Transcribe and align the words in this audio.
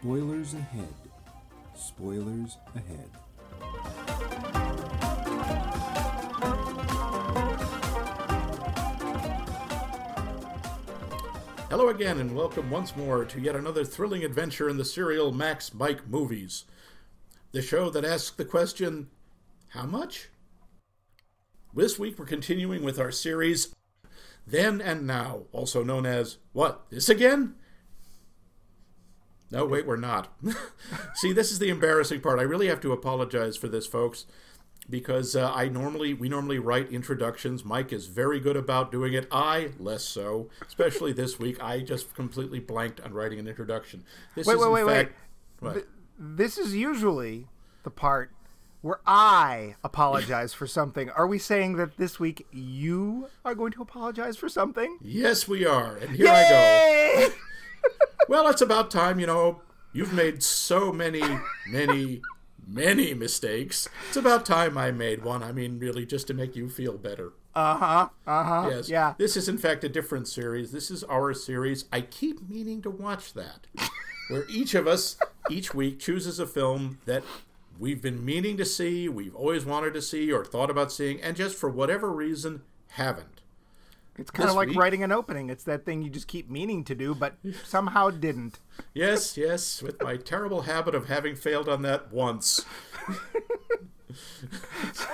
Spoilers 0.00 0.54
ahead. 0.54 0.94
Spoilers 1.74 2.56
ahead. 2.76 3.10
Hello 11.68 11.88
again, 11.88 12.20
and 12.20 12.36
welcome 12.36 12.70
once 12.70 12.94
more 12.94 13.24
to 13.24 13.40
yet 13.40 13.56
another 13.56 13.84
thrilling 13.84 14.22
adventure 14.22 14.68
in 14.68 14.76
the 14.76 14.84
serial 14.84 15.32
Max 15.32 15.74
Mike 15.74 16.06
Movies. 16.06 16.64
The 17.50 17.60
show 17.60 17.90
that 17.90 18.04
asks 18.04 18.36
the 18.36 18.44
question, 18.44 19.08
How 19.70 19.84
much? 19.84 20.28
This 21.74 21.98
week 21.98 22.20
we're 22.20 22.24
continuing 22.24 22.84
with 22.84 23.00
our 23.00 23.10
series, 23.10 23.74
Then 24.46 24.80
and 24.80 25.08
Now, 25.08 25.46
also 25.50 25.82
known 25.82 26.06
as, 26.06 26.38
What, 26.52 26.88
this 26.88 27.08
again? 27.08 27.56
No, 29.50 29.64
wait, 29.64 29.86
we're 29.86 29.96
not. 29.96 30.28
See, 31.14 31.32
this 31.32 31.50
is 31.50 31.58
the 31.58 31.70
embarrassing 31.70 32.20
part. 32.20 32.38
I 32.38 32.42
really 32.42 32.68
have 32.68 32.80
to 32.82 32.92
apologize 32.92 33.56
for 33.56 33.66
this, 33.68 33.86
folks, 33.86 34.26
because 34.90 35.34
uh, 35.34 35.50
I 35.52 35.68
normally 35.68 36.12
we 36.12 36.28
normally 36.28 36.58
write 36.58 36.90
introductions. 36.92 37.64
Mike 37.64 37.92
is 37.92 38.06
very 38.06 38.40
good 38.40 38.56
about 38.56 38.92
doing 38.92 39.14
it. 39.14 39.26
I 39.32 39.70
less 39.78 40.04
so, 40.04 40.50
especially 40.66 41.12
this 41.12 41.38
week. 41.38 41.62
I 41.62 41.80
just 41.80 42.14
completely 42.14 42.60
blanked 42.60 43.00
on 43.00 43.14
writing 43.14 43.38
an 43.38 43.48
introduction. 43.48 44.04
This 44.34 44.46
Wait, 44.46 44.54
is 44.54 44.60
wait, 44.60 44.70
wait, 44.70 44.84
wait. 44.84 44.92
fact, 44.92 45.14
what? 45.60 45.74
Th- 45.74 45.86
this 46.18 46.58
is 46.58 46.74
usually 46.74 47.46
the 47.84 47.90
part 47.90 48.32
where 48.80 49.00
I 49.06 49.76
apologize 49.82 50.52
for 50.52 50.66
something. 50.66 51.10
Are 51.10 51.26
we 51.26 51.38
saying 51.38 51.76
that 51.76 51.96
this 51.96 52.20
week 52.20 52.46
you 52.52 53.28
are 53.44 53.54
going 53.54 53.72
to 53.72 53.82
apologize 53.82 54.36
for 54.36 54.48
something? 54.48 54.98
Yes, 55.00 55.48
we 55.48 55.64
are, 55.64 55.96
and 55.96 56.14
here 56.14 56.28
I 56.28 56.48
go. 56.48 57.28
Well, 58.28 58.48
it's 58.48 58.60
about 58.60 58.90
time, 58.90 59.18
you 59.18 59.26
know. 59.26 59.62
You've 59.92 60.12
made 60.12 60.42
so 60.42 60.92
many, 60.92 61.22
many, 61.66 62.20
many 62.66 63.14
mistakes. 63.14 63.88
It's 64.08 64.18
about 64.18 64.44
time 64.44 64.76
I 64.76 64.90
made 64.90 65.24
one. 65.24 65.42
I 65.42 65.50
mean, 65.50 65.78
really, 65.78 66.04
just 66.04 66.26
to 66.26 66.34
make 66.34 66.54
you 66.54 66.68
feel 66.68 66.98
better. 66.98 67.32
Uh 67.54 67.76
huh. 67.76 68.08
Uh 68.26 68.44
huh. 68.44 68.68
Yes. 68.70 68.90
Yeah. 68.90 69.14
This 69.16 69.36
is, 69.36 69.48
in 69.48 69.56
fact, 69.56 69.82
a 69.82 69.88
different 69.88 70.28
series. 70.28 70.72
This 70.72 70.90
is 70.90 71.02
our 71.04 71.32
series. 71.32 71.86
I 71.90 72.02
keep 72.02 72.46
meaning 72.48 72.82
to 72.82 72.90
watch 72.90 73.32
that, 73.32 73.66
where 74.28 74.44
each 74.50 74.74
of 74.74 74.86
us, 74.86 75.16
each 75.50 75.72
week, 75.74 75.98
chooses 75.98 76.38
a 76.38 76.46
film 76.46 76.98
that 77.06 77.24
we've 77.78 78.02
been 78.02 78.24
meaning 78.24 78.58
to 78.58 78.64
see, 78.64 79.08
we've 79.08 79.34
always 79.34 79.64
wanted 79.64 79.94
to 79.94 80.02
see, 80.02 80.30
or 80.30 80.44
thought 80.44 80.70
about 80.70 80.92
seeing, 80.92 81.20
and 81.22 81.36
just 81.36 81.56
for 81.56 81.70
whatever 81.70 82.12
reason, 82.12 82.62
haven't. 82.88 83.37
It's 84.18 84.30
kind 84.30 84.46
this 84.46 84.50
of 84.52 84.56
like 84.56 84.68
week- 84.68 84.78
writing 84.78 85.02
an 85.04 85.12
opening. 85.12 85.48
It's 85.48 85.64
that 85.64 85.84
thing 85.84 86.02
you 86.02 86.10
just 86.10 86.26
keep 86.28 86.50
meaning 86.50 86.84
to 86.84 86.94
do, 86.94 87.14
but 87.14 87.36
somehow 87.64 88.10
didn't. 88.10 88.58
Yes, 88.94 89.36
yes, 89.36 89.82
with 89.82 90.02
my 90.02 90.16
terrible 90.16 90.62
habit 90.62 90.94
of 90.94 91.08
having 91.08 91.36
failed 91.36 91.68
on 91.68 91.82
that 91.82 92.12
once. 92.12 92.64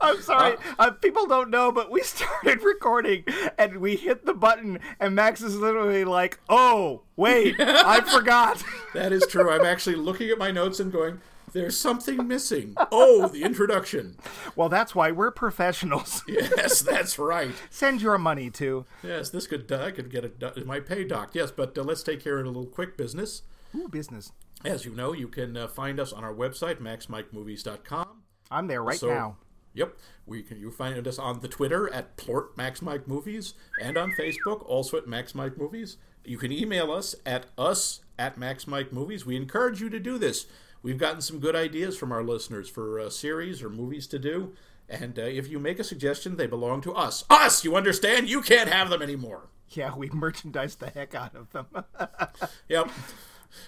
I'm 0.00 0.20
sorry. 0.22 0.56
Uh, 0.78 0.90
people 0.92 1.26
don't 1.26 1.50
know, 1.50 1.72
but 1.72 1.90
we 1.90 2.00
started 2.02 2.62
recording 2.62 3.24
and 3.58 3.78
we 3.78 3.96
hit 3.96 4.24
the 4.26 4.34
button, 4.34 4.78
and 5.00 5.14
Max 5.14 5.40
is 5.42 5.56
literally 5.56 6.04
like, 6.04 6.40
"Oh, 6.48 7.02
wait, 7.16 7.56
I 7.58 8.00
forgot." 8.12 8.62
That 8.94 9.12
is 9.12 9.26
true. 9.28 9.50
I'm 9.50 9.64
actually 9.66 9.96
looking 9.96 10.30
at 10.30 10.38
my 10.38 10.50
notes 10.50 10.80
and 10.80 10.92
going, 10.92 11.20
there's 11.54 11.78
something 11.78 12.28
missing. 12.28 12.74
Oh, 12.92 13.26
the 13.28 13.42
introduction. 13.42 14.16
well, 14.54 14.68
that's 14.68 14.94
why 14.94 15.10
we're 15.10 15.30
professionals. 15.30 16.22
Yes, 16.28 16.82
that's 16.82 17.18
right. 17.18 17.52
Send 17.70 18.02
your 18.02 18.18
money 18.18 18.50
to. 18.50 18.84
Yes, 19.02 19.30
this 19.30 19.46
could 19.46 19.70
uh, 19.72 19.82
I 19.82 19.90
could 19.90 20.10
get 20.10 20.24
a 20.24 20.28
do- 20.28 20.64
my 20.66 20.80
pay 20.80 21.04
doc. 21.04 21.30
Yes, 21.34 21.50
but 21.50 21.76
uh, 21.78 21.82
let's 21.82 22.02
take 22.02 22.22
care 22.22 22.38
of 22.38 22.44
a 22.44 22.48
little 22.48 22.66
quick 22.66 22.96
business. 22.96 23.42
Ooh, 23.74 23.88
business. 23.88 24.32
As 24.64 24.84
you 24.84 24.92
know, 24.94 25.12
you 25.12 25.28
can 25.28 25.56
uh, 25.56 25.68
find 25.68 26.00
us 26.00 26.12
on 26.12 26.24
our 26.24 26.34
website 26.34 26.80
maxmikemovies.com. 26.80 28.22
I'm 28.50 28.66
there 28.66 28.82
right 28.82 28.98
So- 28.98 29.08
now. 29.08 29.36
Yep, 29.74 29.96
we 30.26 30.42
can. 30.42 30.58
You 30.58 30.72
find 30.72 31.06
us 31.06 31.18
on 31.20 31.38
the 31.40 31.46
Twitter 31.46 31.92
at 31.92 32.16
Plort 32.16 32.56
Max 32.56 32.82
Mike 32.82 33.06
Movies 33.06 33.54
and 33.80 33.96
on 33.96 34.10
Facebook 34.18 34.64
also 34.68 34.96
at 34.96 35.06
Max 35.06 35.36
Mike 35.36 35.56
Movies. 35.56 35.98
You 36.24 36.36
can 36.36 36.50
email 36.50 36.90
us 36.90 37.14
at 37.24 37.46
us 37.56 38.00
at 38.18 38.36
Max 38.38 38.66
Mike 38.66 38.92
Movies. 38.92 39.24
We 39.24 39.36
encourage 39.36 39.80
you 39.80 39.88
to 39.90 40.00
do 40.00 40.18
this. 40.18 40.46
We've 40.82 40.98
gotten 40.98 41.20
some 41.20 41.38
good 41.38 41.54
ideas 41.54 41.96
from 41.96 42.10
our 42.10 42.24
listeners 42.24 42.68
for 42.68 42.98
uh, 42.98 43.08
series 43.10 43.62
or 43.62 43.70
movies 43.70 44.08
to 44.08 44.18
do, 44.18 44.54
and 44.88 45.16
uh, 45.16 45.22
if 45.22 45.48
you 45.48 45.60
make 45.60 45.78
a 45.78 45.84
suggestion, 45.84 46.36
they 46.36 46.46
belong 46.48 46.80
to 46.80 46.94
us. 46.94 47.24
Us, 47.30 47.62
you 47.62 47.76
understand? 47.76 48.28
You 48.28 48.40
can't 48.42 48.70
have 48.70 48.90
them 48.90 49.02
anymore. 49.02 49.48
Yeah, 49.68 49.94
we 49.94 50.08
merchandise 50.10 50.74
the 50.76 50.90
heck 50.90 51.14
out 51.14 51.36
of 51.36 51.50
them. 51.52 51.66
Yep, 52.68 52.90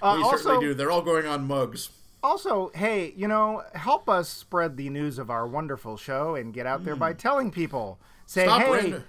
Uh, 0.02 0.14
we 0.18 0.22
also, 0.22 0.36
certainly 0.36 0.66
do. 0.66 0.74
They're 0.74 0.90
all 0.90 1.02
going 1.02 1.26
on 1.26 1.46
mugs. 1.46 1.90
also, 2.22 2.70
hey, 2.74 3.12
you 3.16 3.26
know, 3.28 3.62
help 3.74 4.08
us 4.08 4.28
spread 4.28 4.76
the 4.76 4.88
news 4.90 5.18
of 5.18 5.30
our 5.30 5.46
wonderful 5.46 5.96
show 5.96 6.34
and 6.34 6.52
get 6.52 6.66
out 6.66 6.84
there 6.84 6.96
by 6.96 7.12
telling 7.12 7.50
people. 7.50 7.98
Say, 8.26 8.44
Hmm. 8.44 8.48
Stop 8.50 8.62
hey, 8.62 8.70
random- 8.72 9.04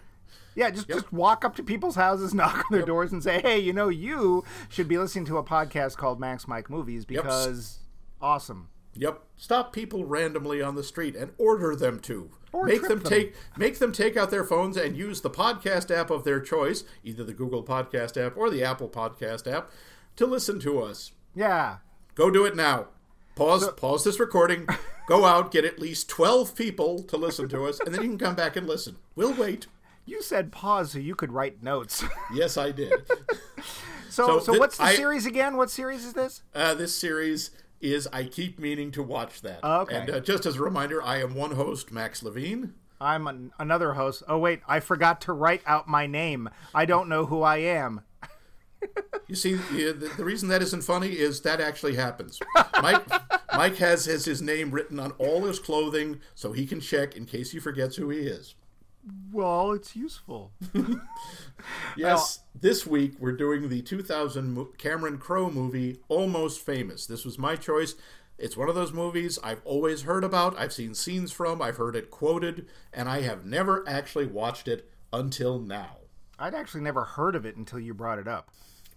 yeah, 0.56 0.70
just 0.70 0.88
just 0.90 1.14
walk 1.14 1.46
up 1.46 1.56
to 1.58 1.64
people's 1.64 1.96
houses, 1.96 2.34
knock 2.34 2.56
on 2.58 2.64
their 2.78 2.86
doors, 2.86 3.12
and 3.12 3.22
say, 3.24 3.42
hey, 3.42 3.60
you 3.60 3.72
know, 3.74 3.88
you 3.90 4.44
should 4.70 4.88
be 4.88 4.98
listening 4.98 5.26
to 5.26 5.38
a 5.38 5.44
podcast 5.44 5.96
called 5.98 6.20
Max 6.20 6.48
Mike 6.48 6.70
Movies 6.70 7.06
because 7.06 7.80
awesome. 8.22 8.70
Yep. 8.94 9.22
Stop 9.38 9.72
people 9.72 10.04
randomly 10.06 10.62
on 10.62 10.76
the 10.76 10.84
street 10.84 11.16
and 11.16 11.32
order 11.38 11.76
them 11.76 12.00
to. 12.02 12.30
Or 12.52 12.66
make 12.66 12.82
them 12.82 13.00
them. 13.00 13.10
take 13.10 13.34
make 13.56 13.80
them 13.80 13.94
take 13.94 14.18
out 14.18 14.30
their 14.30 14.44
phones 14.44 14.76
and 14.76 14.98
use 14.98 15.22
the 15.22 15.30
podcast 15.30 15.90
app 15.96 16.10
of 16.10 16.26
their 16.26 16.42
choice, 16.42 16.84
either 17.02 17.24
the 17.24 17.34
Google 17.34 17.64
Podcast 17.64 18.18
app 18.22 18.36
or 18.36 18.50
the 18.50 18.62
Apple 18.62 18.90
Podcast 18.90 19.50
app, 19.50 19.72
to 20.18 20.26
listen 20.26 20.60
to 20.62 20.82
us. 20.82 21.12
Yeah, 21.36 21.78
Go 22.16 22.30
do 22.30 22.46
it 22.46 22.56
now. 22.56 22.88
Pause 23.36 23.72
pause 23.78 24.04
this 24.04 24.20
recording. 24.20 24.68
Go 25.08 25.26
out, 25.26 25.52
get 25.52 25.66
at 25.66 25.80
least 25.80 26.10
12 26.10 26.56
people 26.56 27.04
to 27.04 27.18
listen 27.18 27.48
to 27.50 27.66
us, 27.66 27.80
and 27.80 27.94
then 27.94 28.02
you 28.04 28.10
can 28.10 28.18
come 28.18 28.36
back 28.36 28.56
and 28.56 28.68
listen. 28.68 28.98
We'll 29.16 29.34
wait. 29.34 29.68
you 30.06 30.22
said 30.22 30.52
pause 30.52 30.92
so 30.92 31.00
you 31.00 31.16
could 31.16 31.32
write 31.32 31.64
notes. 31.64 32.04
Yes, 32.34 32.56
I 32.58 32.72
did. 32.72 32.94
so, 34.10 34.28
So 34.28 34.40
so 34.40 34.54
thi- 34.54 34.60
what's 34.60 34.78
the 34.78 34.84
I- 34.84 34.96
series 34.96 35.26
again? 35.26 35.58
What 35.58 35.70
series 35.72 36.06
is 36.06 36.14
this? 36.14 36.44
Uh, 36.54 36.74
this 36.76 36.96
series 36.96 37.52
is 37.82 38.08
I 38.14 38.26
keep 38.26 38.60
meaning 38.60 38.92
to 38.92 39.04
watch 39.04 39.42
that. 39.42 39.60
Oh, 39.64 39.82
okay. 39.82 39.96
And 40.02 40.10
uh, 40.10 40.20
just 40.20 40.46
as 40.46 40.58
a 40.58 40.62
reminder, 40.62 41.02
I 41.02 41.22
am 41.22 41.34
one 41.34 41.52
host, 41.52 41.92
Max 41.92 42.22
Levine. 42.24 42.74
I'm 43.02 43.26
an, 43.28 43.52
another 43.58 43.94
host. 43.94 44.22
Oh 44.28 44.38
wait, 44.38 44.62
I 44.68 44.80
forgot 44.80 45.22
to 45.22 45.34
write 45.34 45.62
out 45.66 45.88
my 45.88 46.06
name. 46.08 46.50
I 46.76 46.86
don't 46.86 47.10
know 47.10 47.26
who 47.26 47.42
I 47.42 47.58
am. 47.58 48.02
You 49.28 49.36
see, 49.36 49.54
the, 49.54 50.12
the, 50.18 50.26
reason 50.26 50.50
that 50.50 50.62
isn't 50.62 50.84
funny 50.84 51.10
is 51.10 51.42
that 51.42 51.62
actually 51.62 51.96
happens. 51.96 52.38
Mike, 52.82 53.08
Mike 53.56 53.78
has, 53.78 54.06
has 54.06 54.26
his 54.26 54.42
name 54.42 54.72
written 54.72 55.00
on 55.00 55.12
all 55.12 55.46
his 55.46 55.58
clothing 55.58 56.20
so 56.36 56.52
he 56.52 56.66
can 56.66 56.82
check 56.82 57.16
in 57.16 57.26
case 57.26 57.52
he 57.52 57.60
forgets 57.60 57.96
who 57.96 58.10
he 58.10 58.20
is. 58.20 58.56
Well, 59.32 59.72
it's 59.72 59.96
useful. 59.96 60.52
Yes, 61.96 62.40
this 62.60 62.88
week 62.88 63.14
we're 63.20 63.32
doing 63.32 63.70
the 63.70 63.82
2000 63.82 64.78
Cameron 64.78 65.18
Crowe 65.18 65.52
movie, 65.52 66.00
Almost 66.08 66.62
Famous. 66.62 67.06
This 67.06 67.26
was 67.26 67.38
my 67.38 67.56
choice. 67.56 67.96
It's 68.38 68.58
one 68.58 68.70
of 68.70 68.76
those 68.76 68.92
movies 68.92 69.38
I've 69.44 69.62
always 69.66 70.04
heard 70.04 70.24
about, 70.24 70.58
I've 70.58 70.74
seen 70.74 70.96
scenes 70.96 71.32
from, 71.32 71.62
I've 71.62 71.78
heard 71.78 71.96
it 71.96 72.10
quoted, 72.10 72.66
and 72.92 73.08
I 73.08 73.22
have 73.22 73.46
never 73.46 73.88
actually 73.88 74.26
watched 74.26 74.68
it 74.68 74.90
until 75.14 75.60
now. 75.60 75.98
I'd 76.40 76.56
actually 76.56 76.82
never 76.82 77.04
heard 77.04 77.36
of 77.36 77.46
it 77.46 77.56
until 77.56 77.80
you 77.80 77.94
brought 77.94 78.18
it 78.18 78.28
up. 78.28 78.50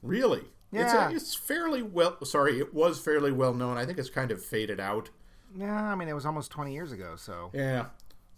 Really? 0.04 0.40
It's, 0.72 0.92
Yeah. 0.92 1.08
a, 1.08 1.12
it's 1.14 1.34
fairly 1.34 1.82
well, 1.82 2.22
sorry, 2.24 2.58
it 2.60 2.74
was 2.74 3.00
fairly 3.00 3.32
well 3.32 3.54
known. 3.54 3.76
I 3.78 3.86
think 3.86 3.98
it's 3.98 4.10
kind 4.10 4.30
of 4.30 4.44
faded 4.44 4.78
out. 4.78 5.10
Yeah, 5.56 5.82
I 5.82 5.94
mean 5.94 6.08
it 6.08 6.12
was 6.14 6.26
almost 6.26 6.50
20 6.50 6.72
years 6.72 6.92
ago, 6.92 7.14
so 7.16 7.50
Yeah. 7.54 7.86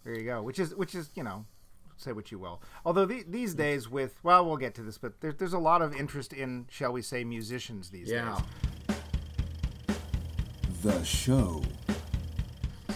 there 0.03 0.13
you 0.15 0.23
go. 0.23 0.41
Which 0.41 0.59
is 0.59 0.73
which 0.75 0.95
is 0.95 1.09
you 1.15 1.23
know, 1.23 1.45
say 1.97 2.13
what 2.13 2.31
you 2.31 2.39
will. 2.39 2.61
Although 2.85 3.05
the, 3.05 3.23
these 3.27 3.53
days 3.53 3.89
with 3.89 4.17
well, 4.23 4.45
we'll 4.45 4.57
get 4.57 4.75
to 4.75 4.81
this, 4.83 4.97
but 4.97 5.19
there, 5.21 5.33
there's 5.33 5.53
a 5.53 5.59
lot 5.59 5.81
of 5.81 5.93
interest 5.95 6.31
in 6.31 6.67
shall 6.69 6.91
we 6.93 7.01
say 7.01 7.23
musicians 7.23 7.89
these 7.89 8.07
days. 8.07 8.13
Yeah. 8.15 8.39
The 10.83 11.03
show. 11.03 11.63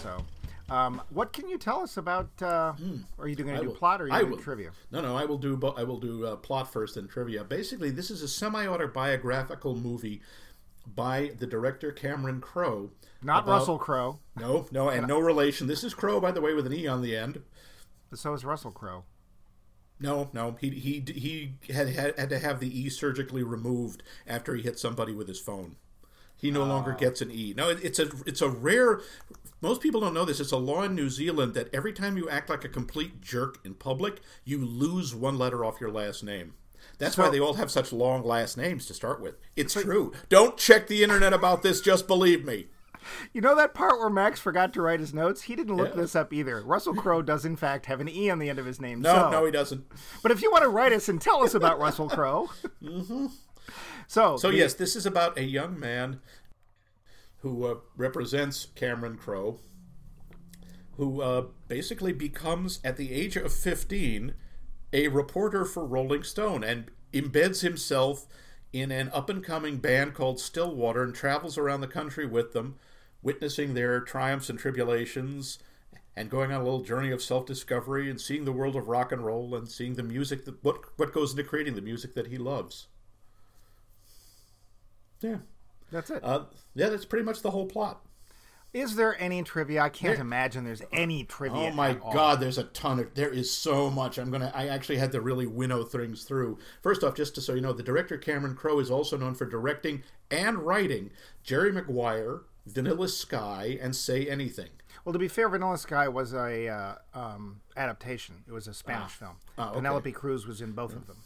So, 0.02 0.24
um, 0.72 1.02
what 1.10 1.32
can 1.32 1.48
you 1.48 1.58
tell 1.58 1.80
us 1.82 1.96
about? 1.96 2.30
Uh, 2.40 2.72
Are 3.18 3.28
you 3.28 3.36
going 3.36 3.54
to 3.54 3.60
do 3.60 3.68
will- 3.68 3.74
plot 3.76 4.00
or 4.00 4.10
are 4.10 4.20
you 4.20 4.26
going 4.26 4.38
to 4.38 4.42
trivia? 4.42 4.70
No, 4.90 5.00
no, 5.00 5.16
I 5.16 5.24
will 5.24 5.38
do. 5.38 5.56
bo- 5.56 5.74
I 5.76 5.84
will 5.84 6.00
do 6.00 6.26
uh, 6.26 6.36
plot 6.36 6.72
first 6.72 6.96
and 6.96 7.08
trivia. 7.08 7.44
Basically, 7.44 7.90
this 7.90 8.10
is 8.10 8.22
a 8.22 8.28
semi-autobiographical 8.28 9.76
movie 9.76 10.20
by 10.94 11.32
the 11.38 11.46
director 11.46 11.92
Cameron 11.92 12.40
Crowe. 12.40 12.90
Not 13.22 13.44
about- 13.44 13.58
Russell 13.60 13.78
Crowe. 13.78 14.18
No, 14.38 14.66
no, 14.72 14.88
and 14.88 15.06
no 15.06 15.18
relation. 15.18 15.66
This 15.66 15.84
is 15.84 15.94
Crowe, 15.94 16.20
by 16.20 16.32
the 16.32 16.40
way, 16.40 16.54
with 16.54 16.66
an 16.66 16.72
e 16.72 16.86
on 16.86 17.02
the 17.02 17.16
end. 17.16 17.42
So 18.14 18.32
is 18.34 18.44
Russell 18.44 18.72
Crowe. 18.72 19.04
No, 20.00 20.30
no, 20.32 20.56
he 20.60 20.70
he 20.70 21.04
he 21.14 21.72
had 21.72 21.88
had, 21.90 22.18
had 22.18 22.28
to 22.30 22.38
have 22.40 22.58
the 22.58 22.80
e 22.80 22.88
surgically 22.88 23.44
removed 23.44 24.02
after 24.26 24.54
he 24.56 24.62
hit 24.62 24.78
somebody 24.78 25.12
with 25.14 25.28
his 25.28 25.38
phone. 25.38 25.76
He 26.42 26.50
no 26.50 26.64
longer 26.64 26.92
gets 26.92 27.20
an 27.22 27.30
E. 27.30 27.54
No, 27.56 27.70
it, 27.70 27.78
it's 27.82 27.98
a 28.00 28.08
it's 28.26 28.42
a 28.42 28.48
rare. 28.50 29.00
Most 29.60 29.80
people 29.80 30.00
don't 30.00 30.12
know 30.12 30.24
this. 30.24 30.40
It's 30.40 30.50
a 30.50 30.56
law 30.56 30.82
in 30.82 30.96
New 30.96 31.08
Zealand 31.08 31.54
that 31.54 31.72
every 31.72 31.92
time 31.92 32.16
you 32.16 32.28
act 32.28 32.50
like 32.50 32.64
a 32.64 32.68
complete 32.68 33.20
jerk 33.20 33.58
in 33.64 33.74
public, 33.74 34.20
you 34.44 34.58
lose 34.58 35.14
one 35.14 35.38
letter 35.38 35.64
off 35.64 35.80
your 35.80 35.92
last 35.92 36.24
name. 36.24 36.54
That's 36.98 37.14
So- 37.14 37.22
why 37.22 37.30
they 37.30 37.38
all 37.38 37.54
have 37.54 37.70
such 37.70 37.92
long 37.92 38.24
last 38.24 38.56
names 38.56 38.86
to 38.86 38.94
start 38.94 39.20
with. 39.20 39.36
It's 39.54 39.74
true. 39.74 40.12
Don't 40.28 40.56
check 40.56 40.88
the 40.88 41.04
internet 41.04 41.32
about 41.32 41.62
this. 41.62 41.80
Just 41.80 42.08
believe 42.08 42.44
me. 42.44 42.66
You 43.32 43.40
know 43.40 43.54
that 43.54 43.72
part 43.72 43.98
where 44.00 44.10
Max 44.10 44.40
forgot 44.40 44.72
to 44.74 44.82
write 44.82 44.98
his 45.00 45.14
notes? 45.14 45.42
He 45.42 45.54
didn't 45.54 45.76
look 45.76 45.94
Yeah. 45.94 46.00
this 46.02 46.16
up 46.16 46.32
either. 46.32 46.60
Russell 46.62 46.94
Crowe 46.94 47.22
does, 47.22 47.44
in 47.44 47.54
fact, 47.56 47.86
have 47.86 48.00
an 48.00 48.08
E 48.08 48.30
on 48.30 48.40
the 48.40 48.48
end 48.50 48.58
of 48.58 48.66
his 48.66 48.80
name. 48.80 49.00
No, 49.00 49.14
so- 49.14 49.30
no, 49.30 49.44
he 49.44 49.52
doesn't. 49.52 49.84
But 50.24 50.32
if 50.32 50.42
you 50.42 50.50
want 50.50 50.62
to 50.64 50.68
write 50.70 50.92
us 50.92 51.08
and 51.08 51.20
tell 51.20 51.44
us 51.44 51.54
about 51.54 51.78
Russell 51.78 52.08
Crowe. 52.08 52.50
mm-hmm. 52.82 53.26
So, 54.12 54.36
So 54.36 54.50
the- 54.50 54.58
yes, 54.58 54.74
this 54.74 54.94
is 54.94 55.06
about 55.06 55.38
a 55.38 55.42
young 55.42 55.80
man 55.80 56.20
who 57.38 57.64
uh, 57.64 57.76
represents 57.96 58.66
Cameron 58.74 59.16
Crowe, 59.16 59.58
who 60.98 61.22
uh, 61.22 61.46
basically 61.66 62.12
becomes, 62.12 62.78
at 62.84 62.98
the 62.98 63.10
age 63.10 63.36
of 63.36 63.50
fifteen, 63.54 64.34
a 64.92 65.08
reporter 65.08 65.64
for 65.64 65.86
Rolling 65.86 66.24
Stone 66.24 66.62
and 66.62 66.90
embeds 67.14 67.62
himself 67.62 68.26
in 68.70 68.92
an 68.92 69.08
up 69.14 69.30
and 69.30 69.42
coming 69.42 69.78
band 69.78 70.12
called 70.12 70.38
Stillwater 70.38 71.02
and 71.02 71.14
travels 71.14 71.56
around 71.56 71.80
the 71.80 71.86
country 71.86 72.26
with 72.26 72.52
them, 72.52 72.76
witnessing 73.22 73.72
their 73.72 73.98
triumphs 73.98 74.50
and 74.50 74.58
tribulations. 74.58 75.58
And 76.14 76.28
going 76.28 76.52
on 76.52 76.60
a 76.60 76.64
little 76.64 76.82
journey 76.82 77.12
of 77.12 77.22
self-discovery 77.22 78.10
and 78.10 78.20
seeing 78.20 78.44
the 78.44 78.52
world 78.52 78.76
of 78.76 78.88
rock 78.88 79.10
and 79.10 79.24
roll 79.24 79.54
and 79.54 79.66
seeing 79.66 79.94
the 79.94 80.02
music 80.02 80.44
that 80.44 80.62
what 80.62 80.98
what 80.98 81.14
goes 81.14 81.30
into 81.30 81.44
creating 81.44 81.76
the 81.76 81.80
music 81.80 82.14
that 82.14 82.26
he 82.26 82.36
loves. 82.36 82.88
Yeah. 85.22 85.38
that's 85.90 86.10
it. 86.10 86.22
Uh, 86.24 86.44
yeah, 86.74 86.88
that's 86.88 87.04
pretty 87.04 87.24
much 87.24 87.42
the 87.42 87.50
whole 87.50 87.66
plot. 87.66 88.04
Is 88.72 88.96
there 88.96 89.20
any 89.20 89.42
trivia? 89.42 89.82
I 89.82 89.90
can't 89.90 90.14
There- 90.16 90.22
imagine 90.22 90.64
there's 90.64 90.80
any 90.92 91.24
trivia. 91.24 91.58
Oh 91.58 91.70
my. 91.72 91.92
God, 91.92 92.40
there's 92.40 92.56
a 92.56 92.64
ton 92.64 92.98
of. 93.00 93.14
There 93.14 93.28
is 93.28 93.52
so 93.52 93.90
much. 93.90 94.16
I'm 94.18 94.30
gonna. 94.30 94.50
I 94.54 94.68
actually 94.68 94.96
had 94.96 95.12
to 95.12 95.20
really 95.20 95.46
winnow 95.46 95.84
things 95.84 96.24
through. 96.24 96.58
First 96.82 97.04
off, 97.04 97.14
just 97.14 97.34
to 97.34 97.42
so 97.42 97.52
you 97.52 97.60
know, 97.60 97.74
the 97.74 97.82
director 97.82 98.16
Cameron 98.16 98.56
Crowe 98.56 98.78
is 98.78 98.90
also 98.90 99.18
known 99.18 99.34
for 99.34 99.44
directing 99.44 100.02
and 100.30 100.60
writing 100.60 101.10
Jerry 101.42 101.70
Maguire, 101.70 102.44
Vanilla 102.64 103.08
Sky, 103.08 103.78
and 103.82 103.94
Say 103.94 104.26
Anything. 104.26 104.70
Well, 105.04 105.12
to 105.12 105.18
be 105.18 105.28
fair, 105.28 105.50
Vanilla 105.50 105.76
Sky 105.76 106.08
was 106.08 106.32
a 106.32 106.68
uh, 106.68 106.94
um, 107.12 107.60
adaptation. 107.76 108.36
It 108.48 108.52
was 108.52 108.68
a 108.68 108.72
Spanish 108.74 109.12
film. 109.12 109.36
Ah, 109.58 109.68
okay. 109.68 109.76
Penelope 109.76 110.12
Cruz 110.12 110.46
was 110.46 110.62
in 110.62 110.72
both 110.72 110.94
of 110.96 111.06
them. 111.08 111.18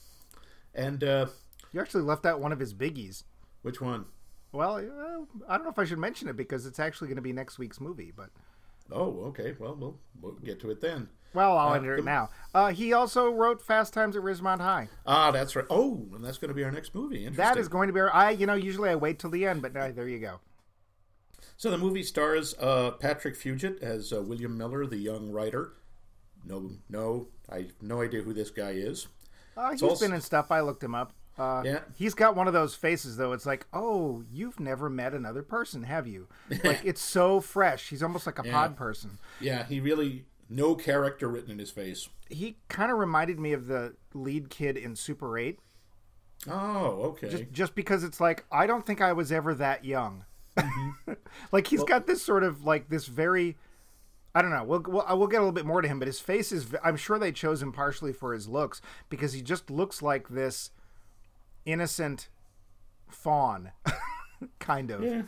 And 0.75 1.04
uh, 1.04 1.26
You 1.72 1.81
actually 1.81 2.02
left 2.02 2.26
out 2.26 2.40
one 2.40 2.52
of 2.52 2.58
his 2.58 2.75
biggies. 2.75 3.22
Which 3.66 3.80
one? 3.80 4.04
Well, 4.52 4.76
uh, 4.76 5.42
I 5.48 5.56
don't 5.56 5.64
know 5.64 5.70
if 5.70 5.78
I 5.78 5.84
should 5.84 5.98
mention 5.98 6.28
it 6.28 6.36
because 6.36 6.64
it's 6.66 6.78
actually 6.78 7.08
going 7.08 7.16
to 7.16 7.22
be 7.22 7.32
next 7.32 7.58
week's 7.58 7.80
movie. 7.80 8.12
But 8.16 8.30
Oh, 8.92 9.24
okay. 9.26 9.54
Well, 9.58 9.74
we'll 9.74 9.98
we'll 10.22 10.34
get 10.34 10.60
to 10.60 10.70
it 10.70 10.80
then. 10.80 11.08
well, 11.34 11.58
I'll 11.58 11.72
Uh, 11.72 11.76
enter 11.76 11.94
it 11.94 11.96
the- 11.98 12.02
now. 12.04 12.30
Uh, 12.54 12.68
he 12.70 12.92
also 12.92 13.28
wrote 13.30 13.60
Fast 13.60 13.92
Times 13.92 14.14
at 14.14 14.22
Ridgemont 14.22 14.60
High. 14.60 14.88
Ah, 15.04 15.32
that's 15.32 15.56
right. 15.56 15.66
Oh, 15.68 16.06
and 16.14 16.24
that's 16.24 16.38
going 16.38 16.48
to 16.50 16.54
be 16.54 16.62
our 16.62 16.70
next 16.70 16.94
movie. 16.94 17.26
Interesting. 17.26 17.36
That 17.44 17.56
is 17.58 17.66
going 17.68 17.88
to 17.88 17.92
be. 17.92 17.98
Our, 18.00 18.14
I 18.14 18.30
you 18.30 18.46
know 18.46 18.54
usually 18.54 18.88
I 18.88 18.94
wait 18.94 19.18
till 19.18 19.30
the 19.30 19.44
end, 19.44 19.60
but 19.62 19.74
there 19.74 20.08
you 20.08 20.20
go. 20.20 20.38
So 21.56 21.70
the 21.70 21.78
movie 21.78 22.04
stars 22.04 22.54
uh, 22.60 22.92
Patrick 22.92 23.34
Fugit 23.36 23.82
as 23.82 24.12
uh, 24.12 24.22
William 24.22 24.56
Miller, 24.56 24.86
the 24.86 24.98
young 24.98 25.30
writer. 25.32 25.72
No, 26.44 26.70
no, 26.88 27.28
I 27.48 27.56
have 27.62 27.72
no 27.82 28.00
idea 28.02 28.22
who 28.22 28.32
this 28.32 28.50
guy 28.50 28.70
is. 28.70 29.08
Uh, 29.56 29.72
he's 29.72 29.82
also- 29.82 30.04
been 30.06 30.14
in 30.14 30.20
stuff. 30.20 30.52
I 30.52 30.60
looked 30.60 30.84
him 30.84 30.94
up. 30.94 31.12
Uh, 31.38 31.62
Yeah. 31.64 31.80
He's 31.94 32.14
got 32.14 32.34
one 32.36 32.46
of 32.46 32.52
those 32.54 32.74
faces, 32.74 33.16
though. 33.16 33.32
It's 33.32 33.46
like, 33.46 33.66
oh, 33.72 34.24
you've 34.32 34.58
never 34.58 34.88
met 34.88 35.12
another 35.14 35.42
person, 35.42 35.82
have 35.82 36.06
you? 36.06 36.28
Like, 36.64 36.80
it's 36.84 37.00
so 37.02 37.40
fresh. 37.40 37.88
He's 37.90 38.02
almost 38.02 38.26
like 38.26 38.38
a 38.38 38.42
pod 38.44 38.76
person. 38.76 39.18
Yeah, 39.40 39.64
he 39.64 39.80
really 39.80 40.24
no 40.48 40.74
character 40.74 41.28
written 41.28 41.50
in 41.50 41.58
his 41.58 41.70
face. 41.70 42.08
He 42.30 42.56
kind 42.68 42.90
of 42.90 42.98
reminded 42.98 43.38
me 43.38 43.52
of 43.52 43.66
the 43.66 43.94
lead 44.14 44.48
kid 44.48 44.76
in 44.76 44.96
Super 44.96 45.36
8, 45.38 45.58
Oh, 46.48 47.14
okay. 47.20 47.46
just 47.52 47.74
because 47.74 48.04
it's 48.04 48.20
like, 48.20 48.44
I 48.52 48.66
don't 48.66 48.84
think 48.86 49.00
I 49.00 49.12
was 49.12 49.32
ever 49.32 49.54
that 49.54 49.84
young. 49.84 50.24
Mm-hmm. 50.56 51.12
like, 51.52 51.66
he's 51.66 51.82
got 51.84 52.06
this 52.06 52.22
sort 52.22 52.44
of, 52.44 52.64
like, 52.64 52.88
this 52.88 53.06
very. 53.06 53.56
I 54.34 54.42
don't 54.42 54.50
know. 54.50 54.64
We'll, 54.64 54.82
we'll 54.86 55.18
we'll 55.18 55.28
get 55.28 55.38
a 55.38 55.40
little 55.40 55.52
bit 55.52 55.64
more 55.64 55.80
to 55.80 55.88
him, 55.88 55.98
but 55.98 56.06
his 56.08 56.20
face 56.20 56.52
is. 56.52 56.66
I'm 56.84 56.96
sure 56.96 57.18
they 57.18 57.32
chose 57.32 57.62
him 57.62 57.72
partially 57.72 58.12
for 58.12 58.34
his 58.34 58.48
looks 58.48 58.82
because 59.08 59.32
he 59.32 59.40
just 59.40 59.70
looks 59.70 60.02
like 60.02 60.28
this 60.28 60.70
innocent 61.66 62.28
fawn, 63.10 63.72
kind 64.58 64.90
of. 64.90 65.02
yeah, 65.04 65.22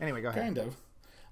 Anyway, 0.00 0.22
go 0.22 0.28
ahead. 0.30 0.42
kind 0.42 0.58
of. 0.58 0.76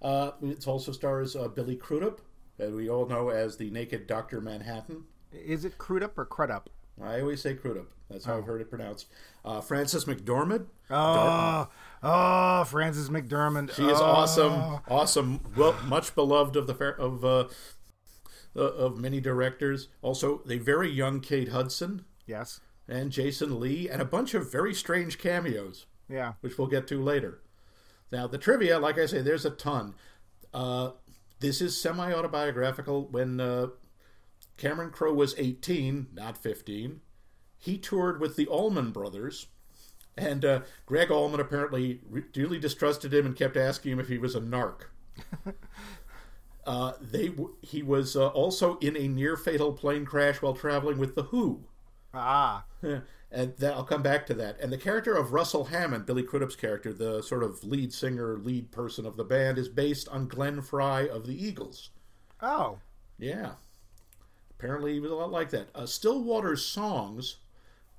Uh, 0.02 0.30
it 0.42 0.66
also 0.68 0.92
stars 0.92 1.34
uh, 1.34 1.48
Billy 1.48 1.74
Crudup, 1.76 2.20
that 2.58 2.70
we 2.72 2.88
all 2.90 3.06
know 3.06 3.30
as 3.30 3.56
the 3.56 3.70
Naked 3.70 4.06
Doctor 4.06 4.40
Manhattan. 4.40 5.04
Is 5.32 5.64
it 5.64 5.78
Crudup 5.78 6.18
or 6.18 6.24
Crudup? 6.24 6.68
I 7.02 7.20
always 7.20 7.40
say 7.40 7.54
Crudup. 7.54 7.86
That's 8.10 8.24
how 8.24 8.38
I've 8.38 8.44
heard 8.46 8.60
it 8.60 8.70
pronounced. 8.70 9.06
Uh, 9.44 9.60
Frances 9.60 10.04
McDormand. 10.06 10.66
Oh, 10.90 11.68
oh, 12.02 12.64
Frances 12.64 13.10
McDermott. 13.10 13.74
She 13.74 13.84
is 13.84 14.00
Oh. 14.00 14.04
awesome, 14.04 14.80
awesome. 14.88 15.40
Well, 15.56 15.76
much 15.86 16.14
beloved 16.14 16.56
of 16.56 16.66
the 16.66 16.74
fair, 16.74 16.98
of 16.98 17.24
uh, 17.24 17.48
uh, 18.56 18.60
of 18.60 18.98
many 18.98 19.20
directors. 19.20 19.88
Also, 20.02 20.42
the 20.46 20.58
very 20.58 20.90
young 20.90 21.20
Kate 21.20 21.50
Hudson 21.50 22.04
Yes. 22.26 22.60
And 22.88 23.12
Jason 23.12 23.60
Lee, 23.60 23.88
and 23.88 24.00
a 24.00 24.06
bunch 24.06 24.32
of 24.34 24.50
very 24.50 24.72
strange 24.72 25.18
cameos. 25.18 25.86
Yeah. 26.08 26.32
which 26.40 26.56
we'll 26.56 26.68
get 26.68 26.86
to 26.88 27.02
later. 27.02 27.42
Now, 28.10 28.26
the 28.26 28.38
trivia, 28.38 28.78
like 28.78 28.98
I 28.98 29.04
say, 29.04 29.20
there's 29.20 29.44
a 29.44 29.50
ton. 29.50 29.94
Uh, 30.54 30.92
this 31.40 31.60
is 31.60 31.78
semi 31.78 32.12
autobiographical. 32.12 33.06
When 33.10 33.40
uh, 33.40 33.66
Cameron 34.56 34.90
Crowe 34.90 35.12
was 35.12 35.34
18, 35.36 36.08
not 36.14 36.38
15, 36.38 37.00
he 37.58 37.76
toured 37.76 38.20
with 38.20 38.36
the 38.36 38.46
Allman 38.46 38.90
Brothers. 38.90 39.48
And 40.16 40.44
uh, 40.44 40.60
Gregg 40.86 41.10
Allman 41.10 41.40
apparently 41.40 42.00
re- 42.08 42.24
duly 42.32 42.58
distrusted 42.58 43.12
him 43.12 43.26
and 43.26 43.36
kept 43.36 43.56
asking 43.56 43.92
him 43.92 44.00
if 44.00 44.08
he 44.08 44.18
was 44.18 44.34
a 44.34 44.40
narc. 44.40 44.86
uh, 46.66 46.92
they 47.00 47.28
w- 47.28 47.54
he 47.60 47.82
was 47.82 48.16
uh, 48.16 48.28
also 48.28 48.78
in 48.78 48.96
a 48.96 49.06
near 49.06 49.36
fatal 49.36 49.72
plane 49.72 50.04
crash 50.04 50.42
while 50.42 50.54
traveling 50.54 50.98
with 50.98 51.14
the 51.14 51.24
Who. 51.24 51.64
Ah. 52.14 52.64
And 53.30 53.54
that, 53.58 53.74
I'll 53.74 53.84
come 53.84 54.02
back 54.02 54.24
to 54.28 54.34
that. 54.34 54.58
And 54.58 54.72
the 54.72 54.78
character 54.78 55.14
of 55.14 55.34
Russell 55.34 55.64
Hammond, 55.64 56.06
Billy 56.06 56.22
Crudup's 56.22 56.56
character, 56.56 56.94
the 56.94 57.22
sort 57.22 57.42
of 57.42 57.62
lead 57.62 57.92
singer, 57.92 58.38
lead 58.38 58.70
person 58.70 59.04
of 59.04 59.18
the 59.18 59.24
band, 59.24 59.58
is 59.58 59.68
based 59.68 60.08
on 60.08 60.28
Glenn 60.28 60.62
Frey 60.62 61.10
of 61.10 61.26
the 61.26 61.34
Eagles. 61.46 61.90
Oh. 62.40 62.78
Yeah. 63.18 63.50
Apparently, 64.58 64.94
he 64.94 65.00
was 65.00 65.10
a 65.10 65.14
lot 65.14 65.30
like 65.30 65.50
that. 65.50 65.68
Uh, 65.74 65.84
Stillwater's 65.84 66.64
songs 66.64 67.36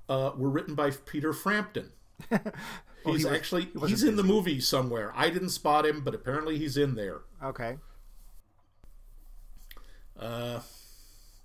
uh, 0.08 0.32
were 0.36 0.50
written 0.50 0.74
by 0.74 0.90
Peter 0.90 1.32
Frampton. 1.32 1.92
he 2.28 2.36
He's 3.04 3.24
was- 3.24 3.26
actually 3.26 3.68
he 3.80 3.86
he's 3.86 4.02
in 4.02 4.16
the 4.16 4.24
movie 4.24 4.58
somewhere. 4.58 5.12
I 5.14 5.30
didn't 5.30 5.50
spot 5.50 5.86
him, 5.86 6.00
but 6.02 6.12
apparently 6.12 6.58
he's 6.58 6.76
in 6.76 6.96
there. 6.96 7.20
Okay. 7.40 7.76
Uh, 10.18 10.58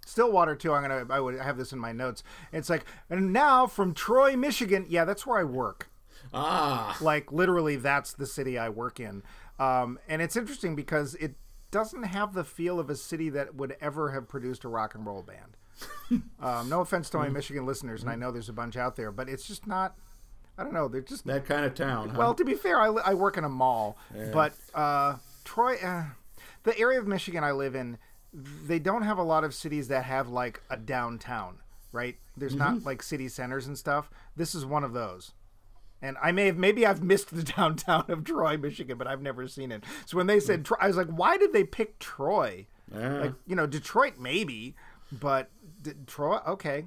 Stillwater 0.05 0.55
too. 0.55 0.71
I'm 0.73 0.81
gonna. 0.83 1.05
I 1.09 1.19
would 1.19 1.37
have 1.39 1.57
this 1.57 1.73
in 1.73 1.79
my 1.79 1.91
notes. 1.91 2.23
It's 2.53 2.69
like, 2.69 2.85
and 3.09 3.33
now 3.33 3.67
from 3.67 3.93
Troy, 3.93 4.37
Michigan. 4.37 4.85
Yeah, 4.87 5.03
that's 5.03 5.25
where 5.27 5.37
I 5.39 5.43
work. 5.43 5.89
ah, 6.33 6.97
Like 7.01 7.31
literally, 7.31 7.75
that's 7.75 8.13
the 8.13 8.25
city 8.25 8.57
I 8.57 8.69
work 8.69 8.99
in. 8.99 9.23
Um, 9.59 9.99
and 10.07 10.21
it's 10.21 10.35
interesting 10.35 10.75
because 10.75 11.15
it 11.15 11.35
doesn't 11.71 12.03
have 12.03 12.33
the 12.33 12.43
feel 12.43 12.79
of 12.79 12.89
a 12.89 12.95
city 12.95 13.29
that 13.29 13.55
would 13.55 13.75
ever 13.81 14.11
have 14.11 14.27
produced 14.29 14.63
a 14.63 14.67
rock 14.69 14.95
and 14.95 15.05
roll 15.05 15.23
band. 15.23 16.23
um, 16.39 16.69
no 16.69 16.81
offense 16.81 17.09
to 17.09 17.17
my 17.17 17.27
Michigan 17.27 17.65
listeners, 17.65 18.01
and 18.01 18.09
I 18.09 18.15
know 18.15 18.31
there's 18.31 18.47
a 18.49 18.53
bunch 18.53 18.77
out 18.77 18.95
there, 18.95 19.11
but 19.11 19.27
it's 19.27 19.45
just 19.47 19.67
not. 19.67 19.95
I 20.57 20.63
don't 20.63 20.71
know. 20.73 20.87
They're 20.87 21.01
just 21.01 21.25
that 21.27 21.45
kind 21.45 21.65
of 21.65 21.73
town. 21.73 22.09
Huh? 22.09 22.15
Well, 22.17 22.33
to 22.33 22.45
be 22.45 22.53
fair, 22.53 22.79
I, 22.79 22.87
I 22.87 23.13
work 23.13 23.35
in 23.37 23.43
a 23.43 23.49
mall, 23.49 23.97
but 24.31 24.53
uh, 24.73 25.15
Troy, 25.43 25.75
uh, 25.83 26.05
the 26.63 26.77
area 26.79 26.97
of 26.99 27.07
Michigan 27.07 27.43
I 27.43 27.51
live 27.51 27.75
in, 27.75 27.97
they 28.35 28.79
don't 28.79 29.03
have 29.03 29.17
a 29.17 29.23
lot 29.23 29.43
of 29.43 29.53
cities 29.53 29.87
that 29.87 30.03
have 30.05 30.27
like 30.29 30.61
a 30.69 30.77
downtown, 30.77 31.59
right? 31.91 32.17
There's 32.35 32.55
not 32.55 32.83
like 32.83 33.01
city 33.01 33.29
centers 33.29 33.67
and 33.67 33.77
stuff. 33.77 34.09
This 34.35 34.53
is 34.53 34.65
one 34.65 34.83
of 34.83 34.93
those. 34.93 35.31
And 36.01 36.17
I 36.21 36.31
may 36.33 36.47
have 36.47 36.57
maybe 36.57 36.85
I've 36.85 37.01
missed 37.01 37.33
the 37.33 37.43
downtown 37.57 38.05
of 38.09 38.23
Troy, 38.25 38.57
Michigan, 38.57 38.97
but 38.97 39.07
I've 39.07 39.21
never 39.21 39.47
seen 39.47 39.71
it. 39.71 39.83
So 40.05 40.17
when 40.17 40.27
they 40.27 40.39
said 40.39 40.65
Troy, 40.65 40.77
I 40.81 40.87
was 40.87 40.97
like, 40.97 41.07
why 41.07 41.37
did 41.37 41.53
they 41.53 41.63
pick 41.63 41.97
Troy? 41.99 42.67
Yeah. 42.93 43.19
Like 43.19 43.33
you 43.47 43.55
know, 43.55 43.65
Detroit 43.65 44.15
maybe, 44.19 44.75
but 45.11 45.49
D- 45.81 45.93
Troy, 46.05 46.39
okay. 46.45 46.85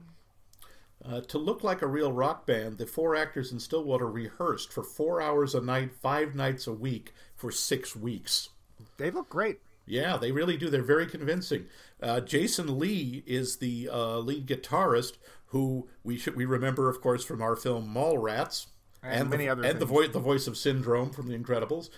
Uh, 1.04 1.20
to 1.22 1.38
look 1.38 1.62
like 1.62 1.80
a 1.80 1.86
real 1.86 2.12
rock 2.12 2.44
band, 2.44 2.76
the 2.76 2.86
four 2.86 3.14
actors 3.14 3.52
in 3.52 3.60
Stillwater 3.60 4.10
rehearsed 4.10 4.72
for 4.72 4.82
four 4.82 5.22
hours 5.22 5.54
a 5.54 5.60
night, 5.60 5.92
five 6.02 6.34
nights 6.34 6.66
a 6.66 6.72
week 6.72 7.14
for 7.36 7.52
six 7.52 7.94
weeks. 7.94 8.50
They 8.98 9.10
look 9.10 9.28
great. 9.28 9.60
Yeah, 9.88 10.16
they 10.16 10.32
really 10.32 10.56
do. 10.56 10.68
They're 10.68 10.82
very 10.82 11.06
convincing. 11.06 11.66
Uh, 12.02 12.20
Jason 12.20 12.78
Lee 12.78 13.22
is 13.26 13.56
the 13.56 13.88
uh, 13.92 14.18
lead 14.18 14.46
guitarist, 14.46 15.14
who 15.46 15.88
we 16.04 16.16
should 16.16 16.36
we 16.36 16.44
remember, 16.44 16.88
of 16.88 17.00
course, 17.00 17.24
from 17.24 17.42
our 17.42 17.56
film 17.56 17.92
Mallrats, 17.92 18.66
And 19.02 19.30
many 19.30 19.44
the, 19.44 19.52
other 19.52 19.64
and 19.64 19.80
the 19.80 19.86
voice 19.86 20.10
the 20.12 20.20
voice 20.20 20.46
of 20.46 20.56
Syndrome 20.56 21.10
from 21.10 21.28
The 21.28 21.36
Incredibles. 21.36 21.90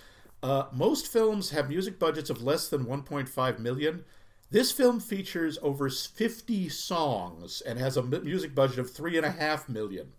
Uh, 0.42 0.64
most 0.72 1.06
films 1.06 1.50
have 1.50 1.68
music 1.68 1.98
budgets 1.98 2.30
of 2.30 2.42
less 2.42 2.68
than 2.68 2.86
1.5 2.86 3.58
million. 3.58 4.04
This 4.50 4.72
film 4.72 4.98
features 4.98 5.58
over 5.62 5.88
50 5.88 6.68
songs 6.70 7.60
and 7.60 7.78
has 7.78 7.96
a 7.96 8.02
music 8.02 8.54
budget 8.54 8.78
of 8.78 8.90
three 8.90 9.16
and 9.16 9.26
a 9.26 9.30
half 9.30 9.68
million. 9.68 10.12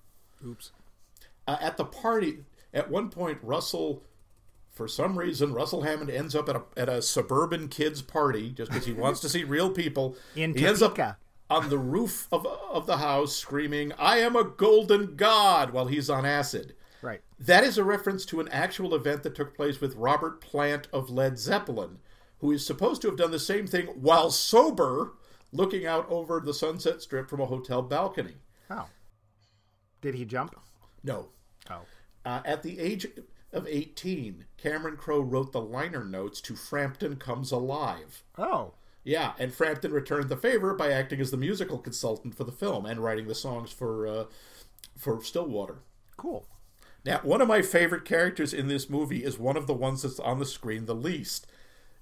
Oops. 0.45 0.71
Uh, 1.47 1.57
at 1.59 1.75
the 1.75 1.85
party, 1.85 2.45
at 2.73 2.89
one 2.89 3.09
point, 3.09 3.39
Russell, 3.41 4.03
for 4.71 4.87
some 4.87 5.19
reason, 5.19 5.53
Russell 5.53 5.83
Hammond 5.83 6.09
ends 6.09 6.35
up 6.35 6.47
at 6.47 6.55
a, 6.55 6.63
at 6.77 6.89
a 6.89 7.01
suburban 7.01 7.67
kids' 7.67 8.01
party 8.01 8.49
just 8.51 8.71
because 8.71 8.85
he 8.85 8.93
wants 8.93 9.19
to 9.19 9.29
see 9.29 9.43
real 9.43 9.69
people. 9.69 10.15
In 10.35 10.55
he 10.55 10.65
ends 10.65 10.81
up 10.81 10.97
on 11.49 11.69
the 11.69 11.77
roof 11.77 12.27
of, 12.31 12.45
of 12.45 12.85
the 12.85 12.97
house 12.97 13.35
screaming, 13.35 13.91
I 13.99 14.19
am 14.19 14.37
a 14.37 14.45
golden 14.45 15.17
god, 15.17 15.71
while 15.71 15.87
he's 15.87 16.09
on 16.09 16.25
acid. 16.25 16.75
Right. 17.01 17.19
That 17.37 17.65
is 17.65 17.77
a 17.77 17.83
reference 17.83 18.25
to 18.27 18.39
an 18.39 18.47
actual 18.49 18.95
event 18.95 19.23
that 19.23 19.35
took 19.35 19.55
place 19.55 19.81
with 19.81 19.95
Robert 19.95 20.39
Plant 20.39 20.87
of 20.93 21.09
Led 21.09 21.37
Zeppelin, 21.37 21.97
who 22.39 22.51
is 22.53 22.65
supposed 22.65 23.01
to 23.01 23.09
have 23.09 23.17
done 23.17 23.31
the 23.31 23.39
same 23.39 23.67
thing 23.67 23.87
while 23.87 24.31
sober, 24.31 25.13
looking 25.51 25.85
out 25.85 26.09
over 26.09 26.39
the 26.39 26.53
Sunset 26.53 27.01
Strip 27.01 27.29
from 27.29 27.41
a 27.41 27.45
hotel 27.45 27.81
balcony. 27.81 28.35
Oh. 28.69 28.87
Did 29.99 30.15
he 30.15 30.23
jump? 30.23 30.55
No. 31.03 31.27
Oh. 31.69 31.81
Uh, 32.23 32.41
at 32.45 32.63
the 32.63 32.79
age 32.79 33.07
of 33.53 33.67
18, 33.67 34.45
Cameron 34.57 34.97
Crowe 34.97 35.19
wrote 35.21 35.51
the 35.51 35.61
liner 35.61 36.03
notes 36.03 36.41
to 36.41 36.55
Frampton 36.55 37.17
Comes 37.17 37.51
Alive. 37.51 38.23
Oh. 38.37 38.73
Yeah, 39.03 39.33
and 39.39 39.53
Frampton 39.53 39.91
returned 39.91 40.29
the 40.29 40.37
favor 40.37 40.73
by 40.73 40.91
acting 40.91 41.19
as 41.19 41.31
the 41.31 41.37
musical 41.37 41.79
consultant 41.79 42.35
for 42.35 42.43
the 42.43 42.51
film 42.51 42.85
and 42.85 43.03
writing 43.03 43.27
the 43.27 43.35
songs 43.35 43.71
for 43.71 44.05
uh, 44.05 44.25
for 44.95 45.23
Stillwater. 45.23 45.79
Cool. 46.17 46.45
Now, 47.03 47.19
one 47.23 47.41
of 47.41 47.47
my 47.47 47.63
favorite 47.63 48.05
characters 48.05 48.53
in 48.53 48.67
this 48.67 48.89
movie 48.89 49.23
is 49.23 49.39
one 49.39 49.57
of 49.57 49.65
the 49.65 49.73
ones 49.73 50.03
that's 50.03 50.19
on 50.19 50.37
the 50.37 50.45
screen 50.45 50.85
the 50.85 50.93
least, 50.93 51.47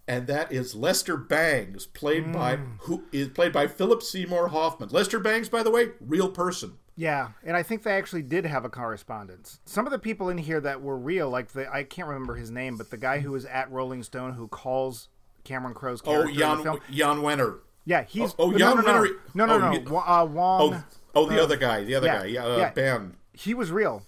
and 0.10 0.28
that 0.28 0.52
is 0.52 0.76
Lester 0.76 1.16
Bangs, 1.16 1.86
played 1.86 2.34
by 2.34 2.58
who 2.80 3.06
is 3.14 3.30
played 3.30 3.54
by 3.54 3.68
Philip 3.68 4.04
Seymour 4.04 4.50
Hoffman. 4.50 4.90
Lester 4.90 5.20
Bangs, 5.20 5.48
by 5.48 5.64
the 5.64 5.72
way, 5.72 5.92
real 6.02 6.30
person. 6.30 6.80
Yeah, 7.00 7.30
and 7.46 7.56
I 7.56 7.64
think 7.64 7.84
they 7.84 7.94
actually 7.94 8.24
did 8.24 8.46
have 8.46 8.66
a 8.66 8.70
correspondence. 8.70 9.62
Some 9.64 9.86
of 9.88 9.94
the 9.94 10.00
people 10.00 10.28
in 10.28 10.38
here 10.38 10.60
that 10.60 10.82
were 10.82 10.98
real, 10.98 11.30
like 11.30 11.54
the 11.54 11.74
I 11.74 11.86
can't 11.86 12.10
remember 12.10 12.36
his 12.36 12.52
name, 12.52 12.76
but 12.76 12.90
the 12.90 12.98
guy 12.98 13.20
who 13.20 13.32
was 13.32 13.46
at 13.46 13.72
Rolling 13.72 14.04
Stone 14.04 14.34
who 14.34 14.50
calls 14.50 15.08
Cameron 15.46 15.74
Crowe's 15.74 16.02
Oh, 16.04 16.12
character 16.12 16.32
in 16.32 16.38
Jan 16.38 16.62
film. 16.64 16.80
Jan 16.92 17.18
Wenner. 17.20 17.60
Yeah, 17.86 18.04
he's 18.04 18.32
Oh, 18.34 18.36
oh, 18.40 18.50
no, 18.52 18.58
Jan 18.58 18.76
no, 18.76 18.82
no, 18.82 18.88
Wenner- 18.92 19.16
no, 19.34 19.46
no, 19.46 19.54
oh, 19.54 19.58
no, 19.60 19.72
you- 19.72 19.80
no. 19.80 19.98
Uh, 19.98 20.26
Wong. 20.30 20.74
Oh, 20.74 20.84
oh, 21.16 21.26
the 21.30 21.42
other 21.42 21.56
guy, 21.56 21.86
the 21.86 21.96
other 21.96 22.08
yeah, 22.08 22.20
guy, 22.20 22.26
yeah, 22.26 22.46
uh, 22.46 22.58
yeah. 22.58 22.72
Ben. 22.72 23.16
He 23.32 23.54
was 23.54 23.72
real. 23.72 24.04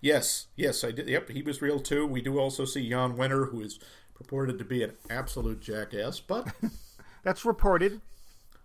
Yes, 0.00 0.48
yes, 0.56 0.82
I 0.82 0.90
did. 0.90 1.08
Yep, 1.08 1.28
he 1.28 1.42
was 1.42 1.62
real 1.62 1.78
too. 1.78 2.08
We 2.08 2.22
do 2.22 2.40
also 2.40 2.64
see 2.64 2.88
Jan 2.90 3.16
Wenner, 3.16 3.52
who 3.52 3.60
is 3.60 3.78
purported 4.14 4.58
to 4.58 4.64
be 4.64 4.82
an 4.82 4.94
absolute 5.08 5.60
jackass, 5.60 6.18
but 6.18 6.48
That's 7.22 7.44
reported. 7.44 8.00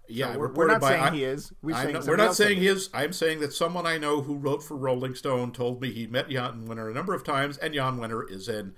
Yeah, 0.07 0.35
we're- 0.37 0.51
we're 0.53 0.67
not 0.67 0.81
by, 0.81 0.89
saying 0.91 1.03
I- 1.03 1.11
he 1.11 1.23
is. 1.23 1.53
We're 1.61 1.75
saying 1.75 1.93
not- 1.93 2.05
we're 2.05 2.15
not 2.15 2.35
saying 2.35 2.57
he 2.57 2.67
is. 2.67 2.89
I'm 2.93 3.13
saying 3.13 3.39
that 3.41 3.53
someone 3.53 3.85
I 3.85 3.97
know 3.97 4.21
who 4.21 4.35
wrote 4.35 4.63
for 4.63 4.75
Rolling 4.77 5.15
Stone 5.15 5.51
told 5.53 5.81
me 5.81 5.91
he 5.91 6.07
met 6.07 6.29
Jan 6.29 6.67
Wenner 6.67 6.89
a 6.89 6.93
number 6.93 7.13
of 7.13 7.23
times, 7.23 7.57
and 7.57 7.73
Jan 7.73 7.97
Wenner 7.97 8.29
is 8.29 8.47
in 8.47 8.73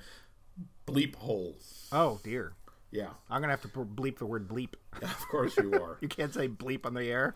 bleep 0.85 1.15
hole. 1.15 1.55
Oh 1.91 2.19
dear. 2.23 2.53
Yeah, 2.89 3.09
I'm 3.29 3.41
gonna 3.41 3.51
have 3.51 3.61
to 3.63 3.67
bleep 3.67 4.17
the 4.17 4.25
word 4.25 4.47
bleep. 4.47 4.73
of 5.01 5.27
course 5.27 5.57
you 5.57 5.73
are. 5.73 5.97
You 6.01 6.07
can't 6.07 6.33
say 6.33 6.47
bleep 6.47 6.85
on 6.85 6.93
the 6.93 7.03
air. 7.03 7.35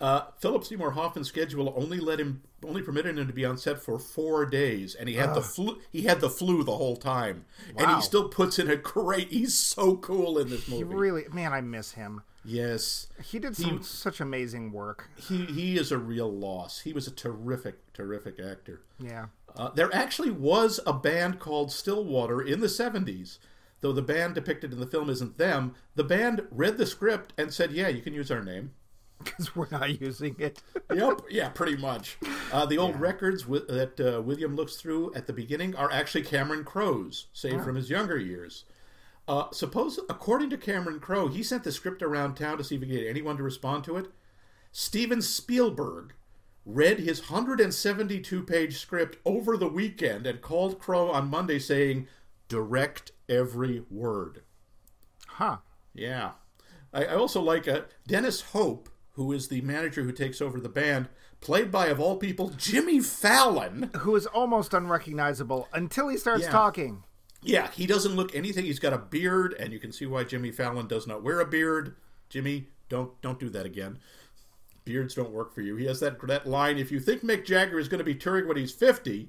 Uh, 0.00 0.26
Philip 0.38 0.64
Seymour 0.64 0.92
Hoffman's 0.92 1.26
schedule 1.28 1.74
only 1.76 1.98
let 1.98 2.20
him, 2.20 2.42
only 2.64 2.80
permitted 2.80 3.18
him 3.18 3.26
to 3.26 3.32
be 3.32 3.44
on 3.44 3.58
set 3.58 3.82
for 3.82 3.98
four 3.98 4.46
days, 4.46 4.94
and 4.94 5.08
he 5.08 5.16
had 5.16 5.34
the 5.34 5.42
flu. 5.42 5.80
He 5.90 6.02
had 6.02 6.20
the 6.20 6.30
flu 6.30 6.62
the 6.62 6.76
whole 6.76 6.96
time, 6.96 7.44
and 7.76 7.90
he 7.90 8.00
still 8.02 8.28
puts 8.28 8.60
in 8.60 8.70
a 8.70 8.76
great. 8.76 9.30
He's 9.32 9.54
so 9.54 9.96
cool 9.96 10.38
in 10.38 10.48
this 10.48 10.64
He 10.66 10.84
movie. 10.84 10.94
really, 10.94 11.24
man, 11.32 11.52
I 11.52 11.60
miss 11.60 11.92
him. 11.92 12.22
Yes, 12.44 13.06
He 13.22 13.38
did 13.38 13.56
some 13.56 13.82
such 13.82 14.20
amazing 14.20 14.72
work. 14.72 15.08
he 15.16 15.44
he 15.46 15.76
is 15.76 15.90
a 15.92 15.98
real 15.98 16.30
loss. 16.32 16.80
He 16.80 16.92
was 16.92 17.06
a 17.06 17.10
terrific, 17.10 17.92
terrific 17.92 18.38
actor. 18.40 18.82
Yeah. 18.98 19.26
Uh, 19.56 19.70
there 19.70 19.94
actually 19.94 20.30
was 20.30 20.80
a 20.86 20.92
band 20.92 21.38
called 21.38 21.70
Stillwater 21.70 22.40
in 22.42 22.60
the 22.60 22.66
70s. 22.66 23.38
Though 23.82 23.92
the 23.92 24.02
band 24.02 24.34
depicted 24.34 24.72
in 24.72 24.80
the 24.80 24.86
film 24.86 25.08
isn't 25.10 25.38
them, 25.38 25.74
the 25.94 26.02
band 26.04 26.46
read 26.50 26.76
the 26.78 26.86
script 26.86 27.32
and 27.38 27.52
said, 27.52 27.70
Yeah, 27.70 27.88
you 27.88 28.02
can 28.02 28.14
use 28.14 28.30
our 28.30 28.42
name. 28.42 28.72
Because 29.24 29.54
we're 29.56 29.68
not 29.70 30.00
using 30.00 30.34
it. 30.38 30.60
yep, 30.94 31.20
yeah, 31.30 31.48
pretty 31.48 31.76
much. 31.76 32.18
Uh, 32.52 32.66
the 32.66 32.76
old 32.76 32.98
records 33.00 33.44
wi- 33.44 33.64
that 33.68 33.98
uh, 34.00 34.20
William 34.20 34.54
looks 34.56 34.76
through 34.76 35.14
at 35.14 35.26
the 35.26 35.32
beginning 35.32 35.74
are 35.76 35.90
actually 35.90 36.22
Cameron 36.24 36.64
Crowe's, 36.64 37.28
saved 37.32 37.62
from 37.64 37.76
his 37.76 37.88
younger 37.88 38.18
years. 38.18 38.64
Uh, 39.26 39.50
suppose, 39.52 39.98
according 40.10 40.50
to 40.50 40.58
Cameron 40.58 41.00
Crowe, 41.00 41.28
he 41.28 41.42
sent 41.42 41.64
the 41.64 41.72
script 41.72 42.02
around 42.02 42.34
town 42.34 42.58
to 42.58 42.64
see 42.64 42.74
if 42.74 42.82
he 42.82 42.88
could 42.88 42.98
get 42.98 43.06
anyone 43.08 43.36
to 43.38 43.42
respond 43.42 43.84
to 43.84 43.96
it. 43.96 44.06
Steven 44.70 45.22
Spielberg 45.22 46.12
read 46.66 46.98
his 46.98 47.30
172 47.30 48.42
page 48.42 48.78
script 48.78 49.18
over 49.24 49.56
the 49.56 49.68
weekend 49.68 50.26
and 50.26 50.40
called 50.40 50.78
Crowe 50.78 51.10
on 51.10 51.28
Monday 51.30 51.58
saying, 51.58 52.06
direct 52.48 53.12
every 53.28 53.82
word. 53.90 54.42
Huh. 55.26 55.58
Yeah. 55.94 56.32
I, 56.92 57.04
I 57.06 57.14
also 57.14 57.40
like 57.40 57.66
uh, 57.66 57.82
Dennis 58.06 58.40
Hope, 58.52 58.88
who 59.12 59.32
is 59.32 59.48
the 59.48 59.60
manager 59.62 60.02
who 60.02 60.12
takes 60.12 60.40
over 60.42 60.60
the 60.60 60.68
band, 60.68 61.08
played 61.40 61.70
by, 61.70 61.86
of 61.86 62.00
all 62.00 62.16
people, 62.16 62.50
Jimmy 62.56 63.00
Fallon. 63.00 63.90
Who 63.98 64.16
is 64.16 64.26
almost 64.26 64.74
unrecognizable 64.74 65.68
until 65.72 66.08
he 66.08 66.16
starts 66.16 66.44
Yeah. 66.44 66.50
talking. 66.50 67.04
Yeah, 67.44 67.70
he 67.70 67.86
doesn't 67.86 68.16
look 68.16 68.34
anything. 68.34 68.64
He's 68.64 68.78
got 68.78 68.92
a 68.92 68.98
beard, 68.98 69.54
and 69.58 69.72
you 69.72 69.78
can 69.78 69.92
see 69.92 70.06
why 70.06 70.24
Jimmy 70.24 70.50
Fallon 70.50 70.86
does 70.86 71.06
not 71.06 71.22
wear 71.22 71.40
a 71.40 71.46
beard. 71.46 71.94
Jimmy, 72.28 72.68
don't 72.88 73.20
don't 73.20 73.38
do 73.38 73.50
that 73.50 73.66
again. 73.66 73.98
Beards 74.84 75.14
don't 75.14 75.32
work 75.32 75.54
for 75.54 75.60
you. 75.60 75.76
He 75.76 75.86
has 75.86 76.00
that 76.00 76.20
that 76.26 76.46
line. 76.46 76.78
If 76.78 76.90
you 76.90 77.00
think 77.00 77.22
Mick 77.22 77.44
Jagger 77.44 77.78
is 77.78 77.88
going 77.88 77.98
to 77.98 78.04
be 78.04 78.14
touring 78.14 78.48
when 78.48 78.56
he's 78.56 78.72
fifty, 78.72 79.28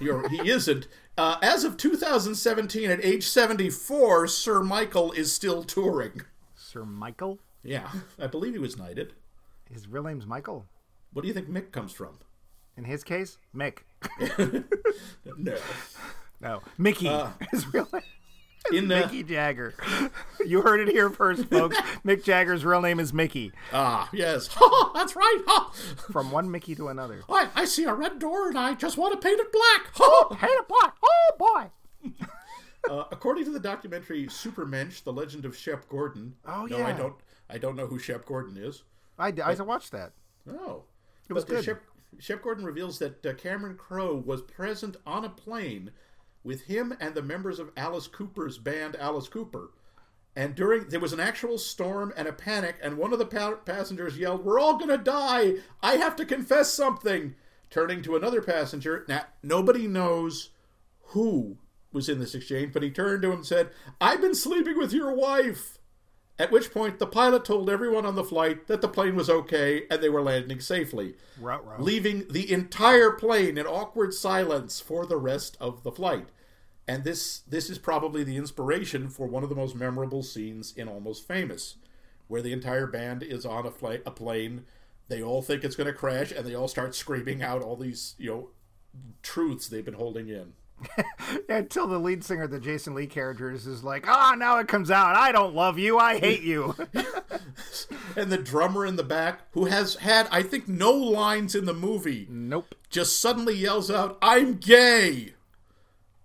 you're, 0.00 0.28
he 0.28 0.48
isn't. 0.50 0.88
Uh, 1.18 1.36
as 1.42 1.64
of 1.64 1.76
2017, 1.76 2.88
at 2.88 3.04
age 3.04 3.26
74, 3.26 4.28
Sir 4.28 4.62
Michael 4.62 5.10
is 5.10 5.32
still 5.32 5.64
touring. 5.64 6.22
Sir 6.54 6.84
Michael? 6.84 7.40
Yeah, 7.64 7.90
I 8.20 8.28
believe 8.28 8.52
he 8.52 8.60
was 8.60 8.78
knighted. 8.78 9.14
His 9.68 9.88
real 9.88 10.04
name's 10.04 10.26
Michael. 10.26 10.66
What 11.12 11.22
do 11.22 11.28
you 11.28 11.34
think 11.34 11.50
Mick 11.50 11.72
comes 11.72 11.90
from? 11.90 12.20
In 12.76 12.84
his 12.84 13.02
case, 13.02 13.38
Mick. 13.52 13.78
No. 15.36 15.56
No, 16.40 16.62
Mickey. 16.76 17.10
his 17.50 17.72
real 17.72 17.88
name. 17.92 18.02
In 18.72 18.90
uh, 18.92 18.96
Mickey 19.00 19.22
Jagger. 19.22 19.74
You 20.46 20.62
heard 20.62 20.80
it 20.80 20.88
here 20.88 21.10
first, 21.10 21.46
folks. 21.46 21.76
Mick 22.06 22.22
Jagger's 22.24 22.64
real 22.64 22.80
name 22.80 23.00
is 23.00 23.12
Mickey. 23.12 23.52
ah 23.72 24.08
yes, 24.12 24.48
Ha, 24.52 24.92
that's 24.94 25.14
right. 25.16 25.42
From 26.12 26.30
one 26.30 26.50
Mickey 26.50 26.74
to 26.76 26.88
another. 26.88 27.22
I, 27.28 27.48
I 27.54 27.64
see 27.64 27.84
a 27.84 27.92
red 27.92 28.18
door 28.18 28.48
and 28.48 28.56
I 28.58 28.74
just 28.74 28.96
want 28.96 29.20
to 29.20 29.26
paint 29.28 29.40
it 29.40 29.52
black. 29.52 30.38
Hey, 30.38 30.46
the 30.56 30.62
boy. 30.62 30.92
Oh, 31.02 31.30
boy. 31.38 31.64
Uh, 32.88 33.04
according 33.10 33.44
to 33.46 33.50
the 33.50 33.60
documentary 33.60 34.26
Supermensch: 34.26 35.02
The 35.02 35.12
Legend 35.12 35.44
of 35.44 35.56
Shep 35.56 35.88
Gordon. 35.88 36.34
Oh, 36.46 36.64
No, 36.66 36.82
I 36.84 36.92
don't. 36.92 37.14
I 37.50 37.58
don't 37.58 37.76
know 37.76 37.86
who 37.86 37.98
Shep 37.98 38.24
Gordon 38.24 38.56
is. 38.56 38.84
I, 39.18 39.32
I 39.44 39.54
watched 39.54 39.90
that. 39.92 40.12
Oh, 40.48 40.84
It 41.28 41.32
was 41.32 41.44
But, 41.44 41.52
uh, 41.52 41.56
good. 41.56 41.64
Shep, 41.64 41.82
Shep 42.20 42.42
Gordon 42.42 42.64
reveals 42.64 42.98
that 43.00 43.26
uh, 43.26 43.34
Cameron 43.34 43.76
Crowe 43.76 44.14
was 44.24 44.40
present 44.42 44.96
on 45.04 45.24
a 45.24 45.28
plane 45.30 45.90
with 46.42 46.62
him 46.62 46.94
and 47.00 47.14
the 47.14 47.22
members 47.22 47.58
of 47.58 47.72
Alice 47.76 48.06
Cooper's 48.06 48.58
band, 48.58 48.96
Alice 48.96 49.28
Cooper. 49.28 49.70
And 50.36 50.54
during 50.54 50.88
there 50.88 51.00
was 51.00 51.12
an 51.12 51.20
actual 51.20 51.58
storm 51.58 52.12
and 52.16 52.28
a 52.28 52.32
panic, 52.32 52.76
and 52.80 52.96
one 52.96 53.12
of 53.12 53.18
the 53.18 53.26
pa- 53.26 53.56
passengers 53.64 54.18
yelled, 54.18 54.44
"We're 54.44 54.60
all 54.60 54.78
gonna 54.78 54.98
die! 54.98 55.56
I 55.82 55.96
have 55.96 56.14
to 56.16 56.24
confess 56.24 56.72
something." 56.72 57.34
Turning 57.70 58.02
to 58.02 58.16
another 58.16 58.40
passenger, 58.40 59.04
now 59.08 59.26
nobody 59.42 59.86
knows 59.86 60.50
who 61.08 61.58
was 61.92 62.08
in 62.08 62.18
this 62.20 62.34
exchange, 62.34 62.72
but 62.72 62.82
he 62.82 62.90
turned 62.90 63.22
to 63.22 63.28
him 63.28 63.38
and 63.38 63.46
said, 63.46 63.70
"I've 64.00 64.20
been 64.20 64.34
sleeping 64.34 64.78
with 64.78 64.92
your 64.92 65.12
wife." 65.12 65.77
At 66.38 66.52
which 66.52 66.72
point, 66.72 67.00
the 67.00 67.06
pilot 67.06 67.44
told 67.44 67.68
everyone 67.68 68.06
on 68.06 68.14
the 68.14 68.22
flight 68.22 68.68
that 68.68 68.80
the 68.80 68.88
plane 68.88 69.16
was 69.16 69.28
okay 69.28 69.84
and 69.90 70.00
they 70.00 70.08
were 70.08 70.22
landing 70.22 70.60
safely, 70.60 71.14
Route, 71.40 71.66
route. 71.66 71.82
leaving 71.82 72.28
the 72.30 72.52
entire 72.52 73.10
plane 73.10 73.58
in 73.58 73.66
awkward 73.66 74.14
silence 74.14 74.80
for 74.80 75.04
the 75.04 75.16
rest 75.16 75.56
of 75.60 75.82
the 75.82 75.90
flight. 75.90 76.28
And 76.86 77.02
this 77.04 77.40
this 77.40 77.68
is 77.68 77.78
probably 77.78 78.22
the 78.22 78.36
inspiration 78.36 79.08
for 79.10 79.26
one 79.26 79.42
of 79.42 79.48
the 79.48 79.56
most 79.56 79.74
memorable 79.74 80.22
scenes 80.22 80.72
in 80.76 80.88
Almost 80.88 81.26
Famous, 81.26 81.76
where 82.28 82.40
the 82.40 82.52
entire 82.52 82.86
band 82.86 83.22
is 83.22 83.44
on 83.44 83.66
a 83.66 83.70
flight 83.70 84.02
a 84.06 84.10
plane. 84.12 84.64
They 85.08 85.22
all 85.22 85.42
think 85.42 85.64
it's 85.64 85.76
going 85.76 85.88
to 85.88 85.92
crash, 85.92 86.30
and 86.32 86.46
they 86.46 86.54
all 86.54 86.68
start 86.68 86.94
screaming 86.94 87.42
out 87.42 87.62
all 87.62 87.76
these 87.76 88.14
you 88.16 88.30
know 88.30 88.48
truths 89.22 89.68
they've 89.68 89.84
been 89.84 89.94
holding 89.94 90.28
in. 90.28 90.52
Until 91.48 91.86
the 91.86 91.98
lead 91.98 92.22
singer, 92.24 92.46
the 92.46 92.60
Jason 92.60 92.94
Lee 92.94 93.06
characters, 93.06 93.66
is 93.66 93.82
like, 93.84 94.06
ah, 94.08 94.34
now 94.38 94.58
it 94.58 94.68
comes 94.68 94.90
out. 94.90 95.16
I 95.16 95.32
don't 95.32 95.54
love 95.54 95.78
you. 95.78 95.98
I 95.98 96.18
hate 96.18 96.42
you. 96.42 96.74
And 98.16 98.30
the 98.32 98.38
drummer 98.38 98.84
in 98.86 98.96
the 98.96 99.02
back, 99.04 99.40
who 99.52 99.66
has 99.66 99.96
had 99.96 100.28
I 100.30 100.42
think 100.42 100.68
no 100.68 100.90
lines 100.92 101.54
in 101.54 101.64
the 101.66 101.74
movie, 101.74 102.26
nope. 102.30 102.74
just 102.90 103.20
suddenly 103.20 103.54
yells 103.54 103.90
out, 103.90 104.18
"I'm 104.22 104.54
gay," 104.56 105.34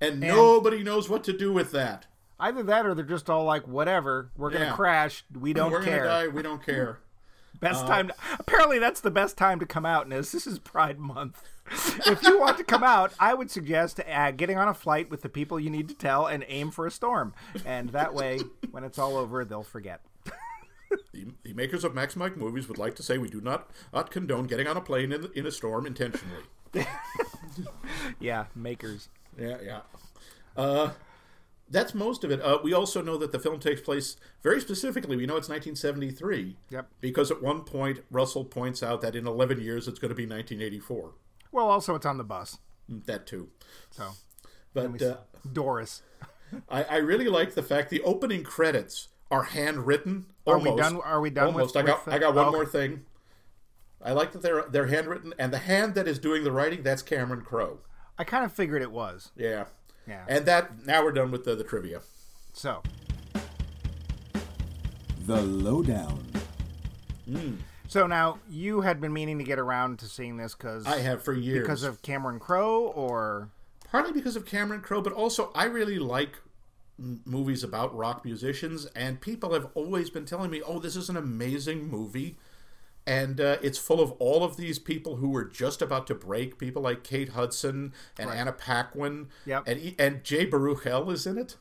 and, 0.01 0.19
nobody 0.19 0.83
knows 0.83 1.09
what 1.09 1.23
to 1.25 1.33
do 1.37 1.51
with 1.53 1.71
that. 1.71 2.05
Either 2.39 2.63
that, 2.63 2.85
or 2.85 2.93
they're 2.95 3.05
just 3.05 3.29
all 3.29 3.43
like, 3.45 3.67
"Whatever, 3.67 4.29
we're 4.37 4.49
gonna 4.51 4.65
Yeah. 4.65 4.75
crash. 4.75 5.23
We 5.39 5.53
don't 5.53 5.71
We're 5.71 5.83
care." 5.83 6.05
die. 6.05 6.27
We 6.27 6.41
don't 6.41 6.63
care. 6.63 6.99
Best 7.59 7.85
time. 7.87 8.07
To, 8.09 8.15
apparently, 8.39 8.79
that's 8.79 9.01
the 9.01 9.11
best 9.11 9.37
time 9.37 9.59
to 9.59 9.65
come 9.65 9.85
out. 9.85 10.07
Nis. 10.09 10.31
This 10.31 10.45
is 10.47 10.59
Pride 10.59 10.99
Month. 10.99 11.43
if 12.05 12.23
you 12.23 12.39
want 12.39 12.57
to 12.57 12.63
come 12.63 12.83
out, 12.83 13.13
I 13.19 13.33
would 13.33 13.49
suggest 13.49 13.99
uh, 13.99 14.31
getting 14.31 14.57
on 14.57 14.67
a 14.67 14.73
flight 14.73 15.09
with 15.09 15.21
the 15.21 15.29
people 15.29 15.59
you 15.59 15.69
need 15.69 15.87
to 15.89 15.95
tell 15.95 16.27
and 16.27 16.45
aim 16.47 16.71
for 16.71 16.85
a 16.85 16.91
storm. 16.91 17.33
And 17.65 17.89
that 17.89 18.13
way, 18.13 18.39
when 18.71 18.83
it's 18.83 18.99
all 18.99 19.17
over, 19.17 19.45
they'll 19.45 19.63
forget. 19.63 20.01
The, 21.11 21.25
the 21.43 21.53
makers 21.53 21.83
of 21.83 21.95
Max 21.95 22.15
Mike 22.15 22.37
movies 22.37 22.67
would 22.67 22.77
like 22.77 22.95
to 22.95 23.03
say 23.03 23.17
we 23.17 23.27
do 23.27 23.41
not, 23.41 23.71
not 23.91 24.11
condone 24.11 24.45
getting 24.45 24.67
on 24.67 24.77
a 24.77 24.81
plane 24.81 25.11
in, 25.11 25.27
in 25.33 25.45
a 25.45 25.51
storm 25.51 25.87
intentionally. 25.87 26.43
Yeah, 28.19 28.45
makers. 28.55 29.09
Yeah, 29.39 29.57
yeah. 29.63 29.79
Uh, 30.55 30.91
that's 31.69 31.93
most 31.93 32.23
of 32.23 32.31
it. 32.31 32.41
Uh, 32.41 32.59
we 32.63 32.73
also 32.73 33.01
know 33.01 33.17
that 33.17 33.31
the 33.31 33.39
film 33.39 33.59
takes 33.59 33.81
place 33.81 34.17
very 34.41 34.61
specifically. 34.61 35.15
We 35.15 35.25
know 35.25 35.37
it's 35.37 35.49
1973. 35.49 36.55
Yep. 36.69 36.87
Because 37.01 37.31
at 37.31 37.41
one 37.41 37.61
point, 37.61 37.99
Russell 38.11 38.45
points 38.45 38.83
out 38.83 39.01
that 39.01 39.15
in 39.15 39.27
11 39.27 39.59
years 39.61 39.87
it's 39.87 39.99
going 39.99 40.09
to 40.09 40.15
be 40.15 40.23
1984. 40.23 41.11
Well, 41.53 41.69
also 41.69 41.95
it's 41.95 42.05
on 42.05 42.17
the 42.17 42.23
bus. 42.25 42.57
That 42.89 43.25
too. 43.25 43.47
So 43.91 44.09
But 44.73 45.01
uh, 45.01 45.17
Doris. 45.53 46.01
I, 46.69 46.83
I 46.83 46.95
really 46.97 47.29
like 47.29 47.53
the 47.55 47.63
fact 47.63 47.89
the 47.89 48.01
opening 48.01 48.43
credits 48.43 49.07
are 49.31 49.43
handwritten. 49.43 50.25
Are 50.45 50.59
we 50.59 50.75
done- 50.75 50.99
are 51.01 51.21
we 51.21 51.29
done 51.29 51.53
with- 51.53 51.61
Almost. 51.61 51.77
I 51.77 51.83
got. 51.83 52.05
with, 52.05 52.13
I 52.13 52.19
got 52.19 52.35
one 52.35 52.47
okay. 52.47 52.55
more 52.55 52.65
thing. 52.65 53.05
I 54.01 54.11
like 54.11 54.33
that 54.33 54.41
they're 54.41 54.63
they're 54.69 54.87
handwritten, 54.87 55.33
and 55.39 55.53
the 55.53 55.59
hand 55.59 55.95
that 55.95 56.09
is 56.09 56.19
doing 56.19 56.43
the 56.43 56.51
writing 56.51 56.83
that's 56.83 57.01
Cameron 57.01 57.41
Crowe. 57.41 57.79
I 58.17 58.25
kind 58.25 58.43
of 58.43 58.51
figured 58.51 58.81
it 58.81 58.91
was. 58.91 59.31
Yeah. 59.37 59.65
Yeah. 60.05 60.25
And 60.27 60.45
that 60.45 60.85
now 60.85 61.03
we're 61.03 61.13
done 61.13 61.31
with 61.31 61.45
the, 61.45 61.55
the 61.55 61.63
trivia. 61.63 62.01
So 62.51 62.83
The 65.25 65.41
Lowdown. 65.41 66.25
So 67.93 68.07
now 68.07 68.39
you 68.49 68.81
had 68.81 68.99
been 68.99 69.13
meaning 69.13 69.37
to 69.37 69.43
get 69.43 69.59
around 69.59 69.99
to 69.99 70.07
seeing 70.07 70.37
this 70.37 70.55
because 70.55 70.87
I 70.87 70.97
have 71.01 71.23
for 71.23 71.31
years 71.31 71.61
because 71.61 71.83
of 71.83 72.01
Cameron 72.01 72.39
Crowe 72.39 72.87
or 72.87 73.49
partly 73.91 74.11
because 74.11 74.35
of 74.35 74.47
Cameron 74.47 74.81
Crowe, 74.81 75.03
but 75.03 75.13
also 75.13 75.51
I 75.53 75.65
really 75.65 75.99
like 75.99 76.39
m- 76.97 77.21
movies 77.23 77.63
about 77.63 77.95
rock 77.95 78.25
musicians, 78.25 78.87
and 78.95 79.21
people 79.21 79.53
have 79.53 79.67
always 79.75 80.09
been 80.09 80.25
telling 80.25 80.49
me, 80.49 80.59
"Oh, 80.65 80.79
this 80.79 80.95
is 80.95 81.07
an 81.07 81.15
amazing 81.17 81.87
movie." 81.87 82.35
And 83.05 83.39
uh, 83.39 83.57
it's 83.61 83.77
full 83.77 84.01
of 84.01 84.13
all 84.13 84.43
of 84.43 84.57
these 84.57 84.79
people 84.79 85.17
who 85.17 85.29
were 85.29 85.43
just 85.43 85.79
about 85.79 86.07
to 86.07 86.15
break. 86.15 86.57
People 86.57 86.81
like 86.81 87.03
Kate 87.03 87.29
Hudson 87.29 87.93
and 88.17 88.31
Anna 88.31 88.53
Paquin, 88.53 89.27
Yep. 89.45 89.67
and 89.67 89.95
and 89.99 90.23
Jay 90.23 90.49
Baruchel 90.49 91.13
is 91.13 91.27
in 91.27 91.37
it. 91.37 91.57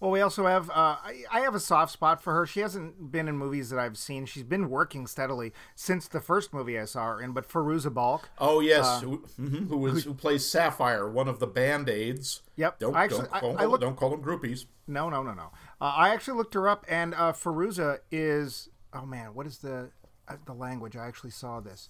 Well, 0.00 0.10
we 0.10 0.20
also 0.20 0.46
have 0.46 0.68
uh, 0.70 0.96
I, 1.02 1.24
I 1.32 1.40
have 1.40 1.54
a 1.54 1.60
soft 1.60 1.92
spot 1.92 2.22
for 2.22 2.34
her. 2.34 2.46
She 2.46 2.60
hasn't 2.60 3.10
been 3.10 3.28
in 3.28 3.36
movies 3.38 3.70
that 3.70 3.78
I've 3.78 3.96
seen. 3.96 4.26
She's 4.26 4.42
been 4.42 4.68
working 4.68 5.06
steadily 5.06 5.52
since 5.74 6.06
the 6.08 6.20
first 6.20 6.52
movie 6.52 6.78
I 6.78 6.84
saw 6.84 7.06
her 7.14 7.20
in. 7.22 7.32
But 7.32 7.48
Fairuza 7.48 7.92
Balk, 7.92 8.28
Oh 8.38 8.60
yes, 8.60 8.84
Uh, 8.86 9.00
who, 9.00 9.18
mhm, 9.40 9.68
who 9.68 9.88
who 9.88 10.14
plays 10.14 10.46
Sapphire, 10.46 11.08
one 11.08 11.28
of 11.28 11.38
the 11.40 11.46
Band 11.46 11.88
Aids. 11.88 12.42
Yep. 12.56 12.78
Don't 12.78 12.94
actually- 12.96 13.20
don't, 13.20 13.30
call, 13.32 13.58
I 13.58 13.64
looked- 13.64 13.80
don't 13.82 13.96
call 13.96 14.10
them 14.10 14.22
groupies. 14.22 14.66
no, 14.86 15.08
no, 15.08 15.22
no, 15.22 15.32
no. 15.34 15.50
Uh, 15.80 15.84
I 15.96 16.10
actually 16.10 16.36
looked 16.38 16.54
her 16.54 16.68
up, 16.68 16.84
and 16.88 17.14
uh, 17.14 17.32
Fairuza 17.32 17.98
is 18.10 18.68
oh 18.92 19.06
man, 19.06 19.34
what 19.34 19.46
is 19.46 19.58
the 19.58 19.90
uh, 20.28 20.36
the 20.44 20.52
language? 20.54 20.96
I 20.96 21.06
actually 21.06 21.30
saw 21.30 21.60
this. 21.60 21.88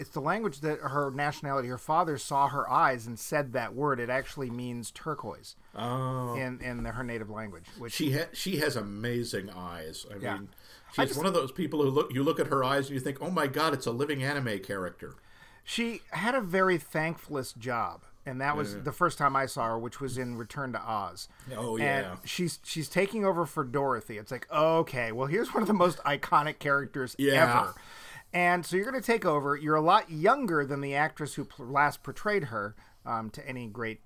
It's 0.00 0.10
the 0.10 0.20
language 0.20 0.60
that 0.60 0.78
her 0.80 1.10
nationality. 1.10 1.68
Her 1.68 1.76
father 1.78 2.16
saw 2.16 2.48
her 2.48 2.68
eyes 2.70 3.06
and 3.06 3.18
said 3.18 3.52
that 3.52 3.74
word. 3.74 4.00
It 4.00 4.08
actually 4.10 4.48
means 4.50 4.90
turquoise 4.90 5.56
Oh. 5.74 6.34
in 6.34 6.60
in 6.62 6.84
her 6.86 7.04
native 7.04 7.28
language. 7.28 7.66
Which 7.78 7.92
She 7.92 8.12
ha- 8.12 8.28
she 8.32 8.56
has 8.56 8.76
amazing 8.76 9.50
eyes. 9.50 10.06
I 10.10 10.16
Yeah. 10.16 10.34
mean, 10.38 10.48
she's 10.94 11.08
just- 11.08 11.16
one 11.18 11.26
of 11.26 11.34
those 11.34 11.52
people 11.52 11.82
who 11.82 11.90
look 11.90 12.12
you 12.14 12.22
look 12.22 12.40
at 12.40 12.46
her 12.46 12.64
eyes 12.64 12.86
and 12.86 12.94
you 12.94 13.00
think, 13.00 13.18
"Oh 13.20 13.30
my 13.30 13.46
god, 13.46 13.74
it's 13.74 13.86
a 13.86 13.90
living 13.92 14.22
anime 14.22 14.58
character." 14.60 15.14
She 15.64 16.00
had 16.10 16.34
a 16.34 16.40
very 16.40 16.78
thankless 16.78 17.52
job, 17.52 18.00
and 18.24 18.40
that 18.40 18.56
was 18.56 18.82
the 18.82 18.92
first 18.92 19.18
time 19.18 19.36
I 19.36 19.44
saw 19.46 19.66
her, 19.68 19.78
which 19.78 20.00
was 20.00 20.16
in 20.16 20.36
Return 20.38 20.72
to 20.72 20.80
Oz. 20.80 21.28
Oh, 21.54 21.76
And 21.76 22.06
yeah. 22.06 22.16
she's 22.24 22.58
she's 22.62 22.88
taking 22.88 23.24
over 23.26 23.44
for 23.44 23.64
Dorothy. 23.64 24.16
It's 24.16 24.32
like 24.32 24.50
okay, 24.50 25.12
well 25.12 25.26
here's 25.26 25.52
one 25.52 25.62
of 25.62 25.66
the 25.68 25.74
most 25.74 25.98
iconic 26.04 26.58
characters 26.58 27.14
Yeah. 27.18 27.42
ever, 27.42 27.74
and 28.32 28.64
so 28.64 28.76
you're 28.76 28.90
going 28.90 29.00
to 29.00 29.06
take 29.06 29.24
over. 29.24 29.56
You're 29.56 29.76
a 29.76 29.80
lot 29.80 30.10
younger 30.10 30.64
than 30.64 30.80
the 30.80 30.94
actress 30.94 31.34
who 31.34 31.44
pl- 31.44 31.66
last 31.66 32.02
portrayed 32.02 32.44
her 32.44 32.76
um, 33.04 33.30
to 33.30 33.46
any 33.48 33.66
great, 33.66 34.00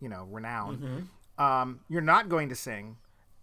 you 0.00 0.08
know, 0.08 0.26
renown. 0.30 0.76
Mm-hmm. 0.76 1.42
Um, 1.42 1.80
you're 1.88 2.00
not 2.00 2.28
going 2.28 2.48
to 2.48 2.54
sing. 2.54 2.96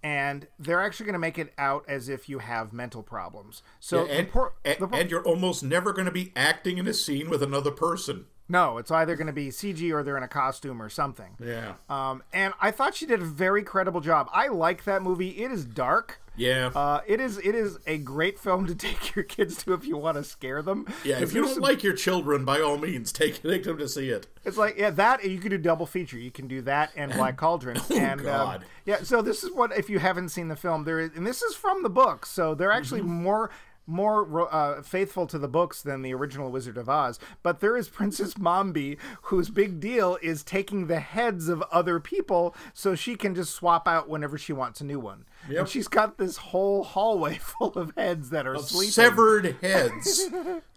And 0.03 0.47
they're 0.57 0.81
actually 0.81 1.05
going 1.05 1.13
to 1.13 1.19
make 1.19 1.37
it 1.37 1.53
out 1.59 1.85
as 1.87 2.09
if 2.09 2.27
you 2.27 2.39
have 2.39 2.73
mental 2.73 3.03
problems. 3.03 3.61
So 3.79 4.05
the 4.05 4.13
and, 4.13 4.29
poor- 4.29 4.53
and, 4.65 4.77
poor- 4.79 4.89
and 4.93 5.11
you're 5.11 5.23
almost 5.23 5.63
never 5.63 5.93
going 5.93 6.05
to 6.05 6.11
be 6.11 6.31
acting 6.35 6.79
in 6.79 6.87
a 6.87 6.93
scene 6.93 7.29
with 7.29 7.43
another 7.43 7.69
person. 7.69 8.25
No, 8.51 8.77
it's 8.77 8.91
either 8.91 9.15
going 9.15 9.27
to 9.27 9.33
be 9.33 9.47
CG 9.49 9.91
or 9.93 10.03
they're 10.03 10.17
in 10.17 10.23
a 10.23 10.27
costume 10.27 10.81
or 10.81 10.89
something. 10.89 11.37
Yeah. 11.39 11.73
Um, 11.89 12.21
and 12.33 12.53
I 12.59 12.71
thought 12.71 12.93
she 12.95 13.05
did 13.05 13.21
a 13.21 13.25
very 13.25 13.63
credible 13.63 14.01
job. 14.01 14.29
I 14.33 14.49
like 14.49 14.83
that 14.83 15.01
movie. 15.01 15.29
It 15.29 15.51
is 15.51 15.63
dark. 15.65 16.19
Yeah. 16.35 16.67
Uh, 16.73 17.01
it 17.07 17.19
is 17.19 17.37
it 17.39 17.55
is 17.55 17.77
a 17.85 17.97
great 17.97 18.39
film 18.39 18.65
to 18.67 18.75
take 18.87 19.15
your 19.15 19.23
kids 19.23 19.63
to 19.63 19.73
if 19.73 19.85
you 19.85 19.97
want 19.97 20.17
to 20.17 20.23
scare 20.23 20.61
them. 20.61 20.85
yeah, 21.03 21.19
If 21.19 21.33
you 21.33 21.41
don't 21.43 21.53
some- 21.55 21.63
like 21.63 21.83
your 21.83 21.93
children, 21.93 22.45
by 22.45 22.61
all 22.61 22.77
means, 22.77 23.11
take 23.11 23.41
take 23.43 23.63
them 23.63 23.77
to 23.77 23.87
see 23.89 24.09
it. 24.09 24.27
it's 24.45 24.57
like 24.57 24.77
yeah, 24.77 24.89
that 24.91 25.23
you 25.29 25.39
could 25.39 25.49
do 25.51 25.57
double 25.57 25.85
feature. 25.85 26.17
You 26.17 26.31
can 26.31 26.47
do 26.47 26.61
that 26.63 26.91
and 26.95 27.11
Black 27.13 27.35
Cauldron. 27.37 27.79
and 27.93 28.21
um, 28.21 28.27
Oh, 28.27 28.29
God. 28.29 28.65
yeah, 28.85 29.03
so 29.03 29.21
this 29.21 29.43
is 29.43 29.51
what 29.51 29.77
if 29.77 29.89
you 29.89 29.99
haven't 29.99 30.29
seen 30.29 30.47
the 30.47 30.55
film, 30.55 30.83
there 30.85 30.99
is, 31.01 31.11
and 31.15 31.27
this 31.27 31.41
is 31.41 31.53
from 31.55 31.83
the 31.83 31.89
book, 31.89 32.25
so 32.25 32.53
they're 32.55 32.71
actually 32.71 33.01
Mm-hmm. 33.01 33.23
more 33.23 33.51
more 33.87 34.47
uh, 34.53 34.81
faithful 34.83 35.27
to 35.27 35.37
the 35.37 35.47
books 35.47 35.81
than 35.81 36.01
the 36.01 36.13
original 36.13 36.49
Wizard 36.51 36.77
of 36.77 36.87
Oz. 36.87 37.19
But 37.43 37.59
there 37.59 37.75
is 37.75 37.89
Princess 38.01 38.35
Mombi, 38.35 38.97
whose 39.23 39.49
big 39.49 39.79
deal 39.79 40.17
is 40.21 40.43
taking 40.43 40.87
the 40.87 40.99
heads 40.99 41.49
of 41.49 41.61
other 41.71 41.99
people 41.99 42.55
so 42.73 42.95
she 42.95 43.15
can 43.15 43.35
just 43.35 43.53
swap 43.53 43.87
out 43.87 44.07
whenever 44.07 44.37
she 44.37 44.53
wants 44.53 44.79
a 44.81 44.85
new 44.85 44.99
one. 44.99 45.25
Yep. 45.49 45.59
And 45.59 45.67
she's 45.69 45.87
got 45.87 46.17
this 46.17 46.37
whole 46.37 46.83
hallway 46.83 47.35
full 47.41 47.73
of 47.73 47.91
heads 47.97 48.29
that 48.29 48.47
are 48.47 48.57
sleeping. 48.59 48.91
Severed 48.91 49.55
heads 49.61 50.29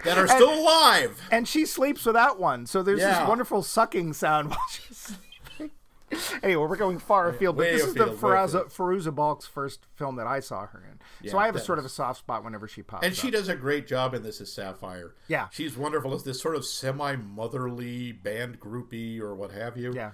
that 0.05 0.19
are 0.19 0.27
still 0.27 0.53
alive. 0.53 1.21
and 1.31 1.47
she 1.47 1.67
sleeps 1.67 2.05
without 2.07 2.41
one. 2.41 2.67
So 2.67 2.83
there's 2.83 3.01
Yeah. 3.01 3.21
this 3.21 3.29
wonderful 3.29 3.63
sucking 3.63 4.15
sound 4.15 4.49
while 4.51 4.59
she's 4.71 4.97
sleeping. 4.97 5.24
anyway, 6.43 6.67
we're 6.67 6.77
going 6.77 6.99
far 6.99 7.29
afield, 7.29 7.57
but 7.57 7.63
way 7.67 7.73
this 7.73 7.83
is 7.87 7.95
the 7.95 8.03
afield, 8.05 8.23
way 8.23 8.29
Fairuza, 8.31 8.65
Fairuza 8.73 9.15
Balk's 9.15 9.47
first 9.47 9.87
film 9.95 10.17
that 10.17 10.27
I 10.27 10.41
saw 10.41 10.67
her 10.67 10.85
in. 11.23 11.31
so 11.31 11.39
I 11.39 11.47
have 11.47 11.57
a 11.57 11.61
sort 11.61 11.79
of 11.79 11.85
a 11.85 11.89
soft 11.89 12.19
spot 12.21 12.45
whenever 12.45 12.69
she 12.69 12.83
pops 12.83 13.07
And 13.07 13.15
she 13.17 13.29
up. 13.29 13.33
does 13.35 13.49
a 13.49 13.57
great 13.57 13.87
job 13.87 14.15
in 14.15 14.23
this 14.23 14.41
as 14.41 14.53
Sapphire. 14.53 15.15
Yeah. 15.29 15.49
She's 15.51 15.77
wonderful 15.77 16.15
as 16.15 16.23
this 16.25 16.41
sort 16.41 16.57
of 16.57 16.65
semi 16.65 17.17
motherly 17.17 18.13
band 18.13 18.61
groupie 18.61 19.19
or 19.21 19.35
what 19.35 19.51
have 19.53 19.77
you. 19.77 19.93
Yeah. 19.95 20.11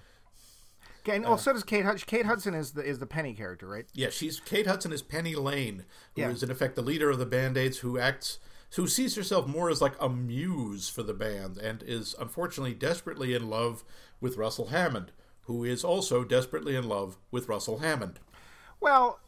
Okay, 1.02 1.16
and 1.16 1.24
uh, 1.24 1.30
well, 1.30 1.38
so 1.38 1.52
does 1.54 1.64
Kate 1.64 1.84
Hudson. 1.84 2.06
Kate 2.06 2.26
Hudson 2.26 2.54
is 2.54 2.72
the 2.72 2.82
is 2.82 2.98
the 2.98 3.06
Penny 3.06 3.32
character, 3.32 3.66
right? 3.66 3.86
Yeah, 3.94 4.10
she's 4.10 4.38
Kate 4.38 4.66
Hudson 4.66 4.92
is 4.92 5.00
Penny 5.02 5.34
Lane, 5.34 5.84
who 6.14 6.22
is 6.22 6.42
Yeah. 6.42 6.46
in 6.46 6.50
effect 6.50 6.76
the 6.76 6.82
leader 6.82 7.08
of 7.10 7.18
the 7.18 7.24
Band 7.26 7.56
Aids, 7.56 7.78
who 7.78 7.98
acts, 7.98 8.38
who 8.76 8.86
sees 8.86 9.16
herself 9.16 9.46
more 9.46 9.70
as 9.70 9.80
like 9.80 9.94
a 9.98 10.10
muse 10.10 10.90
for 10.90 11.02
the 11.02 11.14
band, 11.14 11.56
and 11.56 11.82
is 11.82 12.14
unfortunately 12.20 12.74
desperately 12.74 13.34
in 13.34 13.48
love 13.48 13.82
with 14.20 14.36
Russell 14.36 14.66
Hammond, 14.68 15.10
who 15.42 15.64
is 15.64 15.84
also 15.84 16.24
desperately 16.24 16.76
in 16.76 16.88
love 16.88 17.16
with 17.30 17.48
Russell 17.48 17.78
Hammond. 17.78 18.20
Well, 18.80 19.20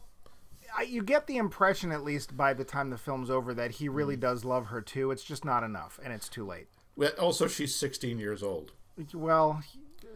I, 0.75 0.83
you 0.83 1.03
get 1.03 1.27
the 1.27 1.37
impression, 1.37 1.91
at 1.91 2.03
least 2.03 2.35
by 2.35 2.53
the 2.53 2.63
time 2.63 2.89
the 2.89 2.97
film's 2.97 3.29
over, 3.29 3.53
that 3.53 3.71
he 3.71 3.89
really 3.89 4.15
hmm. 4.15 4.21
does 4.21 4.45
love 4.45 4.67
her 4.67 4.81
too. 4.81 5.11
It's 5.11 5.23
just 5.23 5.45
not 5.45 5.63
enough, 5.63 5.99
and 6.03 6.13
it's 6.13 6.29
too 6.29 6.45
late. 6.45 6.67
Well, 6.95 7.11
Also, 7.19 7.47
she's 7.47 7.75
16 7.75 8.19
years 8.19 8.43
old. 8.43 8.71
Well, 9.13 9.61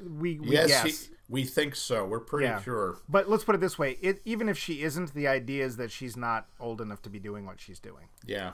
we, 0.04 0.40
we 0.40 0.50
Yes, 0.50 0.68
guess. 0.68 1.06
she- 1.06 1.14
we 1.30 1.44
think 1.44 1.76
so. 1.76 2.06
We're 2.06 2.22
pretty 2.22 2.46
Yeah. 2.48 2.62
sure. 2.62 3.00
But 3.10 3.30
let's 3.30 3.44
put 3.44 3.54
it 3.56 3.60
this 3.60 3.78
way: 3.78 3.98
it, 4.02 4.22
even 4.24 4.48
if 4.48 4.58
she 4.58 4.82
isn't, 4.84 5.14
the 5.14 5.28
idea 5.28 5.66
is 5.66 5.76
that 5.78 5.92
she's 5.92 6.16
not 6.16 6.48
old 6.60 6.80
enough 6.80 7.02
to 7.02 7.10
be 7.10 7.20
doing 7.20 7.46
what 7.46 7.60
she's 7.60 7.80
doing. 7.80 8.08
Yeah. 8.26 8.54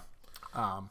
Um, 0.56 0.90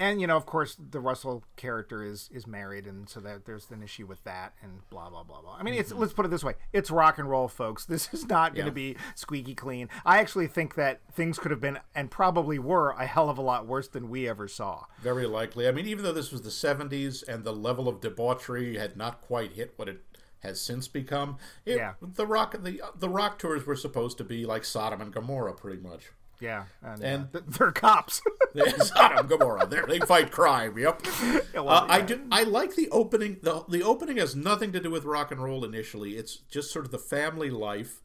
And 0.00 0.20
you 0.20 0.26
know, 0.28 0.36
of 0.36 0.46
course, 0.46 0.76
the 0.78 1.00
Russell 1.00 1.42
character 1.56 2.04
is 2.04 2.30
is 2.32 2.46
married, 2.46 2.86
and 2.86 3.08
so 3.08 3.18
that 3.20 3.46
there's 3.46 3.68
an 3.70 3.82
issue 3.82 4.06
with 4.06 4.22
that, 4.24 4.54
and 4.62 4.88
blah 4.90 5.10
blah 5.10 5.24
blah 5.24 5.40
blah. 5.42 5.56
I 5.58 5.64
mean, 5.64 5.74
it's 5.74 5.90
mm-hmm. 5.90 6.00
let's 6.00 6.12
put 6.12 6.24
it 6.24 6.28
this 6.28 6.44
way: 6.44 6.54
it's 6.72 6.90
rock 6.90 7.18
and 7.18 7.28
roll, 7.28 7.48
folks. 7.48 7.84
This 7.84 8.12
is 8.14 8.26
not 8.26 8.54
going 8.54 8.66
to 8.66 8.80
Yeah. 8.80 8.92
be 8.92 8.96
squeaky 9.16 9.54
clean. 9.56 9.88
I 10.06 10.18
actually 10.18 10.46
think 10.46 10.76
that 10.76 11.00
things 11.12 11.38
could 11.38 11.50
have 11.50 11.60
been, 11.60 11.78
and 11.94 12.10
probably 12.10 12.58
were, 12.60 12.90
a 12.90 13.06
hell 13.06 13.28
of 13.28 13.38
a 13.38 13.42
lot 13.42 13.66
worse 13.66 13.88
than 13.88 14.08
we 14.08 14.28
ever 14.28 14.46
saw. 14.46 14.84
Very 15.02 15.26
likely. 15.26 15.66
I 15.66 15.72
mean, 15.72 15.86
even 15.86 16.04
though 16.04 16.12
this 16.12 16.30
was 16.30 16.42
the 16.42 16.50
70s 16.50 17.26
and 17.26 17.42
the 17.42 17.52
level 17.52 17.88
of 17.88 18.00
debauchery 18.00 18.76
had 18.78 18.96
not 18.96 19.20
quite 19.20 19.52
hit 19.54 19.72
what 19.76 19.88
it 19.88 20.04
has 20.40 20.60
since 20.60 20.86
become, 20.86 21.38
it, 21.66 21.76
Yeah. 21.78 21.94
the 22.00 22.24
rock 22.26 22.52
the 22.62 22.80
the 22.96 23.08
rock 23.08 23.38
tours 23.40 23.66
were 23.66 23.74
supposed 23.74 24.16
to 24.18 24.24
be 24.24 24.46
like 24.46 24.64
Sodom 24.64 25.00
and 25.00 25.12
Gomorrah, 25.12 25.54
pretty 25.54 25.82
much. 25.82 26.12
Yeah, 26.40 26.64
and, 26.82 27.02
And- 27.02 27.28
uh, 27.34 27.40
they're 27.48 27.72
cops. 27.72 28.22
Sodom 28.78 29.26
Gomorrah, 29.26 29.66
There, 29.66 29.86
they 29.86 29.98
fight 30.00 30.30
crime. 30.30 30.78
Yep. 30.78 31.02
Uh, 31.58 31.86
I 31.88 32.00
do. 32.02 32.20
I 32.30 32.44
like 32.44 32.76
the 32.76 32.88
opening. 32.90 33.38
the 33.42 33.64
The 33.68 33.82
opening 33.82 34.18
has 34.18 34.36
nothing 34.36 34.70
to 34.72 34.80
do 34.80 34.90
with 34.90 35.04
rock 35.04 35.32
and 35.32 35.42
roll 35.42 35.64
initially. 35.64 36.12
It's 36.16 36.36
just 36.36 36.70
sort 36.72 36.84
of 36.84 36.92
the 36.92 36.98
family 36.98 37.50
life 37.50 38.00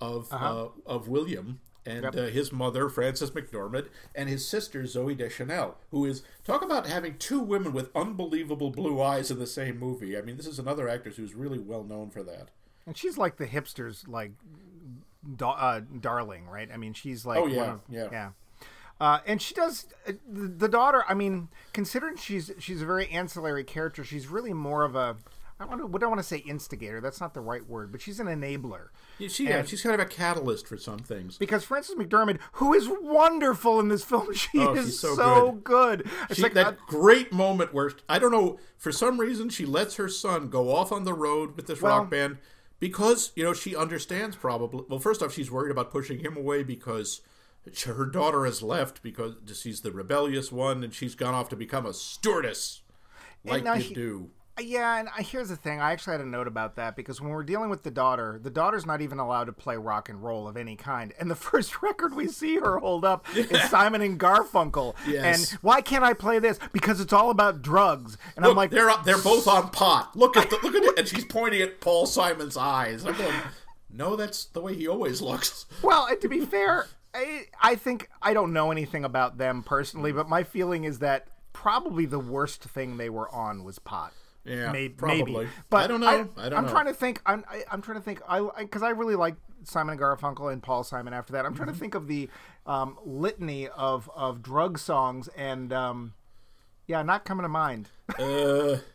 of 0.00 0.28
uh, 0.30 0.68
of 0.84 1.08
William 1.08 1.60
and 1.86 2.04
uh, 2.04 2.26
his 2.26 2.52
mother 2.52 2.90
Frances 2.90 3.30
McDormand 3.30 3.86
and 4.14 4.28
his 4.28 4.46
sister 4.46 4.82
Zooey 4.82 5.16
Deschanel, 5.16 5.78
who 5.90 6.04
is 6.04 6.22
talk 6.44 6.62
about 6.62 6.86
having 6.86 7.16
two 7.16 7.40
women 7.40 7.72
with 7.72 7.88
unbelievable 7.96 8.70
blue 8.70 9.00
eyes 9.00 9.30
in 9.30 9.38
the 9.38 9.46
same 9.46 9.78
movie. 9.78 10.16
I 10.16 10.20
mean, 10.20 10.36
this 10.36 10.46
is 10.46 10.58
another 10.58 10.86
actress 10.88 11.16
who's 11.16 11.34
really 11.34 11.58
well 11.58 11.82
known 11.84 12.10
for 12.10 12.22
that. 12.24 12.48
And 12.86 12.94
she's 12.96 13.16
like 13.16 13.36
the 13.38 13.46
hipsters, 13.46 14.06
like 14.06 14.32
da- 15.36 15.50
uh, 15.52 15.80
darling, 16.00 16.46
right? 16.46 16.68
I 16.72 16.76
mean, 16.76 16.92
she's 16.92 17.24
like, 17.26 17.38
Oh, 17.38 17.46
yeah, 17.46 17.72
of- 17.74 17.80
yeah. 17.88 18.08
yeah. 18.12 18.30
Uh, 19.00 19.20
and 19.26 19.40
she 19.40 19.54
does 19.54 19.86
uh, 20.08 20.12
the, 20.28 20.48
the 20.48 20.68
daughter. 20.68 21.04
I 21.08 21.14
mean, 21.14 21.48
considering 21.72 22.16
she's 22.16 22.50
she's 22.58 22.82
a 22.82 22.86
very 22.86 23.08
ancillary 23.10 23.62
character, 23.62 24.02
she's 24.02 24.26
really 24.26 24.52
more 24.52 24.82
of 24.84 24.96
a. 24.96 25.16
I 25.60 25.64
want 25.66 25.80
to. 25.80 25.86
What 25.86 26.02
I 26.02 26.06
want 26.06 26.18
to 26.18 26.24
say? 26.26 26.38
Instigator. 26.38 27.00
That's 27.00 27.20
not 27.20 27.32
the 27.34 27.40
right 27.40 27.64
word, 27.68 27.92
but 27.92 28.00
she's 28.00 28.18
an 28.18 28.26
enabler. 28.26 28.88
Yeah, 29.18 29.28
she, 29.28 29.44
yeah, 29.48 29.62
she's 29.64 29.82
kind 29.82 29.94
of 29.94 30.00
a 30.00 30.08
catalyst 30.08 30.66
for 30.66 30.76
some 30.76 30.98
things. 30.98 31.38
Because 31.38 31.62
Frances 31.64 31.94
McDermott, 31.96 32.38
who 32.52 32.74
is 32.74 32.88
wonderful 32.88 33.78
in 33.80 33.88
this 33.88 34.02
film, 34.04 34.32
she 34.34 34.58
Oh, 34.58 34.74
is 34.74 34.98
so 34.98 35.14
so, 35.14 35.52
good. 35.62 36.08
It's 36.28 36.36
She, 36.36 36.42
like 36.42 36.54
that 36.54 36.66
uh, 36.66 36.72
great 36.88 37.32
moment 37.32 37.72
where 37.72 37.92
I 38.08 38.18
don't 38.18 38.32
know 38.32 38.58
for 38.76 38.90
some 38.92 39.18
reason 39.18 39.48
she 39.48 39.64
lets 39.64 39.94
her 39.96 40.08
son 40.08 40.48
go 40.48 40.74
off 40.74 40.90
on 40.92 41.04
the 41.04 41.14
road 41.14 41.54
with 41.56 41.66
this 41.68 41.80
Well- 41.82 41.98
rock 42.00 42.10
band 42.10 42.38
because 42.80 43.32
you 43.34 43.44
know 43.44 43.52
she 43.54 43.74
understands 43.76 44.36
probably. 44.36 44.84
Well, 44.88 44.98
first 44.98 45.22
off, 45.22 45.32
she's 45.32 45.50
worried 45.50 45.70
about 45.70 45.90
pushing 45.90 46.20
him 46.20 46.36
away 46.36 46.62
because 46.62 47.20
her 47.84 48.06
daughter 48.06 48.44
has 48.44 48.62
left 48.62 49.02
because 49.02 49.34
she's 49.60 49.80
the 49.82 49.92
rebellious 49.92 50.50
one 50.50 50.82
and 50.82 50.94
she's 50.94 51.14
gone 51.14 51.34
off 51.34 51.48
to 51.50 51.56
become 51.56 51.84
a 51.86 51.92
stewardess, 51.92 52.82
like 53.44 53.64
you 53.64 53.74
he- 53.74 53.94
do. 53.94 54.30
Yeah, 54.60 54.98
and 54.98 55.08
uh, 55.08 55.22
here's 55.22 55.48
the 55.48 55.56
thing. 55.56 55.80
I 55.80 55.92
actually 55.92 56.12
had 56.12 56.20
a 56.20 56.26
note 56.26 56.46
about 56.46 56.76
that 56.76 56.96
because 56.96 57.20
when 57.20 57.30
we're 57.30 57.42
dealing 57.42 57.70
with 57.70 57.82
the 57.82 57.90
daughter, 57.90 58.38
the 58.42 58.50
daughter's 58.50 58.86
not 58.86 59.00
even 59.00 59.18
allowed 59.18 59.44
to 59.44 59.52
play 59.52 59.76
rock 59.76 60.08
and 60.08 60.22
roll 60.22 60.48
of 60.48 60.56
any 60.56 60.76
kind. 60.76 61.12
And 61.18 61.30
the 61.30 61.34
first 61.48 61.82
record 61.82 62.14
we 62.14 62.28
see 62.28 62.56
her 62.56 62.78
hold 62.78 63.04
up 63.04 63.26
is 63.36 63.60
Simon 63.70 64.02
and 64.02 64.18
Garfunkel. 64.18 64.94
Yes. 65.06 65.52
And 65.52 65.60
why 65.60 65.80
can't 65.80 66.04
I 66.04 66.12
play 66.12 66.38
this? 66.38 66.58
Because 66.72 67.00
it's 67.00 67.12
all 67.12 67.30
about 67.30 67.62
drugs. 67.62 68.18
And 68.36 68.44
Look, 68.44 68.50
I'm 68.50 68.56
like, 68.56 68.70
they're 68.70 68.90
they're 69.04 69.18
both 69.18 69.46
on 69.46 69.70
pot. 69.70 70.16
Look 70.16 70.36
at 70.36 70.50
the, 70.50 70.58
look 70.62 70.74
at 70.74 70.82
it, 70.82 70.98
and 70.98 71.08
she's 71.08 71.24
pointing 71.24 71.62
at 71.62 71.80
Paul 71.80 72.06
Simon's 72.06 72.56
eyes. 72.56 73.04
I'm 73.04 73.16
going, 73.16 73.34
no, 73.90 74.16
that's 74.16 74.44
the 74.46 74.60
way 74.60 74.74
he 74.74 74.86
always 74.86 75.20
looks. 75.20 75.66
well, 75.82 76.06
and 76.06 76.20
to 76.20 76.28
be 76.28 76.40
fair, 76.40 76.86
I, 77.14 77.46
I 77.60 77.74
think 77.74 78.08
I 78.20 78.34
don't 78.34 78.52
know 78.52 78.70
anything 78.70 79.04
about 79.04 79.38
them 79.38 79.62
personally, 79.62 80.12
but 80.12 80.28
my 80.28 80.44
feeling 80.44 80.84
is 80.84 80.98
that 81.00 81.28
probably 81.52 82.06
the 82.06 82.18
worst 82.18 82.62
thing 82.62 82.96
they 82.96 83.10
were 83.10 83.28
on 83.34 83.64
was 83.64 83.78
pot. 83.78 84.12
Yeah, 84.48 84.72
May- 84.72 84.88
probably. 84.88 85.32
maybe. 85.44 85.48
But 85.70 85.76
I 85.84 85.86
don't 85.86 86.00
know. 86.00 86.06
I, 86.36 86.48
don't 86.48 86.58
I'm 86.58 86.64
know. 86.66 86.70
trying 86.70 86.86
to 86.86 86.94
think. 86.94 87.20
I'm 87.26 87.44
I, 87.50 87.64
I'm 87.70 87.82
trying 87.82 87.98
to 87.98 88.02
think. 88.04 88.20
I 88.28 88.40
because 88.58 88.82
I, 88.82 88.90
really 88.90 89.14
like 89.16 89.36
Simon 89.64 89.92
and 89.92 90.00
Garfunkel 90.00 90.52
and 90.52 90.62
Paul 90.62 90.84
Simon. 90.84 91.12
After 91.12 91.32
that, 91.34 91.44
I'm 91.44 91.54
trying 91.54 91.68
Mm-hmm. 91.68 91.74
to 91.74 91.80
think 91.80 91.94
of 91.94 92.06
the 92.06 92.28
um, 92.66 92.98
litany 93.04 93.68
of 93.68 94.10
of 94.14 94.42
drug 94.42 94.78
songs 94.78 95.28
and 95.36 95.72
um, 95.72 96.14
yeah, 96.86 97.02
not 97.02 97.24
coming 97.24 97.42
to 97.42 97.48
mind. 97.48 97.88
Uh, 98.18 98.78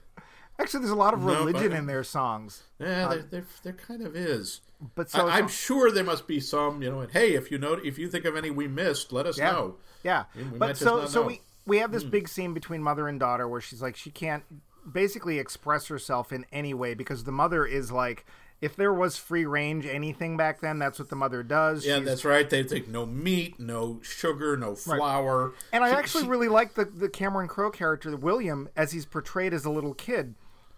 Actually, 0.60 0.82
there's 0.82 0.92
a 0.92 0.96
lot 0.96 1.13
of 1.16 1.22
No, 1.22 1.34
religion 1.46 1.70
but- 1.70 1.78
in 1.80 1.86
their 1.88 2.04
songs. 2.04 2.63
yeah, 2.80 3.08
there, 3.08 3.22
there, 3.30 3.46
there 3.63 3.74
kind 3.74 4.02
of 4.04 4.16
is. 4.16 4.62
But 4.96 5.10
so 5.10 5.28
I, 5.28 5.38
I'm 5.38 5.48
so- 5.48 5.54
sure 5.54 5.92
there 5.92 6.04
must 6.04 6.28
be 6.28 6.39
some, 6.39 6.82
you 6.84 6.92
know. 6.92 7.00
And 7.00 7.12
hey, 7.12 7.34
if 7.34 7.50
you 7.52 7.58
know, 7.58 7.74
if 7.74 7.98
you 7.98 8.08
think 8.10 8.26
of 8.26 8.36
any 8.36 8.50
we 8.52 8.68
missed, 8.68 9.12
let 9.12 9.26
us 9.26 9.38
yeah, 9.38 9.52
know. 9.52 9.76
yeah. 10.04 10.26
we 10.36 10.44
But 10.44 10.78
so 10.78 11.06
so 11.08 11.22
know. 11.22 11.28
we 11.28 11.42
we 11.66 11.78
have 11.80 11.89
Hmm. 11.89 11.96
this 11.96 12.04
big 12.04 12.28
scene 12.30 12.54
between 12.54 12.84
mother 12.84 13.08
and 13.08 13.20
daughter 13.20 13.48
where 13.48 13.62
she's 13.62 13.82
like 13.82 13.96
she 13.96 14.12
can't 14.12 14.44
basically 14.91 15.39
express 15.39 15.88
herself 15.88 16.32
in 16.32 16.46
any 16.52 16.74
way 16.74 16.93
because 16.93 17.24
the 17.24 17.32
mother 17.32 17.65
is 17.65 17.91
like. 17.91 18.26
If 18.62 18.78
there 18.78 18.93
was 18.93 19.17
free 19.17 19.43
range 19.43 19.86
anything 19.86 20.38
back 20.38 20.62
then, 20.62 20.80
that's 20.80 20.98
what 20.98 21.10
the 21.10 21.17
mother 21.17 21.43
does. 21.43 21.86
Yeah, 21.86 21.96
She's- 21.96 22.06
that's 22.06 22.24
right. 22.24 22.50
They 22.50 22.63
take 22.63 22.88
no 22.88 23.06
meat, 23.06 23.60
no 23.60 24.00
sugar, 24.02 24.56
no 24.56 24.74
flour. 24.74 25.52
And 25.74 25.84
I 25.84 25.89
She- 25.89 25.96
actually 25.98 26.24
she- 26.24 26.30
really 26.30 26.48
like 26.48 26.76
the, 26.76 26.86
the 26.86 27.10
Cameron 27.10 27.50
Crowe 27.50 27.72
character, 27.72 28.15
William, 28.15 28.69
as 28.78 28.93
he's 28.93 29.06
portrayed 29.06 29.54
as 29.54 29.65
a 29.65 29.69
little 29.69 29.93
kid, 29.93 30.36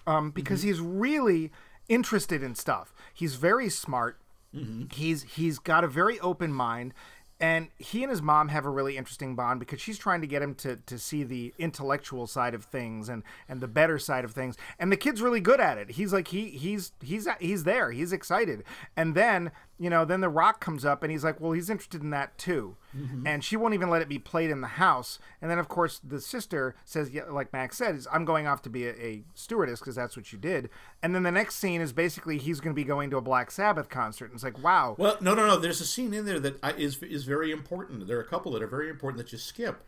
um, 0.08 0.32
because 0.32 0.62
Mm-hmm. 0.62 0.68
he's 0.70 0.80
really 0.82 1.52
interested 1.88 2.42
in 2.42 2.56
stuff. 2.56 2.92
He's 3.14 3.36
very 3.36 3.70
smart. 3.70 4.18
Mm-hmm. 4.56 4.86
He's 4.92 5.22
he's 5.22 5.60
got 5.60 5.84
a 5.84 5.88
very 5.88 6.20
open 6.22 6.52
mind, 6.54 6.92
and 7.40 7.68
he 7.78 8.04
and 8.04 8.10
his 8.10 8.22
mom 8.22 8.48
have 8.48 8.66
a 8.66 8.70
really 8.70 8.96
interesting 8.96 9.36
bond 9.36 9.60
because 9.60 9.82
she's 9.82 9.98
trying 9.98 10.22
to 10.22 10.28
get 10.28 10.42
him 10.42 10.56
to, 10.56 10.78
to 10.78 10.98
see 10.98 11.24
the 11.24 11.54
intellectual 11.60 12.28
side 12.28 12.54
of 12.54 12.64
things 12.64 13.10
and, 13.10 13.24
and 13.50 13.60
the 13.60 13.68
better 13.68 14.00
side 14.00 14.24
of 14.24 14.32
things. 14.32 14.56
And 14.80 14.92
the 14.92 14.98
kid's 14.98 15.22
really 15.22 15.42
good 15.42 15.60
at 15.60 15.78
it. 15.78 15.92
He's 15.92 16.14
like 16.14 16.30
he 16.30 16.50
he's 16.50 16.94
he's 17.04 17.28
he's 17.40 17.66
there. 17.66 17.92
He's 17.92 18.14
excited. 18.14 18.64
And 18.96 19.16
then 19.16 19.52
you 19.78 19.90
know 19.90 20.06
then 20.06 20.22
the 20.22 20.30
rock 20.30 20.60
comes 20.60 20.86
up 20.86 21.04
and 21.04 21.12
he's 21.12 21.24
like, 21.24 21.40
well, 21.40 21.52
he's 21.52 21.70
interested 21.70 22.02
in 22.02 22.10
that 22.12 22.38
too. 22.38 22.78
Mm-hmm. 22.96 23.28
And 23.28 23.44
she 23.44 23.58
won't 23.58 23.74
even 23.74 23.90
let 23.90 24.02
it 24.02 24.08
be 24.08 24.20
played 24.20 24.50
in 24.50 24.62
the 24.62 24.68
house. 24.68 25.20
And 25.42 25.52
then 25.52 25.60
of 25.60 25.68
course 25.68 26.00
the 26.04 26.22
sister 26.22 26.76
says, 26.86 27.10
yeah, 27.12 27.24
like 27.30 27.52
Max 27.52 27.78
said, 27.78 27.96
is 27.96 28.08
I'm 28.12 28.24
going 28.24 28.48
off 28.48 28.62
to 28.64 28.70
be 28.70 28.88
a, 28.88 28.92
a 28.92 29.24
stewardess 29.34 29.80
because 29.80 29.96
that's 29.96 30.16
what 30.16 30.32
you 30.32 30.40
did. 30.40 30.70
And 31.04 31.14
then 31.14 31.24
the 31.24 31.32
next 31.32 31.56
scene 31.56 31.82
is 31.82 31.92
basically 31.92 32.38
he's 32.38 32.60
going 32.60 32.74
to 32.74 32.82
be 32.82 32.86
going 32.86 33.10
to 33.10 33.18
a 33.18 33.22
Black 33.22 33.52
Sabbath 33.52 33.90
concert. 33.90 34.26
And 34.26 34.36
it's 34.36 34.44
like, 34.44 34.64
wow. 34.64 34.96
Well, 34.98 35.18
no, 35.20 35.34
no, 35.34 35.46
no. 35.48 35.58
There's 35.58 35.82
a 35.82 35.86
scene 35.86 36.14
in 36.14 36.26
there 36.26 36.40
that 36.40 36.64
I, 36.64 36.72
is 36.74 37.02
is 37.04 37.26
very 37.26 37.52
important. 37.52 38.08
There 38.08 38.18
are 38.18 38.22
a 38.22 38.28
couple 38.28 38.52
that 38.54 38.64
are 38.64 38.68
very 38.68 38.90
important 38.90 39.24
that 39.24 39.32
you 39.32 39.38
skip, 39.38 39.84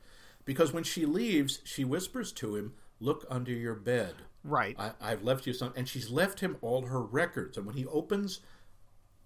because 0.46 0.74
when 0.74 0.84
she 0.84 1.06
leaves, 1.06 1.60
she 1.64 1.84
whispers 1.84 2.32
to 2.34 2.56
him, 2.56 2.74
"Look 3.00 3.26
under 3.30 3.52
your 3.52 3.76
bed." 3.76 4.16
Right. 4.44 4.76
I, 4.80 4.92
I've 5.02 5.24
left 5.24 5.46
you 5.46 5.54
some, 5.54 5.74
and 5.76 5.88
she's 5.88 6.10
left 6.10 6.40
him 6.40 6.58
all 6.62 6.84
her 6.84 7.02
records. 7.02 7.58
And 7.58 7.66
when 7.66 7.76
he 7.76 7.86
opens 7.86 8.40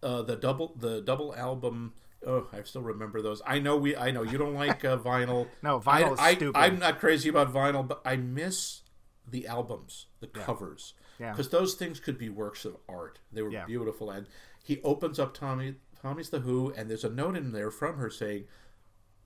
uh, 0.03 0.21
the 0.21 0.35
double 0.35 0.73
the 0.77 1.01
double 1.01 1.35
album, 1.35 1.93
oh, 2.25 2.47
I 2.51 2.63
still 2.63 2.81
remember 2.81 3.21
those. 3.21 3.41
I 3.45 3.59
know 3.59 3.77
we, 3.77 3.95
I 3.95 4.11
know 4.11 4.23
you 4.23 4.37
don't 4.37 4.53
like 4.55 4.83
uh, 4.85 4.97
vinyl. 4.97 5.47
No, 5.63 5.79
vinyl 5.79 6.09
I, 6.09 6.13
is 6.13 6.19
I, 6.19 6.33
stupid. 6.35 6.59
I'm 6.59 6.79
not 6.79 6.99
crazy 6.99 7.29
about 7.29 7.53
vinyl, 7.53 7.87
but 7.87 8.01
I 8.05 8.15
miss 8.15 8.81
the 9.27 9.47
albums, 9.47 10.07
the 10.19 10.27
covers, 10.27 10.93
Yeah. 11.19 11.31
because 11.31 11.49
those 11.49 11.75
things 11.75 11.99
could 11.99 12.17
be 12.17 12.29
works 12.29 12.65
of 12.65 12.77
art. 12.89 13.19
They 13.31 13.41
were 13.41 13.51
Yeah. 13.51 13.65
beautiful, 13.65 14.09
and 14.09 14.27
he 14.63 14.81
opens 14.83 15.19
up 15.19 15.33
Tommy 15.33 15.75
Tommy's 16.01 16.29
the 16.31 16.39
Who, 16.39 16.73
and 16.75 16.89
there's 16.89 17.03
a 17.03 17.09
note 17.09 17.37
in 17.37 17.51
there 17.51 17.69
from 17.69 17.97
her 17.97 18.09
saying, 18.09 18.45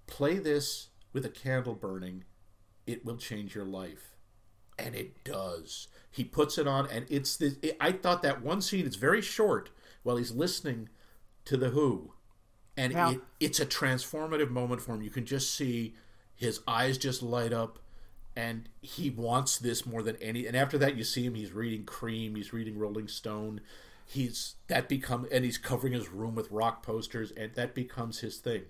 "Play 0.08 0.38
this 0.40 0.90
with 1.14 1.26
a 1.26 1.30
candle 1.30 1.74
burning, 1.74 2.26
it 2.86 3.06
will 3.06 3.18
change 3.18 3.56
your 3.56 3.66
life." 3.66 4.12
and 4.78 4.94
it 4.94 5.24
does. 5.24 5.88
He 6.12 6.26
puts 6.26 6.58
it 6.58 6.68
on, 6.68 6.86
and 6.88 7.06
it's 7.10 7.38
the. 7.38 7.56
It, 7.62 7.78
I 7.80 7.94
thought 7.94 8.22
that 8.24 8.42
one 8.42 8.62
scene 8.62 8.86
is 8.86 8.98
very 8.98 9.22
short 9.22 9.70
while 10.06 10.18
he's 10.18 10.32
listening 10.32 10.88
to 11.46 11.58
the 11.58 11.70
Who, 11.70 12.14
and 12.78 12.94
Now- 12.94 13.10
it, 13.10 13.22
it's 13.40 13.60
a 13.60 13.66
transformative 13.66 14.52
moment 14.52 14.82
for 14.82 14.94
him. 14.94 15.02
You 15.02 15.10
can 15.10 15.26
just 15.26 15.54
see 15.54 15.96
his 16.36 16.62
eyes 16.68 16.98
just 17.00 17.24
light 17.24 17.52
up, 17.52 17.80
and 18.36 18.70
he 18.82 19.10
wants 19.10 19.58
this 19.58 19.84
more 19.86 20.04
than 20.04 20.16
any. 20.18 20.46
And 20.46 20.56
after 20.56 20.78
that, 20.78 20.96
you 20.96 21.04
see 21.04 21.26
him. 21.26 21.34
He's 21.34 21.54
reading 21.54 21.86
Creem. 21.86 22.36
He's 22.36 22.54
reading 22.54 22.78
Rolling 22.78 23.08
Stone. 23.08 23.62
He's 24.06 24.56
that 24.68 24.88
become, 24.88 25.26
and 25.32 25.44
he's 25.44 25.58
covering 25.58 25.94
his 25.94 26.10
room 26.10 26.36
with 26.36 26.52
rock 26.52 26.84
posters, 26.84 27.32
and 27.32 27.56
that 27.56 27.74
becomes 27.74 28.20
his 28.20 28.38
thing. 28.38 28.66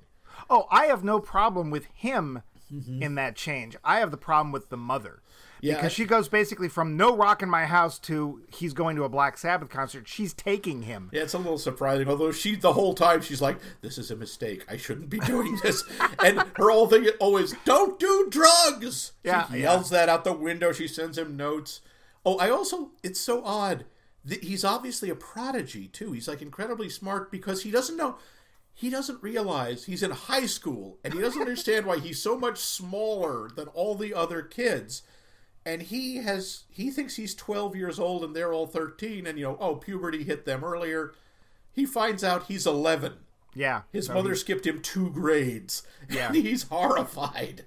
Oh, 0.50 0.68
I 0.72 0.86
have 0.86 1.04
no 1.04 1.20
problem 1.20 1.70
with 1.70 1.86
him 1.94 2.44
Mm-hmm. 2.74 3.04
in 3.04 3.16
that 3.16 3.36
change. 3.36 3.76
I 3.84 4.00
have 4.00 4.12
the 4.12 4.18
problem 4.18 4.52
with 4.52 4.70
the 4.70 4.78
mother. 4.78 5.22
Yeah, 5.62 5.76
because 5.76 5.92
I- 5.92 5.96
she 5.96 6.06
goes 6.06 6.28
basically 6.28 6.68
from 6.68 6.98
no 6.98 7.16
rock 7.16 7.42
in 7.42 7.50
my 7.50 7.66
house 7.66 7.98
to 8.00 8.42
he's 8.52 8.74
going 8.74 8.96
to 8.98 9.04
a 9.04 9.10
Black 9.10 9.38
Sabbath 9.38 9.70
concert. 9.70 10.08
She's 10.08 10.34
taking 10.34 10.82
him. 10.84 11.10
Yeah, 11.14 11.22
it's 11.24 11.34
a 11.34 11.38
little 11.38 11.58
surprising. 11.58 12.08
Although 12.10 12.32
she, 12.32 12.56
the 12.56 12.74
whole 12.74 12.94
time, 12.94 13.22
she's 13.22 13.42
like, 13.42 13.58
"This 13.82 13.98
is 13.98 14.12
a 14.12 14.16
mistake. 14.16 14.66
I 14.70 14.78
shouldn't 14.78 15.10
be 15.10 15.20
doing 15.20 15.58
this." 15.64 15.84
and 16.24 16.40
her 16.40 16.70
whole 16.72 16.88
thing 16.88 17.06
is 17.06 17.14
always, 17.20 17.54
"Don't 17.66 18.00
do 18.00 18.28
drugs." 18.30 19.14
Yeah, 19.24 19.48
she 19.48 19.54
yeah. 19.58 19.60
yells 19.72 19.90
that 19.92 20.10
out 20.10 20.24
the 20.24 20.34
window. 20.34 20.72
She 20.72 20.88
sends 20.88 21.18
him 21.18 21.38
notes. 21.38 21.82
Oh, 22.26 22.38
I 22.38 22.50
also, 22.50 22.92
it's 23.04 23.20
so 23.20 23.44
odd. 23.46 23.86
that 24.26 24.44
He's 24.44 24.66
obviously 24.66 25.10
a 25.12 25.16
prodigy 25.16 25.88
too. 25.88 26.12
He's 26.12 26.28
like 26.28 26.42
incredibly 26.42 26.90
smart 26.90 27.32
because 27.32 27.62
he 27.64 27.70
doesn't 27.72 27.96
know. 27.98 28.18
He 28.78 28.90
doesn't 28.90 29.24
realize 29.24 29.86
he's 29.86 30.04
in 30.04 30.12
high 30.12 30.46
school 30.48 30.98
and 31.04 31.14
he 31.14 31.20
doesn't 31.22 31.42
understand 31.42 31.86
why 31.86 31.98
he's 31.98 32.22
so 32.22 32.38
much 32.38 32.58
smaller 32.60 33.50
than 33.56 33.68
all 33.70 33.96
the 33.96 34.14
other 34.14 34.42
kids 34.42 35.02
and 35.66 35.82
he 35.84 36.18
has 36.18 36.64
he 36.70 36.92
thinks 36.92 37.16
he's 37.16 37.34
12 37.34 37.76
years 37.76 37.98
old 38.00 38.24
and 38.24 38.36
they're 38.36 38.52
all 38.54 38.68
13 38.68 39.26
and 39.26 39.40
you 39.40 39.46
know 39.46 39.58
oh 39.62 39.76
puberty 39.76 40.24
hit 40.26 40.46
them 40.46 40.64
earlier 40.64 41.14
he 41.72 41.86
finds 41.86 42.24
out 42.24 42.44
he's 42.48 42.68
11 42.68 43.14
Yeah. 43.56 43.84
his 43.92 44.08
So 44.08 44.14
mother 44.14 44.32
he- 44.32 44.36
skipped 44.36 44.68
him 44.68 44.82
two 44.82 45.10
grades 45.10 45.82
Yeah. 46.10 46.28
and 46.28 46.36
he's 46.36 46.64
horrified 46.64 47.66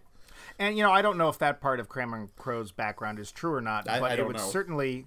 and 0.61 0.77
you 0.77 0.83
know, 0.83 0.91
I 0.93 1.03
don't 1.03 1.17
know 1.19 1.29
if 1.29 1.39
that 1.39 1.61
part 1.61 1.79
of 1.81 1.89
Cameron 1.89 2.31
Crowe's 2.37 2.73
background 2.73 3.19
is 3.21 3.31
true 3.33 3.55
or 3.55 3.61
not, 3.61 3.89
I- 3.89 3.99
but 4.01 4.11
I 4.13 4.15
it 4.17 4.27
would 4.27 4.37
know. 4.37 4.43
certainly 4.43 5.07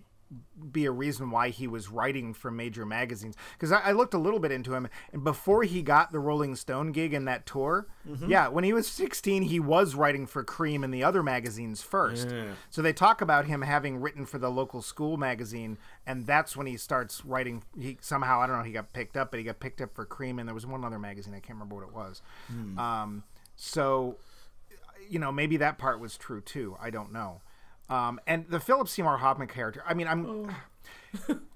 be 0.71 0.85
a 0.85 0.91
reason 0.91 1.29
why 1.29 1.49
he 1.49 1.67
was 1.67 1.89
writing 1.89 2.33
for 2.33 2.51
major 2.51 2.85
magazines. 2.85 3.35
Because 3.53 3.71
I, 3.71 3.79
I, 3.79 3.91
looked 3.91 4.13
a 4.13 4.17
little 4.17 4.39
bit 4.39 4.51
into 4.51 4.73
him, 4.73 4.87
and 5.11 5.23
before 5.23 5.63
he 5.63 5.81
got 5.81 6.11
the 6.11 6.19
Rolling 6.19 6.55
Stone 6.55 6.93
gig 6.93 7.13
and 7.13 7.27
that 7.27 7.45
tour, 7.45 7.87
mm-hmm. 8.07 8.29
yeah, 8.29 8.47
when 8.47 8.63
he 8.63 8.71
was 8.71 8.87
16, 8.87 9.43
he 9.43 9.59
was 9.59 9.95
writing 9.95 10.25
for 10.25 10.43
Creem 10.43 10.83
and 10.83 10.93
the 10.93 11.03
other 11.03 11.21
magazines 11.21 11.81
first. 11.81 12.29
Yeah. 12.29 12.53
So 12.69 12.81
they 12.81 12.93
talk 12.93 13.21
about 13.21 13.45
him 13.45 13.61
having 13.61 13.97
written 13.97 14.25
for 14.25 14.37
the 14.37 14.49
local 14.49 14.81
school 14.81 15.17
magazine, 15.17 15.77
and 16.05 16.25
that's 16.25 16.55
when 16.55 16.67
he 16.67 16.77
starts 16.77 17.25
writing. 17.25 17.63
He 17.77 17.97
somehow 18.01 18.39
I 18.39 18.47
don't 18.47 18.57
know 18.57 18.63
he 18.63 18.71
got 18.71 18.93
picked 18.93 19.17
up, 19.17 19.31
but 19.31 19.39
he 19.39 19.43
got 19.43 19.59
picked 19.59 19.81
up 19.81 19.93
for 19.93 20.05
Creem 20.05 20.39
and 20.39 20.47
there 20.47 20.55
was 20.55 20.65
one 20.65 20.85
other 20.85 20.99
magazine 20.99 21.33
I 21.33 21.39
can't 21.39 21.59
remember 21.59 21.75
what 21.75 21.83
it 21.83 21.93
was. 21.93 22.21
Mm. 22.51 22.77
Um, 22.77 23.23
so 23.55 24.17
you 25.09 25.19
know 25.19 25.31
maybe 25.31 25.57
that 25.57 25.77
part 25.77 25.99
was 25.99 26.17
true 26.17 26.41
too. 26.41 26.77
I 26.81 26.89
don't 26.89 27.11
know. 27.11 27.41
Um, 27.91 28.21
and 28.25 28.45
the 28.49 28.59
Philip 28.59 28.87
Seymour 28.87 29.17
Hoffman 29.17 29.47
character, 29.47 29.83
I 29.85 29.93
mean, 29.93 30.07
I'm. 30.07 30.49
Oh. 31.29 31.35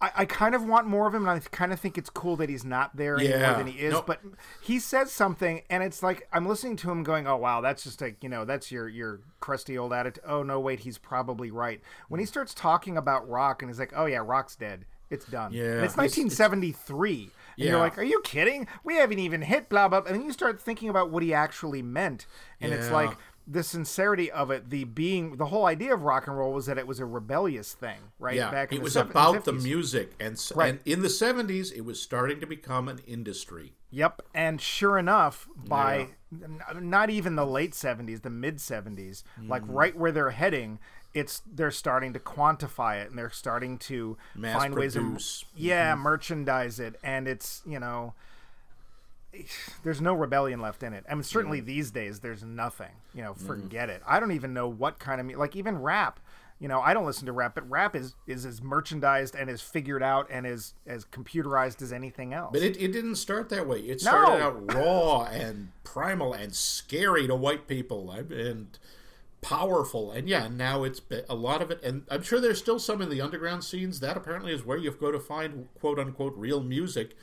I, 0.00 0.10
I, 0.18 0.24
kind 0.26 0.54
of 0.54 0.64
want 0.64 0.86
more 0.86 1.08
of 1.08 1.14
him, 1.14 1.26
and 1.26 1.30
I 1.30 1.40
kind 1.50 1.72
of 1.72 1.80
think 1.80 1.98
it's 1.98 2.08
cool 2.08 2.36
that 2.36 2.48
he's 2.48 2.64
not 2.64 2.96
there 2.96 3.20
yeah. 3.20 3.30
anymore 3.30 3.58
than 3.58 3.66
he 3.66 3.78
is. 3.80 3.92
Nope. 3.92 4.06
But 4.06 4.20
he 4.62 4.78
says 4.78 5.10
something, 5.10 5.62
and 5.68 5.82
it's 5.82 6.02
like 6.02 6.28
I'm 6.32 6.46
listening 6.46 6.76
to 6.76 6.90
him, 6.90 7.02
going, 7.02 7.26
"Oh 7.26 7.36
wow, 7.36 7.60
that's 7.60 7.82
just 7.82 8.00
like 8.00 8.22
you 8.22 8.28
know, 8.28 8.44
that's 8.44 8.70
your 8.70 8.88
your 8.88 9.20
crusty 9.40 9.76
old 9.76 9.92
attitude." 9.92 10.22
Oh 10.26 10.42
no, 10.42 10.60
wait, 10.60 10.80
he's 10.80 10.98
probably 10.98 11.50
right. 11.50 11.80
When 12.08 12.20
he 12.20 12.26
starts 12.26 12.54
talking 12.54 12.96
about 12.96 13.28
Rock, 13.28 13.62
and 13.62 13.70
he's 13.70 13.80
like, 13.80 13.92
"Oh 13.96 14.06
yeah, 14.06 14.22
Rock's 14.24 14.54
dead. 14.54 14.84
It's 15.10 15.24
done. 15.24 15.52
Yeah, 15.52 15.64
and 15.64 15.84
it's 15.84 15.96
1973." 15.96 17.12
It's, 17.12 17.32
and 17.56 17.64
yeah. 17.64 17.70
you're 17.72 17.80
like, 17.80 17.98
"Are 17.98 18.04
you 18.04 18.20
kidding? 18.22 18.68
We 18.84 18.96
haven't 18.96 19.18
even 19.18 19.42
hit 19.42 19.68
blah 19.68 19.88
blah." 19.88 20.02
And 20.06 20.14
then 20.14 20.24
you 20.24 20.32
start 20.32 20.60
thinking 20.60 20.88
about 20.88 21.10
what 21.10 21.24
he 21.24 21.34
actually 21.34 21.82
meant, 21.82 22.26
and 22.60 22.70
yeah. 22.70 22.78
it's 22.78 22.90
like 22.90 23.16
the 23.50 23.62
sincerity 23.62 24.30
of 24.30 24.50
it, 24.50 24.68
the 24.68 24.84
being, 24.84 25.36
the 25.36 25.46
whole 25.46 25.64
idea 25.64 25.94
of 25.94 26.02
rock 26.02 26.26
and 26.26 26.36
roll 26.36 26.52
was 26.52 26.66
that 26.66 26.76
it 26.76 26.86
was 26.86 27.00
a 27.00 27.06
rebellious 27.06 27.72
thing, 27.72 27.98
right? 28.18 28.36
Back 28.36 28.36
in 28.36 28.50
the 28.50 28.56
Yeah, 28.56 28.64
Back 28.64 28.72
it 28.72 28.82
was 28.82 28.96
about 28.96 29.44
the 29.44 29.52
music, 29.52 30.12
and, 30.20 30.38
right. 30.54 30.70
and 30.70 30.80
in 30.84 31.00
the 31.00 31.08
'70s, 31.08 31.72
it 31.74 31.80
was 31.80 32.00
starting 32.00 32.40
to 32.40 32.46
become 32.46 32.88
an 32.88 33.00
industry. 33.06 33.72
Yep, 33.90 34.22
and 34.34 34.60
sure 34.60 34.98
enough, 34.98 35.48
by 35.56 36.08
yeah. 36.30 36.44
n- 36.44 36.90
not 36.90 37.08
even 37.08 37.36
the 37.36 37.46
late 37.46 37.72
'70s, 37.72 38.20
the 38.20 38.30
mid 38.30 38.58
'70s, 38.58 39.22
mm. 39.40 39.48
like 39.48 39.62
right 39.66 39.96
where 39.96 40.12
they're 40.12 40.30
heading, 40.30 40.78
it's 41.14 41.40
they're 41.50 41.70
starting 41.70 42.12
to 42.12 42.18
quantify 42.18 43.00
it, 43.02 43.08
and 43.08 43.18
they're 43.18 43.30
starting 43.30 43.78
to 43.78 44.18
Mass 44.34 44.60
find 44.60 44.74
produce. 44.74 44.94
ways 44.94 45.40
to, 45.40 45.46
yeah, 45.56 45.92
mm-hmm. 45.92 46.02
merchandise 46.02 46.78
it, 46.78 46.96
and 47.02 47.26
it's 47.26 47.62
you 47.66 47.78
know 47.78 48.12
there's 49.82 50.00
no 50.00 50.14
rebellion 50.14 50.60
left 50.60 50.82
in 50.82 50.92
it. 50.92 51.04
I 51.08 51.14
mean, 51.14 51.22
certainly 51.22 51.60
mm. 51.60 51.66
these 51.66 51.90
days 51.90 52.20
there's 52.20 52.42
nothing. 52.42 52.92
You 53.14 53.22
know, 53.22 53.34
forget 53.34 53.88
mm. 53.88 53.96
it. 53.96 54.02
I 54.06 54.20
don't 54.20 54.32
even 54.32 54.54
know 54.54 54.68
what 54.68 54.98
kind 54.98 55.20
of 55.20 55.38
like 55.38 55.56
even 55.56 55.78
rap. 55.78 56.20
You 56.60 56.66
know, 56.66 56.80
I 56.80 56.92
don't 56.92 57.06
listen 57.06 57.26
to 57.26 57.32
rap, 57.32 57.54
but 57.54 57.68
rap 57.70 57.94
is 57.94 58.14
is 58.26 58.44
as 58.44 58.60
merchandised 58.60 59.36
and 59.36 59.48
as 59.48 59.60
figured 59.60 60.02
out 60.02 60.26
and 60.28 60.44
as 60.44 60.74
as 60.86 61.04
computerized 61.04 61.80
as 61.82 61.92
anything 61.92 62.34
else. 62.34 62.50
But 62.52 62.62
it, 62.62 62.76
it 62.76 62.90
didn't 62.92 63.14
start 63.14 63.48
that 63.50 63.68
way. 63.68 63.78
It 63.80 64.00
started 64.00 64.38
no. 64.38 64.44
out 64.44 64.74
raw 64.74 65.22
and 65.24 65.70
primal 65.84 66.32
and 66.32 66.52
scary 66.54 67.28
to 67.28 67.36
white 67.36 67.68
people 67.68 68.10
and 68.10 68.76
powerful. 69.40 70.10
And 70.10 70.28
yeah, 70.28 70.48
now 70.48 70.82
it's 70.82 71.00
a 71.28 71.34
lot 71.36 71.62
of 71.62 71.70
it. 71.70 71.80
And 71.84 72.02
I'm 72.10 72.22
sure 72.22 72.40
there's 72.40 72.58
still 72.58 72.80
some 72.80 73.00
in 73.00 73.08
the 73.08 73.20
underground 73.20 73.62
scenes. 73.62 74.00
That 74.00 74.16
apparently 74.16 74.52
is 74.52 74.64
where 74.64 74.78
you 74.78 74.90
go 74.90 75.12
to 75.12 75.20
find 75.20 75.68
quote 75.78 76.00
unquote 76.00 76.34
real 76.36 76.60
music 76.60 77.16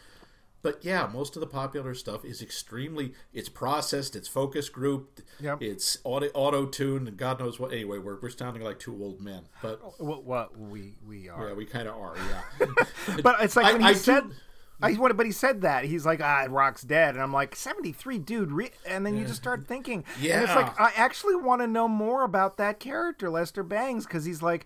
but 0.65 0.83
yeah, 0.83 1.07
most 1.13 1.35
of 1.35 1.41
the 1.41 1.45
popular 1.47 1.93
stuff 1.93 2.25
is 2.25 2.41
extremely 2.41 3.13
it's 3.31 3.49
processed, 3.49 4.15
it's 4.15 4.27
focus 4.27 4.67
grouped, 4.67 5.21
yep. 5.39 5.61
it's 5.61 5.99
auto 6.03 6.25
auto 6.33 6.65
tuned, 6.65 7.07
and 7.07 7.17
God 7.17 7.39
knows 7.39 7.59
what. 7.59 7.71
Anyway, 7.71 7.99
we're, 7.99 8.19
we're 8.19 8.31
sounding 8.31 8.63
like 8.63 8.79
two 8.79 8.97
old 8.99 9.21
men, 9.21 9.43
but 9.61 10.01
what, 10.01 10.23
what 10.23 10.57
we 10.57 10.95
we 11.07 11.29
are. 11.29 11.49
Yeah, 11.49 11.53
we 11.53 11.67
kind 11.67 11.87
of 11.87 11.95
are. 11.95 12.15
Yeah, 12.17 12.65
but 13.21 13.43
it's 13.43 13.55
like 13.55 13.73
when 13.73 13.81
he 13.81 13.87
I 13.89 13.93
said. 13.93 14.23
Do, 14.23 14.35
I 14.81 14.93
wanted, 14.93 15.17
but 15.17 15.27
he 15.27 15.31
said 15.31 15.61
that 15.61 15.85
he's 15.85 16.05
like, 16.05 16.19
ah, 16.19 16.47
Rock's 16.49 16.81
dead, 16.81 17.13
and 17.13 17.23
I'm 17.23 17.31
like, 17.31 17.55
73, 17.55 18.17
dude. 18.17 18.51
Re-? 18.51 18.71
And 18.85 19.05
then 19.05 19.17
you 19.17 19.23
just 19.23 19.37
start 19.37 19.65
thinking, 19.67 20.03
yeah. 20.19 20.33
And 20.33 20.43
it's 20.43 20.55
like 20.55 20.81
I 20.81 20.91
actually 20.97 21.35
want 21.35 21.61
to 21.61 21.67
know 21.67 21.87
more 21.87 22.23
about 22.23 22.57
that 22.57 22.79
character, 22.79 23.29
Lester 23.29 23.63
Bangs, 23.63 24.05
because 24.05 24.25
he's 24.25 24.41
like, 24.41 24.65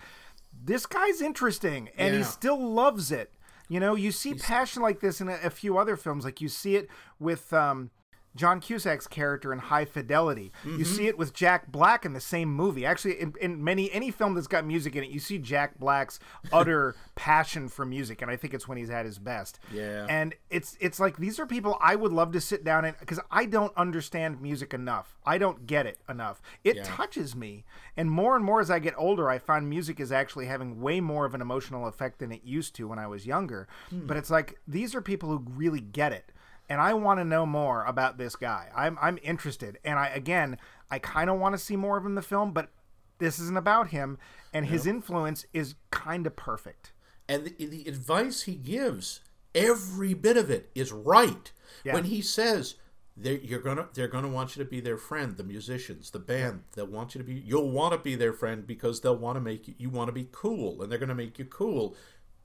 this 0.63 0.85
guy's 0.85 1.21
interesting, 1.21 1.89
and 1.97 2.13
yeah. 2.13 2.19
he 2.19 2.23
still 2.23 2.57
loves 2.57 3.11
it. 3.11 3.33
You 3.69 3.79
know, 3.79 3.95
you 3.95 4.11
see 4.11 4.33
passion 4.33 4.81
like 4.81 4.99
this 4.99 5.21
in 5.21 5.29
a, 5.29 5.37
a, 5.43 5.49
few 5.51 5.77
other 5.77 5.95
films. 5.95 6.25
Like 6.25 6.41
you 6.41 6.49
see 6.49 6.75
it 6.75 6.89
with 7.19 7.53
um, 7.53 7.91
John 8.35 8.59
Cusack's 8.61 9.07
character 9.07 9.51
in 9.51 9.59
High 9.59 9.85
Fidelity. 9.85 10.51
Mm-hmm. 10.63 10.79
You 10.79 10.85
see 10.85 11.07
it 11.07 11.17
with 11.17 11.33
Jack 11.33 11.71
Black 11.71 12.05
in 12.05 12.13
the 12.13 12.19
same 12.19 12.53
movie. 12.53 12.85
Actually, 12.85 13.19
in, 13.19 13.33
in, 13.41 13.63
many 13.63 13.91
any 13.91 14.11
film 14.11 14.35
that's 14.35 14.47
got 14.47 14.65
music 14.65 14.95
in 14.95 15.03
it, 15.03 15.09
you 15.09 15.19
see 15.19 15.39
Jack 15.39 15.79
Black's 15.79 16.19
utter 16.53 16.95
passion 17.15 17.69
for 17.69 17.85
music, 17.85 18.21
and 18.21 18.29
I 18.29 18.35
think 18.35 18.53
it's 18.53 18.67
when 18.67 18.77
he's 18.77 18.89
at 18.89 19.05
his 19.05 19.17
best. 19.17 19.59
Yeah. 19.73 20.05
And 20.09 20.35
it's 20.49 20.77
it's 20.79 20.99
like 20.99 21.17
these 21.17 21.39
are 21.39 21.45
people 21.45 21.77
I 21.81 21.95
would 21.95 22.11
love 22.11 22.31
to 22.33 22.41
sit 22.41 22.63
down 22.63 22.85
and 22.85 22.95
because 22.99 23.19
I 23.31 23.45
don't 23.45 23.75
understand 23.75 24.41
music 24.41 24.73
enough. 24.73 25.17
I 25.25 25.37
don't 25.37 25.65
get 25.65 25.85
it 25.85 25.99
enough. 26.07 26.41
It 26.63 26.77
yeah. 26.77 26.83
touches 26.83 27.35
me, 27.35 27.65
and 27.97 28.11
more 28.11 28.35
and 28.35 28.45
more 28.45 28.61
as 28.61 28.69
I 28.69 28.79
get 28.79 28.93
older, 28.97 29.29
I 29.29 29.39
find 29.39 29.69
music 29.69 29.99
is 29.99 30.11
actually 30.11 30.45
having 30.45 30.81
way 30.81 31.01
more 31.01 31.25
of 31.25 31.33
an 31.33 31.41
emotional 31.41 31.87
effect 31.87 32.19
than 32.19 32.31
it 32.31 32.43
used 32.43 32.75
to 32.75 32.87
when 32.87 32.99
I 32.99 33.07
was 33.07 33.25
younger. 33.25 33.67
Hmm. 33.89 34.05
But 34.05 34.17
it's 34.17 34.29
like 34.29 34.59
these 34.67 34.93
are 34.93 35.01
people 35.01 35.29
who 35.29 35.43
really 35.55 35.81
get 35.81 36.13
it 36.13 36.31
and 36.69 36.79
I 36.79 36.93
want 36.93 37.19
to 37.19 37.25
know 37.25 37.45
more 37.45 37.83
about 37.83 38.17
this 38.17 38.35
guy. 38.35 38.69
I'm 38.75 38.97
I'm 39.01 39.17
interested, 39.23 39.79
and 39.83 39.97
I 39.97 40.07
again 40.07 40.57
I 40.89 40.99
kind 40.99 41.29
of 41.29 41.39
want 41.39 41.53
to 41.53 41.59
see 41.59 41.75
more 41.75 41.97
of 41.97 42.03
him 42.03 42.11
in 42.11 42.15
the 42.15 42.21
film, 42.21 42.53
but 42.53 42.69
this 43.17 43.39
isn't 43.39 43.57
about 43.57 43.89
him, 43.89 44.17
and 44.53 44.67
his 44.67 44.87
influence 44.87 45.45
is 45.53 45.75
kind 45.91 46.25
of 46.25 46.35
perfect. 46.35 46.93
And 47.27 47.45
the, 47.45 47.65
the, 47.65 47.87
advice 47.87 48.43
he 48.43 48.55
gives, 48.55 49.19
every 49.53 50.13
bit 50.13 50.35
of 50.37 50.49
it 50.49 50.71
is 50.73 50.91
right. 50.91 51.51
Yeah. 51.83 51.93
When 51.93 52.05
he 52.05 52.21
says 52.21 52.75
they're, 53.15 53.37
you're 53.37 53.59
gonna 53.59 53.87
they're 53.93 54.07
gonna 54.07 54.29
want 54.29 54.55
you 54.55 54.63
to 54.63 54.69
be 54.69 54.79
their 54.79 54.97
friend, 54.97 55.37
the 55.37 55.43
musicians, 55.43 56.11
the 56.11 56.19
band, 56.19 56.63
they'll 56.75 56.87
want 56.87 57.13
you 57.13 57.19
to 57.19 57.25
be 57.25 57.33
you'll 57.33 57.71
want 57.71 57.93
to 57.93 57.99
be 57.99 58.15
their 58.15 58.33
friend 58.33 58.65
because 58.65 59.01
they'll 59.01 59.15
want 59.15 59.35
to 59.35 59.41
make 59.41 59.67
you 59.67 59.75
you 59.77 59.89
want 59.89 60.07
to 60.07 60.13
be 60.13 60.29
cool, 60.31 60.81
and 60.81 60.91
they're 60.91 60.99
gonna 60.99 61.15
make 61.15 61.37
you 61.39 61.45
cool. 61.45 61.95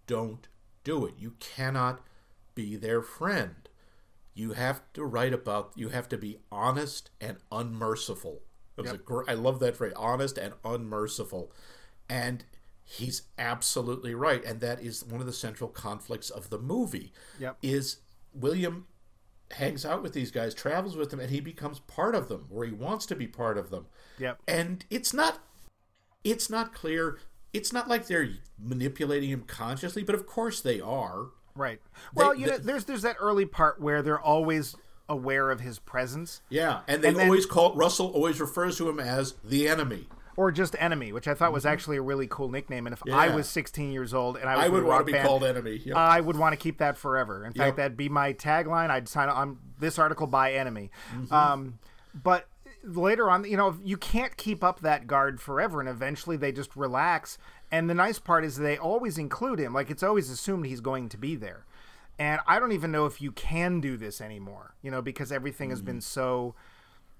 Don't 0.07 0.49
do 0.83 1.07
it. 1.07 1.15
You 1.19 1.35
cannot 1.41 2.01
be 2.55 2.77
their 2.77 3.01
friend 3.01 3.63
you 4.35 4.53
have 4.53 4.83
to 4.94 5.05
write 5.05 5.33
about 5.33 5.73
you 5.77 5.90
have 5.90 6.09
to 6.11 6.18
be 6.18 6.38
honest 6.51 7.11
and 7.20 7.38
unmerciful. 7.51 8.42
Yep. 8.83 9.09
a, 9.09 9.31
I 9.31 9.35
love 9.35 9.61
that 9.61 9.77
phrase 9.77 9.92
honest 9.97 10.37
and 10.37 10.55
unmerciful. 10.64 11.53
And 12.09 12.44
he's 12.87 13.23
absolutely 13.38 14.14
right 14.14 14.44
and 14.44 14.61
that 14.61 14.83
is 14.83 15.03
one 15.03 15.18
of 15.18 15.27
the 15.27 15.33
central 15.33 15.70
conflicts 15.70 16.29
of 16.29 16.51
the 16.51 16.59
movie 16.59 17.14
yep. 17.40 17.57
is 17.62 17.97
william 18.35 18.85
hangs 19.53 19.85
out 19.85 20.03
with 20.03 20.12
these 20.12 20.31
guys 20.31 20.55
travels 20.55 20.97
with 20.97 21.11
them 21.11 21.20
and 21.20 21.31
he 21.31 21.40
becomes 21.40 21.79
part 21.81 22.14
of 22.14 22.29
them 22.29 22.47
or 22.51 22.64
he 22.64 22.73
wants 22.73 23.07
to 23.07 23.14
be 23.14 23.27
part 23.27 23.59
of 23.59 23.70
them. 23.70 23.87
Yep. 24.18 24.40
And 24.49 24.85
it's 24.90 25.12
not 25.12 25.38
it's 26.23 26.49
not 26.49 26.75
clear 26.75 27.18
it's 27.53 27.73
not 27.73 27.88
like 27.88 28.07
they're 28.07 28.29
manipulating 28.59 29.31
him 29.31 29.44
consciously 29.47 30.03
but 30.03 30.14
of 30.14 30.27
course 30.27 30.61
they 30.61 30.81
are 30.81 31.29
Right. 31.57 31.81
Well, 32.14 32.35
they, 32.35 32.40
you 32.40 32.47
know, 32.47 32.59
there's 32.59 32.85
there's 32.85 33.03
that 33.03 33.17
early 33.21 33.47
part 33.47 33.81
where 33.81 34.03
they're 34.03 34.21
always 34.21 34.75
aware 35.09 35.51
of 35.51 35.61
his 35.61 35.79
presence. 35.79 36.43
Yeah, 36.49 36.81
and 36.88 37.03
they 37.03 37.09
and 37.09 37.17
then, 37.17 37.27
always 37.27 37.47
call 37.47 37.75
Russell 37.75 38.09
always 38.09 38.40
refers 38.40 38.77
to 38.79 38.88
him 38.88 38.99
as 38.99 39.35
the 39.45 39.69
enemy 39.69 40.09
or 40.37 40.51
just 40.51 40.75
enemy, 40.79 41.12
which 41.12 41.29
I 41.29 41.35
thought 41.35 41.53
was 41.53 41.64
actually 41.64 41.97
a 41.97 42.03
really 42.03 42.27
cool 42.27 42.49
nickname. 42.49 42.87
And 42.87 42.95
if 42.95 43.03
yeah. 43.07 43.17
I 43.17 43.35
was 43.35 43.49
16 43.49 43.93
years 43.93 44.12
old 44.12 44.37
and 44.37 44.49
I 44.49 44.57
was 44.57 44.64
I 44.64 44.69
would 44.69 44.85
want 44.85 45.01
to 45.01 45.05
be 45.05 45.12
band, 45.12 45.27
called 45.27 45.45
enemy. 45.45 45.81
Yep. 45.85 45.97
I 45.97 46.21
would 46.21 46.37
want 46.37 46.53
to 46.53 46.57
keep 46.57 46.79
that 46.79 46.97
forever. 46.97 47.45
In 47.45 47.53
yep. 47.55 47.67
fact, 47.67 47.77
that'd 47.77 47.97
be 47.97 48.09
my 48.09 48.33
tagline. 48.33 48.90
I'd 48.90 49.09
sign 49.09 49.29
on 49.29 49.59
this 49.79 49.99
article 49.99 50.27
by 50.27 50.53
enemy. 50.53 50.90
Mm-hmm. 51.14 51.33
Um, 51.33 51.79
but 52.14 52.49
later 52.83 53.31
on, 53.31 53.45
you 53.45 53.57
know, 53.57 53.77
you 53.83 53.97
can't 53.97 54.37
keep 54.37 54.62
up 54.62 54.81
that 54.81 55.07
guard 55.07 55.40
forever, 55.40 55.81
and 55.81 55.88
eventually 55.88 56.37
they 56.37 56.53
just 56.53 56.75
relax 56.77 57.38
and 57.75 57.91
the 57.91 57.95
nice 57.95 58.21
part 58.21 58.45
is 58.45 58.57
they 58.57 58.79
always 58.79 59.19
include 59.19 59.59
him. 59.59 59.75
Like 59.75 59.91
it's 59.91 60.05
always 60.05 60.31
assumed 60.31 60.67
he's 60.67 60.81
going 60.81 61.09
to 61.09 61.19
be 61.19 61.35
there. 61.35 61.67
And 62.21 62.41
I 62.47 62.61
don't 62.61 62.71
even 62.71 62.93
know 62.93 63.07
if 63.07 63.21
you 63.21 63.33
can 63.33 63.81
do 63.81 63.97
this 63.97 64.21
anymore, 64.21 64.77
you 64.81 64.93
know, 64.93 65.03
because 65.03 65.33
everything 65.33 65.71
mm 65.71 65.73
has 65.73 65.83
been 65.83 65.99
mm. 65.99 66.03
so, 66.03 66.55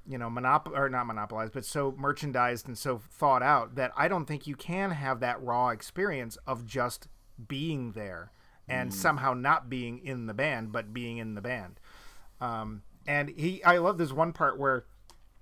you 0.07 0.17
know, 0.17 0.29
monop 0.29 0.71
or 0.71 0.89
not 0.89 1.07
monopolized, 1.07 1.53
but 1.53 1.65
so 1.65 1.93
merchandised 1.99 2.69
and 2.69 2.79
so 2.79 3.01
thought 3.11 3.43
out 3.43 3.75
that 3.75 3.91
I 3.97 4.07
don't 4.07 4.27
think 4.27 4.47
you 4.47 4.55
can 4.55 4.93
have 4.93 5.19
that 5.19 5.43
raw 5.43 5.71
experience 5.71 6.39
of 6.47 6.65
just 6.65 7.09
being 7.49 7.91
there 7.91 8.31
and 8.69 8.91
mm. 8.91 8.95
somehow 8.95 9.35
not 9.35 9.69
being 9.69 9.99
in 9.99 10.27
the 10.27 10.35
band, 10.35 10.71
but 10.71 10.95
being 10.95 11.17
in 11.17 11.35
the 11.35 11.41
band. 11.41 11.81
Um, 12.41 12.83
and 13.09 13.31
he, 13.31 13.61
I 13.65 13.79
love 13.79 13.99
this 13.99 14.13
one 14.13 14.33
part 14.33 14.57
where 14.57 14.85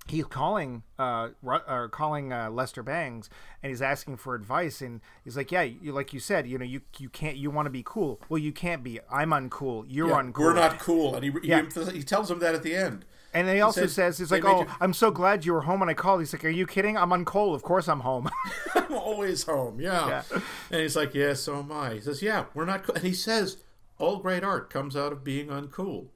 he's 0.08 0.24
calling 0.24 0.82
uh 0.98 1.28
or 1.44 1.88
calling 1.88 2.32
uh, 2.32 2.50
Lester 2.50 2.82
Bangs 2.82 3.30
and 3.62 3.70
he's 3.70 3.80
asking 3.80 4.16
for 4.16 4.34
advice 4.34 4.80
and 4.80 5.00
he's 5.24 5.36
like 5.36 5.52
yeah 5.52 5.62
you 5.62 5.92
like 5.92 6.12
you 6.12 6.18
said 6.18 6.46
you 6.46 6.58
know 6.58 6.64
you 6.64 6.80
you 6.98 7.08
can't 7.08 7.36
you 7.36 7.50
want 7.50 7.66
to 7.66 7.70
be 7.70 7.82
cool 7.84 8.20
well 8.28 8.38
you 8.38 8.52
can't 8.52 8.82
be 8.82 8.98
I'm 9.10 9.30
uncool 9.30 9.84
you're 9.88 10.08
Yeah, 10.08 10.14
uncool 10.22 10.38
We're 10.40 10.54
not 10.54 10.78
cool, 10.80 11.14
and 11.14 11.24
he, 11.24 11.30
Yeah. 11.44 11.62
he 11.72 11.98
he 11.98 12.02
tells 12.02 12.30
him 12.30 12.40
that 12.40 12.54
at 12.54 12.62
the 12.64 12.74
end. 12.74 13.04
and 13.32 13.46
then 13.46 13.54
he 13.54 13.60
also 13.62 13.82
says, 13.82 13.94
says 13.94 14.18
he's 14.18 14.32
like 14.32 14.44
oh 14.44 14.62
you- 14.62 14.66
I'm 14.80 14.92
so 14.92 15.12
glad 15.12 15.44
you 15.46 15.52
were 15.52 15.62
home 15.62 15.78
when 15.80 15.88
I 15.88 15.94
called 15.94 16.20
he's 16.20 16.32
like 16.32 16.44
are 16.44 16.48
you 16.48 16.66
kidding 16.66 16.98
I'm 16.98 17.10
uncool 17.10 17.54
of 17.54 17.62
course 17.62 17.88
I'm 17.88 18.00
home 18.00 18.28
I'm 18.74 18.92
always 18.94 19.44
home. 19.44 19.80
Yeah. 19.80 20.08
Yeah. 20.32 20.40
And 20.70 20.80
he's 20.82 20.96
like, 20.96 21.14
yeah, 21.14 21.32
so 21.34 21.58
am 21.60 21.70
I. 21.72 21.94
He 21.94 22.00
says, 22.00 22.20
yeah, 22.22 22.46
we're 22.54 22.64
not 22.66 22.82
cool. 22.82 22.94
And 22.96 23.04
he 23.04 23.14
says, 23.14 23.58
all 23.98 24.18
great 24.18 24.42
art 24.44 24.68
comes 24.68 24.96
out 24.96 25.12
of 25.12 25.22
being 25.24 25.46
uncool. 25.48 26.08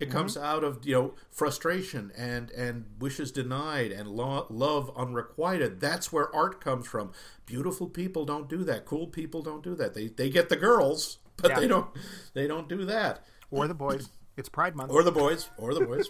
It 0.00 0.08
mm-hmm. 0.08 0.16
comes 0.16 0.36
out 0.36 0.64
of 0.64 0.86
you 0.86 0.94
know 0.94 1.14
frustration 1.30 2.12
and 2.16 2.50
and 2.50 2.86
wishes 2.98 3.32
denied 3.32 3.90
and 3.90 4.08
lo- 4.08 4.46
love 4.48 4.90
unrequited. 4.96 5.80
That's 5.80 6.12
where 6.12 6.34
art 6.34 6.60
comes 6.60 6.86
from. 6.86 7.12
Beautiful 7.46 7.88
people 7.88 8.24
don't 8.24 8.48
do 8.48 8.64
that. 8.64 8.84
Cool 8.84 9.08
people 9.08 9.42
don't 9.42 9.62
do 9.62 9.74
that. 9.74 9.94
They 9.94 10.08
they 10.08 10.30
get 10.30 10.48
the 10.48 10.56
girls, 10.56 11.18
but 11.36 11.50
Yeah. 11.50 11.60
they 11.60 11.68
don't 11.68 11.88
they 12.34 12.46
don't 12.46 12.68
do 12.68 12.84
that. 12.84 13.24
or 13.50 13.66
the 13.66 13.74
boys 13.74 14.10
it's 14.38 14.48
Pride 14.48 14.76
Month 14.76 14.92
Or 14.92 15.02
the 15.02 15.10
boys, 15.10 15.50
or 15.58 15.74
the 15.74 15.84
boys. 15.84 16.08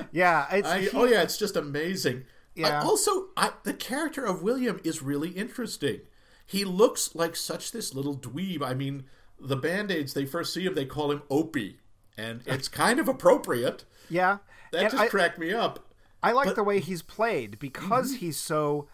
yeah 0.12 0.46
it's 0.52 0.68
I, 0.68 0.88
oh 0.94 1.04
yeah, 1.04 1.22
it's 1.22 1.36
just 1.36 1.56
amazing. 1.56 2.24
Yeah. 2.54 2.80
I, 2.80 2.84
also, 2.84 3.26
I, 3.36 3.50
the 3.64 3.74
character 3.74 4.24
of 4.24 4.42
William 4.42 4.80
is 4.84 5.02
really 5.02 5.30
interesting. 5.30 6.02
He 6.46 6.64
looks 6.64 7.14
like 7.14 7.34
such 7.34 7.72
this 7.72 7.92
little 7.92 8.16
dweeb. 8.16 8.62
I 8.62 8.74
mean, 8.74 9.06
the 9.40 9.56
band 9.56 9.90
aids 9.90 10.14
they 10.14 10.24
first 10.24 10.54
see 10.54 10.64
him, 10.64 10.74
they 10.74 10.84
call 10.84 11.10
him 11.10 11.22
Opie, 11.28 11.80
and 12.16 12.42
it's 12.46 12.68
kind 12.68 12.98
of 13.00 13.08
appropriate. 13.08 13.84
yeah 14.08 14.38
That 14.72 14.82
And 14.82 14.90
just 14.90 15.02
I- 15.02 15.08
cracked 15.08 15.38
me 15.38 15.52
up. 15.52 15.80
I 16.22 16.32
like 16.32 16.46
But- 16.46 16.56
the 16.56 16.64
way 16.64 16.80
he's 16.80 17.02
played 17.02 17.58
because 17.58 18.12
Mm-hmm. 18.12 18.18
he's 18.18 18.36
so 18.38 18.88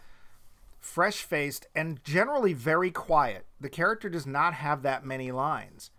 fresh 0.79 1.23
faced 1.23 1.67
and 1.75 2.03
generally 2.05 2.53
very 2.55 2.91
quiet. 2.91 3.45
The 3.61 3.69
character 3.69 4.09
does 4.09 4.27
not 4.27 4.55
have 4.55 4.83
that 4.83 5.05
many 5.05 5.31
lines. 5.31 5.91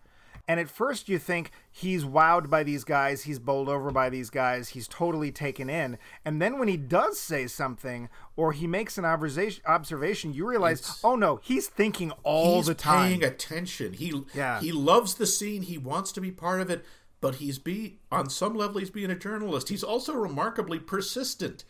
And 0.48 0.60
at 0.60 0.70
first 0.70 1.08
you 1.08 1.20
think 1.20 1.52
he's 1.72 2.04
wowed 2.04 2.50
by 2.50 2.64
these 2.64 2.84
guys, 2.84 3.24
he's 3.24 3.38
bowled 3.40 3.70
over 3.70 3.92
by 3.92 4.10
these 4.10 4.30
guys, 4.32 4.70
he's 4.70 4.88
totally 4.88 5.32
taken 5.32 5.70
in. 5.70 5.98
And 6.26 6.42
then 6.42 6.58
when 6.58 6.68
he 6.68 6.76
does 6.78 7.20
say 7.20 7.46
something 7.48 8.10
or 8.36 8.52
he 8.52 8.66
makes 8.68 8.98
an 8.98 9.06
observation, 9.06 10.34
you 10.34 10.46
realize, 10.48 11.00
oh 11.04 11.16
no, 11.16 11.40
he's 11.44 11.68
thinking 11.68 12.12
all 12.24 12.58
he's 12.58 12.66
the 12.66 12.74
time. 12.74 13.10
He's 13.12 13.20
paying 13.20 13.32
attention. 13.32 13.94
He 13.94 14.24
Yeah. 14.34 14.60
he 14.60 14.72
loves 14.72 15.14
the 15.16 15.28
scene. 15.28 15.62
He 15.62 15.78
wants 15.78 16.12
to 16.14 16.20
be 16.22 16.32
part 16.32 16.60
of 16.60 16.70
it. 16.70 16.84
But 17.22 17.36
he's 17.36 17.60
be 17.60 18.00
on 18.12 18.30
some 18.30 18.56
level 18.56 18.80
he's 18.80 18.90
being 18.90 19.12
a 19.12 19.16
journalist. 19.16 19.70
He's 19.70 19.84
also 19.84 20.14
remarkably 20.14 20.80
persistent. 20.80 21.64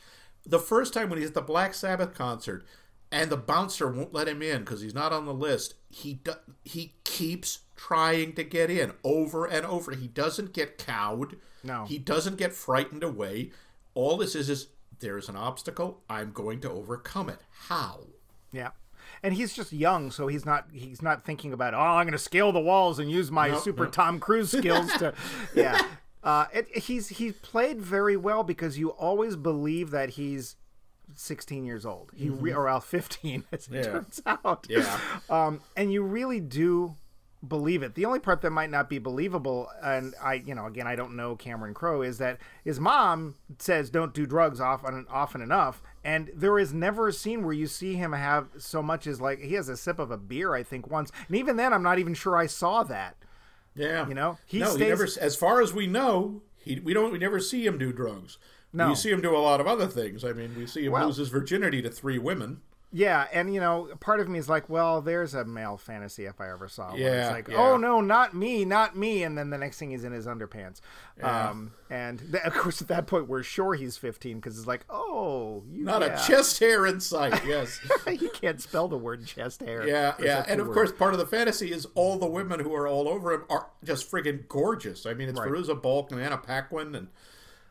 The 0.45 0.59
first 0.59 0.93
time 0.93 1.09
when 1.09 1.19
he's 1.19 1.29
at 1.29 1.33
the 1.33 1.41
Black 1.41 1.73
Sabbath 1.73 2.13
concert 2.15 2.65
and 3.11 3.29
the 3.29 3.37
bouncer 3.37 3.91
won't 3.91 4.13
let 4.13 4.29
him 4.29 4.41
in 4.41 4.59
because 4.59 4.81
he's 4.81 4.95
not 4.95 5.11
on 5.11 5.25
the 5.25 5.33
list, 5.33 5.75
he 5.89 6.15
do, 6.15 6.33
he 6.63 6.95
keeps 7.03 7.59
trying 7.75 8.33
to 8.33 8.43
get 8.43 8.69
in 8.69 8.93
over 9.03 9.45
and 9.45 9.65
over. 9.65 9.91
He 9.91 10.07
doesn't 10.07 10.53
get 10.53 10.77
cowed. 10.77 11.37
No. 11.63 11.85
He 11.85 11.97
doesn't 11.97 12.37
get 12.37 12.53
frightened 12.53 13.03
away. 13.03 13.51
All 13.93 14.17
this 14.17 14.35
is 14.35 14.49
is 14.49 14.67
there 14.99 15.17
is 15.17 15.27
an 15.27 15.35
obstacle. 15.35 16.01
I'm 16.09 16.31
going 16.31 16.61
to 16.61 16.71
overcome 16.71 17.29
it. 17.29 17.39
How? 17.67 18.07
Yeah. 18.53 18.69
And 19.23 19.33
he's 19.35 19.53
just 19.53 19.71
young, 19.71 20.09
so 20.11 20.27
he's 20.27 20.45
not 20.45 20.65
he's 20.73 21.01
not 21.01 21.23
thinking 21.23 21.53
about 21.53 21.73
oh 21.75 21.79
I'm 21.79 22.05
going 22.05 22.11
to 22.13 22.17
scale 22.17 22.51
the 22.51 22.59
walls 22.59 22.97
and 22.99 23.09
use 23.11 23.29
my 23.31 23.55
super 23.55 23.85
Tom 23.85 24.19
Cruise 24.19 24.51
skills 24.51 24.91
to 24.93 25.13
yeah. 25.55 25.79
Uh, 26.23 26.45
it, 26.53 26.67
he's 26.77 27.09
he's 27.09 27.33
played 27.37 27.81
very 27.81 28.17
well 28.17 28.43
because 28.43 28.77
you 28.79 28.89
always 28.91 29.35
believe 29.35 29.91
that 29.91 30.11
he's 30.11 30.55
16 31.15 31.65
years 31.65 31.85
old. 31.85 32.11
He 32.15 32.29
re- 32.29 32.53
or 32.53 32.65
well 32.65 32.79
15 32.79 33.43
as 33.51 33.67
it 33.67 33.73
Yeah. 33.73 33.83
turns 33.83 34.21
out. 34.25 34.65
Yeah. 34.69 34.99
Um, 35.29 35.61
and 35.75 35.91
you 35.91 36.03
really 36.03 36.39
do 36.39 36.95
believe 37.47 37.81
it. 37.83 37.95
The 37.95 38.05
only 38.05 38.19
part 38.19 38.41
that 38.41 38.51
might 38.51 38.69
not 38.69 38.89
be 38.89 38.99
believable, 38.99 39.69
and 39.81 40.13
I, 40.21 40.35
you 40.35 40.53
know, 40.53 40.65
again, 40.67 40.85
I 40.87 40.95
don't 40.95 41.15
know 41.15 41.35
Cameron 41.35 41.73
Crowe, 41.73 42.01
is 42.01 42.17
that 42.19 42.39
his 42.63 42.79
mom 42.79 43.35
says 43.59 43.89
don't 43.89 44.13
do 44.13 44.25
drugs 44.25 44.59
often 44.61 45.05
often 45.09 45.41
enough, 45.41 45.81
and 46.03 46.29
there 46.35 46.59
is 46.59 46.73
never 46.73 47.07
a 47.07 47.13
scene 47.13 47.43
where 47.43 47.53
you 47.53 47.67
see 47.67 47.95
him 47.95 48.13
have 48.13 48.47
so 48.57 48.81
much 48.83 49.07
as 49.07 49.19
like 49.19 49.39
he 49.39 49.55
has 49.55 49.69
a 49.69 49.77
sip 49.77 49.97
of 49.99 50.11
a 50.11 50.17
beer, 50.17 50.53
I 50.53 50.63
think 50.63 50.87
once, 50.89 51.11
and 51.27 51.35
even 51.35 51.55
then, 51.57 51.73
I'm 51.73 51.83
not 51.83 51.99
even 51.99 52.13
sure 52.13 52.37
I 52.37 52.45
saw 52.47 52.83
that. 52.83 53.17
Yeah, 53.75 54.07
You 54.07 54.13
know, 54.13 54.37
he 54.45 54.59
no, 54.59 54.65
he 54.65 54.71
stays- 54.73 54.89
never. 54.89 55.07
As 55.21 55.35
far 55.35 55.61
as 55.61 55.73
we 55.73 55.87
know, 55.87 56.41
he 56.57 56.79
we 56.79 56.93
don't. 56.93 57.11
We 57.11 57.17
never 57.19 57.39
see 57.39 57.65
him 57.65 57.77
do 57.77 57.91
drugs. 57.93 58.37
No. 58.73 58.87
we 58.89 58.95
see 58.95 59.09
him 59.09 59.19
do 59.21 59.35
a 59.35 59.39
lot 59.39 59.59
of 59.59 59.67
other 59.67 59.87
things. 59.87 60.23
I 60.23 60.31
mean, 60.31 60.55
we 60.57 60.65
see 60.67 60.85
him 60.85 60.91
Well- 60.93 61.07
lose 61.07 61.17
his 61.17 61.29
virginity 61.29 61.81
to 61.81 61.89
three 61.89 62.17
women. 62.17 62.61
Yeah, 62.93 63.25
and 63.31 63.53
you 63.53 63.61
know, 63.61 63.87
part 64.01 64.19
of 64.19 64.27
me 64.27 64.37
is 64.37 64.49
like, 64.49 64.67
well, 64.69 65.01
there's 65.01 65.33
a 65.33 65.45
male 65.45 65.77
fantasy 65.77 66.25
if 66.25 66.41
I 66.41 66.51
ever 66.51 66.67
saw 66.67 66.89
one. 66.89 66.99
Yeah, 66.99 67.27
it's 67.27 67.31
like, 67.31 67.47
yeah. 67.47 67.55
oh 67.57 67.77
no, 67.77 68.01
not 68.01 68.33
me, 68.33 68.65
not 68.65 68.97
me, 68.97 69.23
and 69.23 69.37
then 69.37 69.49
the 69.49 69.57
next 69.57 69.77
thing 69.77 69.91
he's 69.91 70.03
in 70.03 70.11
his 70.11 70.27
underpants. 70.27 70.81
Yeah. 71.17 71.49
Um, 71.49 71.71
and 71.89 72.19
th- 72.19 72.43
of 72.43 72.53
course, 72.53 72.81
at 72.81 72.89
that 72.89 73.07
point, 73.07 73.29
we're 73.29 73.43
sure 73.43 73.75
he's 73.75 73.95
15 73.95 74.37
because 74.37 74.57
it's 74.57 74.67
like, 74.67 74.85
oh, 74.89 75.63
you 75.71 75.85
Not 75.85 76.01
yeah. 76.01 76.21
a 76.21 76.27
chest 76.27 76.59
hair 76.59 76.85
in 76.85 76.99
sight. 76.99 77.45
Yes. 77.45 77.79
you 78.07 78.29
can't 78.29 78.61
spell 78.61 78.89
the 78.89 78.97
word 78.97 79.25
chest 79.25 79.61
hair. 79.61 79.87
Yeah, 79.87 80.15
yeah, 80.19 80.43
and 80.47 80.59
of 80.59 80.67
word? 80.67 80.73
course, 80.73 80.91
part 80.91 81.13
of 81.13 81.19
the 81.19 81.25
fantasy 81.25 81.71
is 81.71 81.87
all 81.95 82.17
the 82.17 82.27
women 82.27 82.59
who 82.59 82.75
are 82.75 82.87
all 82.89 83.07
over 83.07 83.31
him 83.31 83.43
are 83.49 83.67
just 83.85 84.11
friggin' 84.11 84.49
gorgeous. 84.49 85.05
I 85.05 85.13
mean, 85.13 85.29
it's 85.29 85.39
Right. 85.39 85.49
Fairuza 85.49 85.81
Balk 85.81 86.11
and 86.11 86.19
Anna 86.19 86.37
Paquin, 86.37 86.93
and 86.93 87.07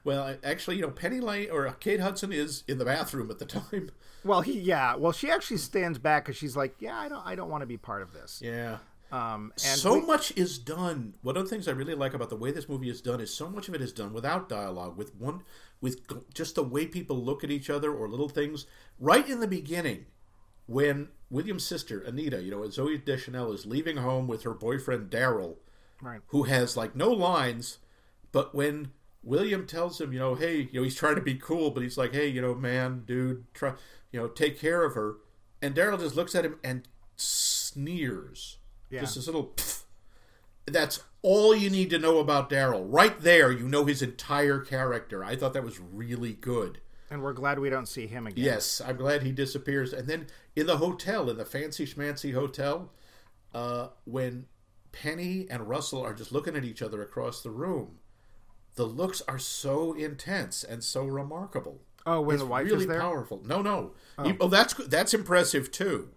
well, 0.03 0.35
actually, 0.43 0.77
you 0.77 0.83
know, 0.83 0.91
Penny 0.91 1.21
Lane 1.21 1.51
or 1.51 1.71
Kate 1.79 2.01
Hudson 2.01 2.33
is 2.33 2.65
in 2.67 2.79
the 2.79 2.87
bathroom 2.87 3.31
at 3.31 3.39
the 3.39 3.45
time. 3.45 3.91
Well, 4.25 4.43
he, 4.43 4.59
yeah, 4.61 4.97
well, 4.97 5.13
she 5.13 5.31
actually 5.31 5.59
stands 5.59 5.99
back 5.99 6.25
because 6.25 6.37
she's 6.37 6.57
like, 6.57 6.75
yeah, 6.79 6.99
I 6.99 7.09
don't, 7.09 7.27
I 7.27 7.35
don't 7.35 7.49
want 7.49 7.63
to 7.63 7.67
be 7.67 7.77
part 7.77 8.03
of 8.03 8.13
this. 8.13 8.41
Yeah. 8.45 8.79
Um, 9.13 9.53
and 9.67 9.79
so 9.79 9.95
we- 9.95 10.03
much 10.03 10.33
is 10.37 10.59
done. 10.59 11.15
One 11.23 11.37
of 11.37 11.45
the 11.45 11.51
things 11.51 11.67
I 11.67 11.73
really 11.73 11.95
like 11.95 12.15
about 12.15 12.31
the 12.31 12.37
way 12.37 12.53
this 12.53 12.69
movie 12.69 12.91
is 12.91 13.01
done 13.01 13.21
is 13.21 13.33
so 13.33 13.49
much 13.49 13.69
of 13.69 13.75
it 13.75 13.81
is 13.81 13.93
done 13.93 14.13
without 14.13 14.49
dialogue, 14.49 14.97
with 14.97 15.15
one, 15.17 15.43
with 15.81 16.01
just 16.33 16.55
the 16.55 16.63
way 16.63 16.87
people 16.87 17.17
look 17.17 17.43
at 17.43 17.51
each 17.51 17.71
other 17.71 17.93
or 17.93 18.09
little 18.09 18.29
things. 18.29 18.67
Right 19.01 19.29
in 19.29 19.41
the 19.41 19.49
beginning, 19.49 20.07
when 20.67 21.09
William's 21.29 21.67
sister 21.67 22.01
Anita, 22.01 22.41
you 22.43 22.51
know, 22.53 22.61
Zooey 22.61 23.05
Deschanel 23.05 23.53
is 23.53 23.67
leaving 23.67 23.97
home 23.97 24.29
with 24.29 24.45
her 24.45 24.55
boyfriend 24.55 25.11
Daryl, 25.11 25.57
right, 26.01 26.21
who 26.29 26.45
has 26.45 26.77
like 26.77 26.95
no 26.95 27.11
lines, 27.11 27.79
but 28.31 28.55
when 28.55 28.93
William 29.25 29.67
tells 29.67 30.01
him, 30.01 30.13
you 30.13 30.19
know, 30.21 30.35
hey, 30.37 30.69
you 30.71 30.81
know, 30.81 30.85
he's 30.85 30.95
trying 30.95 31.17
to 31.17 31.21
be 31.21 31.35
cool, 31.35 31.73
but 31.73 31.83
he's 31.83 31.99
like, 31.99 32.15
hey, 32.15 32.29
you 32.29 32.41
know, 32.41 32.55
man, 32.55 33.03
dude, 33.07 33.45
try, 33.53 33.73
you 34.13 34.21
know, 34.21 34.29
take 34.29 34.59
care 34.59 34.85
of 34.85 34.95
her, 34.95 35.17
and 35.63 35.75
Daryl 35.75 35.99
just 35.99 36.17
looks 36.17 36.35
at 36.35 36.45
him 36.45 36.59
and 36.65 36.87
sneers, 37.17 38.59
Yeah. 38.91 39.01
just 39.01 39.15
this 39.15 39.27
little. 39.27 39.49
Pff. 39.57 39.83
That's 40.67 41.01
all 41.23 41.55
you 41.55 41.69
need 41.71 41.91
to 41.91 41.99
know 41.99 42.19
about 42.19 42.49
Daryl. 42.51 42.85
Right 42.87 43.19
there, 43.21 43.51
you 43.51 43.69
know 43.69 43.85
his 43.87 44.03
entire 44.03 44.61
character. 44.61 45.25
I 45.25 45.35
thought 45.37 45.53
that 45.55 45.65
was 45.65 45.81
really 45.81 46.33
good. 46.35 46.81
and 47.13 47.23
we're 47.25 47.33
glad 47.33 47.59
we 47.59 47.69
don't 47.71 47.89
see 47.89 48.07
him 48.07 48.29
again. 48.29 48.45
Yes, 48.45 48.81
I'm 48.81 48.95
glad 48.97 49.25
he 49.25 49.33
disappears. 49.33 49.93
And 49.93 50.07
then 50.07 50.29
in 50.55 50.67
the 50.67 50.77
hotel, 50.77 51.29
in 51.29 51.39
the 51.39 51.45
fancy 51.45 51.85
schmancy 51.85 52.33
hotel, 52.35 52.93
uh, 53.53 53.89
when 54.05 54.47
Penny 54.93 55.49
and 55.51 55.69
Russell 55.69 56.03
are 56.07 56.15
just 56.15 56.31
looking 56.31 56.55
at 56.55 56.65
each 56.65 56.81
other 56.83 57.03
across 57.03 57.43
the 57.43 57.51
room, 57.51 57.99
the 58.77 58.85
looks 58.87 59.23
are 59.27 59.41
so 59.41 59.93
intense 59.93 60.63
and 60.63 60.85
so 60.85 61.05
remarkable. 61.05 61.81
Oh, 62.07 62.21
when 62.23 62.39
the 62.39 62.47
wife 62.47 62.65
really 62.67 62.83
is 62.83 62.87
there. 62.87 63.01
powerful. 63.01 63.43
No, 63.45 63.63
no. 63.63 63.93
Oh, 64.19 64.33
oh 64.41 64.49
that's 64.49 64.75
that's 64.75 65.15
impressive 65.15 65.71
too. 65.71 66.11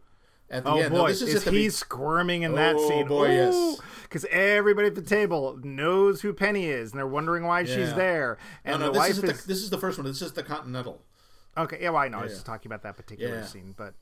At 0.49 0.63
the 0.65 0.69
Oh 0.69 0.77
end, 0.79 0.91
boy, 0.91 0.97
Now, 0.97 1.07
this 1.07 1.21
is, 1.21 1.33
is, 1.33 1.43
the 1.45 1.51
he 1.51 1.57
be- 1.63 1.69
squirming 1.69 2.43
in 2.43 2.53
that 2.55 2.75
Oh, 2.77 2.87
scene? 2.89 3.07
boy, 3.07 3.29
yes. 3.31 3.79
Because 4.03 4.25
everybody 4.29 4.87
at 4.87 4.93
the 4.95 5.01
table 5.01 5.59
knows 5.63 6.21
who 6.21 6.31
Penny 6.31 6.67
is, 6.67 6.91
and 6.91 6.99
they're 6.99 7.07
wondering 7.07 7.43
why 7.45 7.63
she's 7.63 7.93
there. 7.95 8.37
And 8.63 8.79
no, 8.79 8.85
the 8.87 8.91
this 8.91 8.99
wife 8.99 9.09
is, 9.11 9.17
is, 9.17 9.41
the, 9.41 9.47
this 9.47 9.57
is 9.63 9.69
the 9.71 9.79
first 9.79 9.97
one. 9.97 10.05
This 10.05 10.21
is 10.21 10.33
the 10.33 10.43
Continental. 10.43 11.01
Okay. 11.57 11.79
Yeah, 11.81 11.89
well, 11.91 12.01
I 12.01 12.07
know. 12.07 12.19
I 12.19 12.23
was 12.23 12.31
Yeah. 12.31 12.35
just 12.35 12.45
talking 12.45 12.69
about 12.69 12.83
that 12.83 12.95
particular 12.97 13.35
Yeah. 13.37 13.45
scene, 13.45 13.73
but 13.77 13.93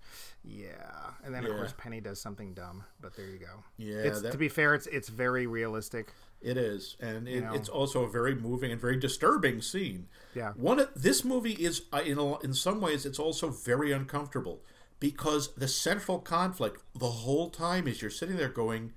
yeah. 0.43 1.11
And 1.23 1.33
then 1.33 1.43
of 1.45 1.51
Yeah. 1.51 1.57
course 1.57 1.73
Penny 1.77 2.01
does 2.01 2.21
something 2.21 2.53
dumb, 2.53 2.83
but 2.99 3.15
there 3.15 3.27
you 3.27 3.37
go. 3.39 3.63
Yeah, 3.77 3.97
It's, 3.97 4.21
that- 4.21 4.31
to 4.31 4.37
be 4.37 4.49
fair, 4.49 4.73
it's 4.73 4.87
it's 4.87 5.09
very 5.09 5.45
realistic. 5.47 6.13
It 6.41 6.57
is, 6.57 6.97
and 6.99 7.27
it, 7.27 7.43
it's 7.53 7.69
also 7.69 8.03
a 8.03 8.09
very 8.09 8.33
moving 8.33 8.71
and 8.71 8.81
very 8.81 8.97
disturbing 8.97 9.61
scene. 9.61 10.07
Yeah. 10.33 10.53
One 10.53 10.79
of, 10.79 10.89
this 10.95 11.23
movie 11.23 11.53
is 11.53 11.83
uh, 11.93 12.01
in 12.03 12.17
a, 12.17 12.39
in 12.39 12.53
some 12.55 12.81
ways 12.81 13.05
it's 13.05 13.19
also 13.19 13.49
very 13.49 13.91
uncomfortable 13.91 14.63
because 14.99 15.53
the 15.53 15.67
central 15.67 16.19
conflict 16.19 16.81
the 16.95 17.11
whole 17.11 17.49
time 17.51 17.87
is 17.87 18.01
you're 18.01 18.09
sitting 18.09 18.37
there 18.37 18.49
going, 18.49 18.93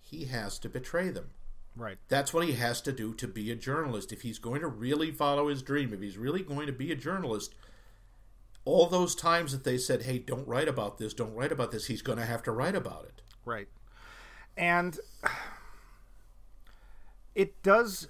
he 0.00 0.24
has 0.24 0.58
to 0.60 0.68
betray 0.68 1.10
them. 1.10 1.30
Right. 1.76 1.98
That's 2.08 2.34
what 2.34 2.44
he 2.44 2.54
has 2.54 2.80
to 2.82 2.92
do 2.92 3.14
to 3.14 3.28
be 3.28 3.52
a 3.52 3.54
journalist. 3.54 4.12
If 4.12 4.22
he's 4.22 4.40
going 4.40 4.60
to 4.60 4.66
really 4.66 5.12
follow 5.12 5.46
his 5.46 5.62
dream, 5.62 5.92
if 5.94 6.00
he's 6.00 6.18
really 6.18 6.42
going 6.42 6.66
to 6.66 6.72
be 6.72 6.90
a 6.90 6.96
journalist, 6.96 7.54
all 8.64 8.86
those 8.86 9.14
times 9.14 9.52
that 9.52 9.64
they 9.64 9.78
said, 9.78 10.02
"Hey, 10.02 10.18
don't 10.18 10.46
write 10.46 10.68
about 10.68 10.98
this, 10.98 11.14
don't 11.14 11.34
write 11.34 11.52
about 11.52 11.70
this," 11.70 11.86
he's 11.86 12.02
going 12.02 12.18
to 12.18 12.26
have 12.26 12.42
to 12.44 12.52
write 12.52 12.74
about 12.74 13.04
it. 13.06 13.22
Right. 13.44 13.68
And 14.56 14.98
it 17.34 17.62
does 17.62 18.08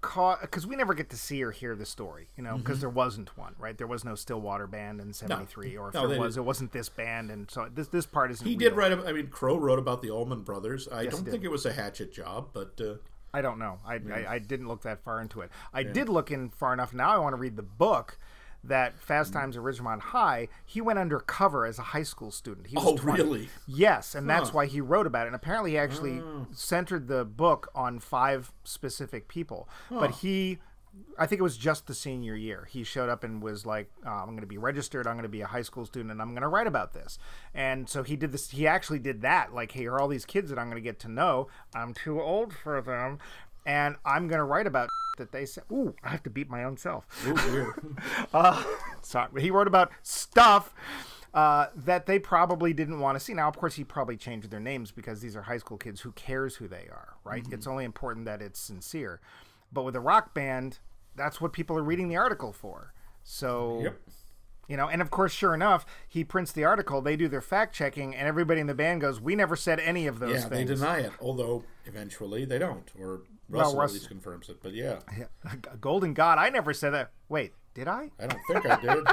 because 0.00 0.38
because 0.40 0.66
we 0.66 0.76
never 0.76 0.94
get 0.94 1.10
to 1.10 1.16
see 1.16 1.42
or 1.42 1.50
hear 1.50 1.74
the 1.74 1.86
story, 1.86 2.28
you 2.36 2.42
know, 2.42 2.56
because 2.56 2.80
there 2.80 2.90
wasn't 2.90 3.36
one, 3.36 3.54
right? 3.58 3.76
There 3.76 3.86
was 3.86 4.04
no 4.04 4.14
Stillwater 4.14 4.66
band 4.66 5.00
in 5.00 5.12
'73, 5.12 5.76
or 5.76 5.88
if 5.88 5.94
Mm-hmm. 5.94 6.02
No, 6.02 6.08
there 6.08 6.20
was, 6.20 6.34
didn't. 6.34 6.44
it 6.44 6.46
wasn't 6.46 6.72
this 6.72 6.88
band, 6.88 7.30
and 7.30 7.50
so 7.50 7.68
this 7.72 7.88
this 7.88 8.06
part 8.06 8.30
isn't. 8.30 8.46
He 8.46 8.52
real. 8.54 8.70
did 8.70 8.76
write. 8.76 8.92
I 8.92 9.12
mean, 9.12 9.28
Crowe 9.28 9.56
wrote 9.56 9.78
about 9.78 10.02
the 10.02 10.10
Allman 10.10 10.42
Brothers. 10.42 10.88
I 10.88 11.04
he 11.04 11.08
don't 11.08 11.24
think 11.24 11.44
it 11.44 11.50
was 11.50 11.66
a 11.66 11.72
hatchet 11.72 12.12
job, 12.12 12.50
but 12.52 12.80
uh, 12.80 12.94
I 13.32 13.42
don't 13.42 13.58
know. 13.58 13.78
I, 13.86 13.94
I, 13.94 14.26
I 14.34 14.38
didn't 14.38 14.68
look 14.68 14.82
that 14.82 15.02
far 15.02 15.20
into 15.20 15.40
it. 15.40 15.50
I 15.72 15.82
did 15.82 16.08
look 16.08 16.30
in 16.30 16.50
far 16.50 16.72
enough. 16.72 16.94
Now 16.94 17.14
I 17.14 17.18
want 17.18 17.32
to 17.32 17.38
read 17.38 17.56
the 17.56 17.62
book 17.62 18.18
that 18.66 18.98
Fast. 19.00 19.32
Times 19.32 19.56
at 19.56 19.62
Ridgemont 19.62 20.00
High. 20.00 20.48
He 20.64 20.80
went 20.80 20.98
undercover 20.98 21.66
as 21.66 21.78
a 21.78 21.82
high 21.82 22.02
school 22.02 22.30
student. 22.30 22.66
He 22.68 22.76
was 22.76 22.84
Oh, 22.86 22.96
20. 22.96 23.22
really? 23.22 23.48
Yes, 23.66 24.14
and 24.14 24.28
that's 24.28 24.52
why 24.52 24.66
he 24.66 24.80
wrote 24.80 25.06
about 25.06 25.24
it. 25.24 25.28
And 25.28 25.36
apparently, 25.36 25.72
he 25.72 25.78
actually 25.78 26.20
Oh. 26.20 26.46
centered 26.52 27.08
the 27.08 27.24
book 27.24 27.68
on 27.74 27.98
five 27.98 28.52
specific 28.64 29.28
people. 29.28 29.68
But 29.90 30.10
he. 30.16 30.58
I 31.18 31.26
think 31.26 31.40
it 31.40 31.42
was 31.42 31.56
just 31.56 31.88
the 31.88 31.94
senior 31.94 32.36
year. 32.36 32.68
He 32.70 32.84
showed 32.84 33.08
up 33.08 33.24
and 33.24 33.42
was 33.42 33.66
like, 33.66 33.90
uh, 34.06 34.10
"I'm 34.10 34.26
going 34.28 34.42
to 34.42 34.46
be 34.46 34.58
registered. 34.58 35.08
I'm 35.08 35.14
going 35.14 35.24
to 35.24 35.28
be 35.28 35.40
a 35.40 35.46
high 35.48 35.62
school 35.62 35.84
student, 35.84 36.12
and 36.12 36.22
I'm 36.22 36.30
going 36.30 36.42
to 36.42 36.48
write 36.48 36.68
about 36.68 36.92
this." 36.92 37.18
And 37.52 37.88
so 37.88 38.04
he 38.04 38.14
did 38.14 38.30
this. 38.30 38.50
He 38.50 38.64
actually 38.68 39.00
did 39.00 39.20
that. 39.22 39.52
Like, 39.52 39.72
here 39.72 39.92
are 39.94 40.00
all 40.00 40.06
these 40.06 40.24
kids 40.24 40.50
that 40.50 40.58
I'm 40.58 40.66
going 40.70 40.80
to 40.80 40.88
get 40.88 41.00
to 41.00 41.08
know. 41.08 41.48
I'm 41.74 41.94
too 41.94 42.20
old 42.22 42.52
for 42.54 42.80
them, 42.80 43.18
and 43.66 43.96
I'm 44.04 44.28
going 44.28 44.38
to 44.38 44.44
write 44.44 44.66
about 44.66 44.88
that 45.18 45.30
they 45.32 45.46
said. 45.46 45.64
Ooh, 45.70 45.94
I 46.02 46.08
have 46.10 46.22
to 46.24 46.30
beat 46.30 46.50
my 46.50 46.64
own 46.64 46.76
self. 46.76 47.06
ooh, 47.26 47.34
weird. 47.52 47.96
Sorry, 49.02 49.28
he 49.42 49.50
wrote 49.50 49.66
about 49.68 49.90
stuff 50.02 50.74
uh, 51.32 51.66
that 51.74 52.06
they 52.06 52.18
probably 52.18 52.72
didn't 52.72 53.00
want 53.00 53.16
to 53.18 53.24
see. 53.24 53.34
Now, 53.34 53.48
of 53.48 53.56
course, 53.56 53.74
he 53.74 53.84
probably 53.84 54.16
changed 54.16 54.50
their 54.50 54.60
names 54.60 54.90
because 54.90 55.20
these 55.20 55.36
are 55.36 55.42
high 55.42 55.58
school 55.58 55.76
kids. 55.78 56.00
Who 56.00 56.12
cares 56.12 56.56
who 56.56 56.68
they 56.68 56.86
are, 56.90 57.14
right? 57.24 57.42
Mm-hmm. 57.42 57.54
It's 57.54 57.66
only 57.66 57.84
important 57.84 58.26
that 58.26 58.40
it's 58.42 58.58
sincere. 58.58 59.20
But 59.72 59.82
with 59.84 59.96
a 59.96 60.00
rock 60.00 60.34
band, 60.34 60.78
that's 61.16 61.40
what 61.40 61.52
people 61.52 61.76
are 61.76 61.82
reading 61.82 62.08
the 62.08 62.16
article 62.16 62.52
for. 62.52 62.92
So, 63.24 63.80
Yep. 63.82 64.00
you 64.68 64.76
know, 64.76 64.88
and 64.88 65.00
of 65.02 65.10
course, 65.10 65.32
sure 65.32 65.54
enough, 65.54 65.86
he 66.08 66.24
prints 66.24 66.52
the 66.52 66.64
article. 66.64 67.00
They 67.00 67.16
do 67.16 67.26
their 67.28 67.40
fact 67.40 67.74
checking, 67.74 68.14
and 68.14 68.28
everybody 68.28 68.60
in 68.60 68.66
the 68.66 68.74
band 68.74 69.00
goes, 69.00 69.20
"We 69.20 69.34
never 69.34 69.56
said 69.56 69.80
any 69.80 70.06
of 70.06 70.18
those 70.18 70.44
things." 70.44 70.44
yeah, 70.44 70.48
they 70.50 70.64
deny 70.64 70.98
it. 71.00 71.12
Although 71.20 71.64
eventually 71.86 72.44
they 72.44 72.58
don't, 72.58 72.90
or 72.98 73.22
Well, 73.48 73.62
Russell 73.62 73.78
Russ- 73.78 73.90
at 73.90 73.94
least 73.94 74.08
confirms 74.08 74.48
it. 74.48 74.58
But 74.62 74.74
yeah, 74.74 74.98
Golden 75.80 76.14
God, 76.14 76.38
I 76.38 76.50
never 76.50 76.72
said 76.72 76.90
that. 76.90 77.10
Wait, 77.28 77.52
did 77.74 77.88
I? 77.88 78.10
I 78.18 78.26
don't 78.26 78.40
think 78.48 78.66
I 78.66 78.80
did. 78.80 79.04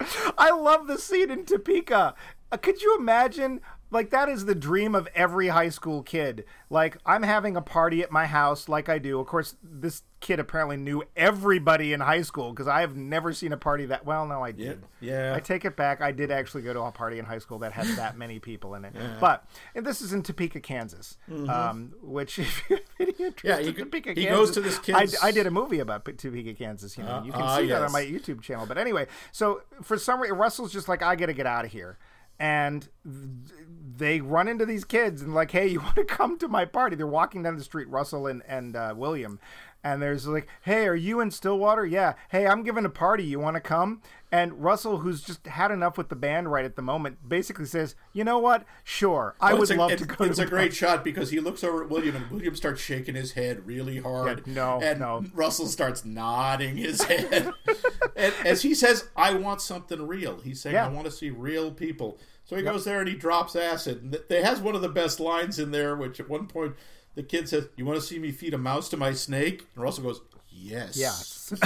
I 0.38 0.50
love 0.50 0.86
the 0.86 0.98
scene 0.98 1.30
in 1.30 1.44
Topeka. 1.44 2.14
Uh, 2.50 2.56
could 2.56 2.82
you 2.82 2.96
imagine? 2.98 3.60
Like 3.92 4.10
that 4.10 4.28
is 4.28 4.46
the 4.46 4.54
dream 4.54 4.94
of 4.94 5.06
every 5.14 5.48
high 5.48 5.68
school 5.68 6.02
kid. 6.02 6.44
Like 6.70 6.96
I'm 7.06 7.22
having 7.22 7.56
a 7.56 7.62
party 7.62 8.02
at 8.02 8.10
my 8.10 8.26
house, 8.26 8.68
like 8.68 8.88
I 8.88 8.98
do. 8.98 9.20
Of 9.20 9.26
course, 9.26 9.54
this 9.62 10.02
kid 10.20 10.38
apparently 10.40 10.76
knew 10.76 11.02
everybody 11.16 11.92
in 11.92 12.00
high 12.00 12.22
school 12.22 12.50
because 12.50 12.66
I 12.68 12.80
have 12.80 12.96
never 12.96 13.32
seen 13.32 13.52
a 13.52 13.56
party 13.56 13.84
that. 13.86 14.06
Well, 14.06 14.26
no, 14.26 14.42
I 14.42 14.52
did. 14.52 14.82
yeah. 15.00 15.34
I 15.36 15.40
take 15.40 15.64
it 15.64 15.76
back. 15.76 16.00
I 16.00 16.10
did 16.12 16.30
actually 16.30 16.62
go 16.62 16.72
to 16.72 16.80
a 16.80 16.90
party 16.92 17.18
in 17.18 17.24
high 17.26 17.38
school 17.38 17.58
that 17.60 17.72
had 17.72 17.86
that 17.98 18.16
many 18.16 18.38
people 18.38 18.74
in 18.74 18.84
it. 18.84 18.94
But 19.20 19.44
and 19.74 19.84
this 19.84 20.00
is 20.00 20.12
in 20.12 20.22
Topeka, 20.22 20.60
Kansas, 20.60 21.18
um, 21.48 21.92
which 22.02 22.38
if 22.38 22.62
you're 22.70 22.80
interested 22.98 23.42
Mm-hmm. 23.42 23.46
Yeah, 23.46 23.70
go- 23.72 23.84
Topeka, 23.84 24.08
he 24.14 24.24
Kansas, 24.24 24.36
goes 24.38 24.50
to 24.52 24.60
this 24.62 24.78
I, 24.78 24.82
kid's- 25.04 25.22
I 25.22 25.30
did 25.32 25.46
a 25.46 25.50
movie 25.50 25.80
about 25.80 26.04
Topeka, 26.04 26.54
Kansas. 26.54 26.96
You 26.96 27.04
know, 27.04 27.16
Uh, 27.16 27.24
you 27.24 27.32
can 27.32 27.42
ah, 27.42 27.56
see 27.58 27.66
that 27.66 27.82
on 27.82 27.92
my 27.92 28.02
YouTube 28.02 28.40
channel. 28.40 28.64
But 28.66 28.78
anyway, 28.78 29.06
so 29.32 29.62
for 29.82 29.98
some 29.98 30.20
reason, 30.20 30.38
Russell's 30.38 30.72
just 30.72 30.88
like, 30.88 31.02
I 31.02 31.14
got 31.16 31.26
to 31.26 31.32
get 31.34 31.46
out 31.46 31.64
of 31.66 31.72
here. 31.72 31.98
And 32.42 32.88
th- 33.04 33.60
they 33.96 34.20
run 34.20 34.48
into 34.48 34.66
these 34.66 34.84
kids 34.84 35.22
and 35.22 35.32
like, 35.32 35.52
hey, 35.52 35.68
you 35.68 35.80
want 35.82 35.94
to 35.94 36.04
come 36.04 36.36
to 36.38 36.48
my 36.48 36.64
party? 36.64 36.96
They're 36.96 37.06
walking 37.06 37.44
down 37.44 37.56
the 37.56 37.62
street, 37.62 37.88
Russell 37.88 38.26
and 38.26 38.42
and 38.48 38.74
uh, 38.74 38.94
William, 38.96 39.38
and 39.84 40.02
there's 40.02 40.26
like, 40.26 40.48
hey, 40.62 40.86
are 40.88 40.94
you 40.96 41.20
in 41.20 41.30
Stillwater? 41.30 41.86
Yeah. 41.86 42.14
Hey, 42.30 42.46
I'm 42.46 42.64
giving 42.64 42.84
a 42.84 42.90
party. 42.90 43.22
You 43.24 43.38
want 43.38 43.54
to 43.54 43.60
come? 43.60 44.02
And 44.32 44.64
Russell, 44.64 44.98
who's 44.98 45.20
just 45.22 45.46
had 45.46 45.70
enough 45.70 45.98
with 45.98 46.08
the 46.08 46.16
band 46.16 46.50
right 46.50 46.64
at 46.64 46.74
the 46.74 46.80
moment, 46.80 47.28
basically 47.28 47.66
says, 47.66 47.94
you 48.14 48.24
know 48.24 48.38
what? 48.38 48.64
Sure, 48.82 49.36
I 49.40 49.52
Well, 49.52 49.60
would 49.60 49.70
a, 49.70 49.74
love 49.76 49.90
it- 49.92 49.98
to 49.98 50.06
go. 50.06 50.24
It's 50.24 50.38
to 50.38 50.44
a 50.44 50.46
great 50.46 50.74
shot 50.74 51.04
because 51.04 51.30
he 51.30 51.38
looks 51.38 51.62
over 51.62 51.84
at 51.84 51.90
William 51.90 52.16
and 52.16 52.30
William 52.30 52.56
starts 52.56 52.80
shaking 52.80 53.14
his 53.14 53.32
head 53.32 53.66
really 53.66 53.98
hard. 54.00 54.42
Yeah, 54.46 54.54
no, 54.54 54.80
and 54.82 54.98
no. 55.00 55.24
Russell 55.34 55.66
starts 55.66 56.04
nodding 56.04 56.76
his 56.78 57.02
head. 57.02 57.52
and 58.16 58.32
as 58.44 58.62
he 58.62 58.74
says, 58.74 59.08
I 59.14 59.34
want 59.34 59.60
something 59.60 60.06
real. 60.06 60.38
He's 60.40 60.60
saying, 60.62 60.74
Yeah. 60.74 60.86
I 60.86 60.88
want 60.88 61.04
to 61.04 61.12
see 61.12 61.28
real 61.30 61.70
people. 61.70 62.18
So 62.44 62.56
he 62.56 62.62
goes 62.62 62.84
there 62.84 63.00
and 63.00 63.08
he 63.08 63.14
drops 63.14 63.56
acid. 63.56 64.02
And 64.02 64.12
th- 64.12 64.24
they 64.28 64.42
has 64.42 64.60
one 64.60 64.74
of 64.74 64.82
the 64.82 64.88
best 64.88 65.20
lines 65.20 65.58
in 65.58 65.70
there, 65.70 65.96
which 65.96 66.20
at 66.20 66.28
one 66.28 66.46
point 66.46 66.74
the 67.14 67.22
kid 67.22 67.48
says, 67.48 67.68
You 67.76 67.84
want 67.84 67.98
to 68.00 68.04
see 68.06 68.18
me 68.18 68.30
feed 68.32 68.52
a 68.54 68.58
mouse 68.58 68.88
to 68.90 68.96
my 68.96 69.12
snake? 69.12 69.66
And 69.74 69.82
Russell 69.84 70.04
goes, 70.04 70.20
Yes. 70.50 70.96
Yes. 70.96 71.52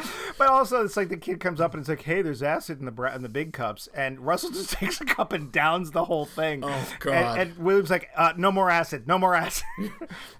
but 0.38 0.48
also, 0.48 0.84
it's 0.84 0.96
like 0.96 1.08
the 1.08 1.16
kid 1.16 1.40
comes 1.40 1.60
up 1.60 1.74
and 1.74 1.80
it's 1.80 1.88
like, 1.88 2.02
"Hey, 2.02 2.22
there's 2.22 2.42
acid 2.42 2.78
in 2.78 2.84
the 2.86 2.90
bra- 2.92 3.14
in 3.14 3.22
the 3.22 3.28
big 3.28 3.52
cups," 3.52 3.88
and 3.94 4.18
Russell 4.20 4.50
just 4.52 4.70
takes 4.72 5.00
a 5.00 5.04
cup 5.04 5.32
and 5.32 5.50
downs 5.52 5.90
the 5.90 6.04
whole 6.04 6.24
thing. 6.24 6.64
Oh, 6.64 6.68
And- 6.68 7.00
God. 7.00 7.38
And, 7.38 7.58
William's 7.58 7.90
like, 7.90 8.08
uh, 8.16 8.32
"No 8.36 8.50
more 8.52 8.70
acid, 8.70 9.06
no 9.06 9.18
more 9.18 9.34
acid." 9.34 9.64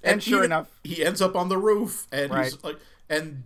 and, 0.02 0.22
sure 0.22 0.38
even- 0.38 0.46
enough, 0.52 0.70
he 0.84 1.04
ends 1.04 1.20
up 1.20 1.34
on 1.36 1.48
the 1.48 1.58
roof, 1.58 2.06
and 2.12 2.30
Right. 2.30 2.44
he's 2.44 2.62
like, 2.64 2.76
and 3.08 3.42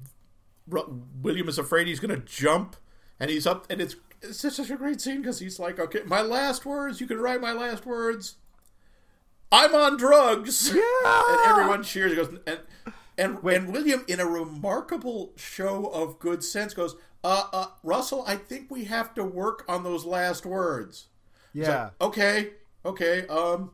William 0.69 1.49
is 1.49 1.59
afraid 1.59 1.87
he's 1.87 2.01
going 2.01 2.15
to 2.15 2.25
jump, 2.27 2.77
and 3.19 3.31
he's 3.31 3.47
up, 3.47 3.67
and 3.71 3.81
it's 3.81 3.97
it's 4.25 4.43
just 4.43 4.57
such 4.57 4.71
a 4.71 4.77
great 4.77 5.01
scene 5.01 5.21
because 5.21 5.39
he's 5.39 5.59
like, 5.59 5.79
okay, 5.79 6.01
my 6.07 6.21
last 6.23 6.65
words, 6.67 7.01
you 7.01 7.07
can 7.07 7.19
write 7.19 7.41
my 7.41 7.53
last 7.53 7.87
words. 7.87 8.37
I'm 9.53 9.75
on 9.75 9.97
drugs. 9.97 10.75
Yeah. 10.75 11.23
and 11.29 11.47
everyone 11.47 11.83
cheers. 11.83 12.11
He 12.11 12.17
goes, 12.17 12.29
and 12.47 12.61
and 13.17 13.39
and 13.45 13.73
William, 13.73 14.05
in 14.09 14.19
a 14.21 14.27
remarkable 14.27 15.33
show 15.37 15.87
of 15.87 16.19
good 16.19 16.43
sense, 16.43 16.75
goes, 16.75 16.97
uh, 17.23 17.45
uh, 17.53 17.67
Russell, 17.85 18.25
I 18.27 18.35
think 18.37 18.71
we 18.71 18.85
have 18.85 19.15
to 19.15 19.23
work 19.25 19.65
on 19.69 19.85
those 19.85 20.05
last 20.05 20.45
words. 20.45 21.07
He's 21.53 21.69
like, 21.69 21.71
yeah, 21.71 21.91
okay, 22.01 22.51
okay. 22.85 23.27
Um, 23.29 23.71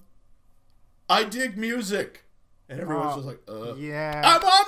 I 1.09 1.25
dig 1.25 1.57
music, 1.57 2.25
and 2.69 2.79
everyone's 2.81 3.13
Oh, 3.13 3.17
just 3.17 3.27
like, 3.27 3.41
uh, 3.49 3.75
yeah, 3.77 4.21
I'm 4.23 4.43
on 4.45 4.67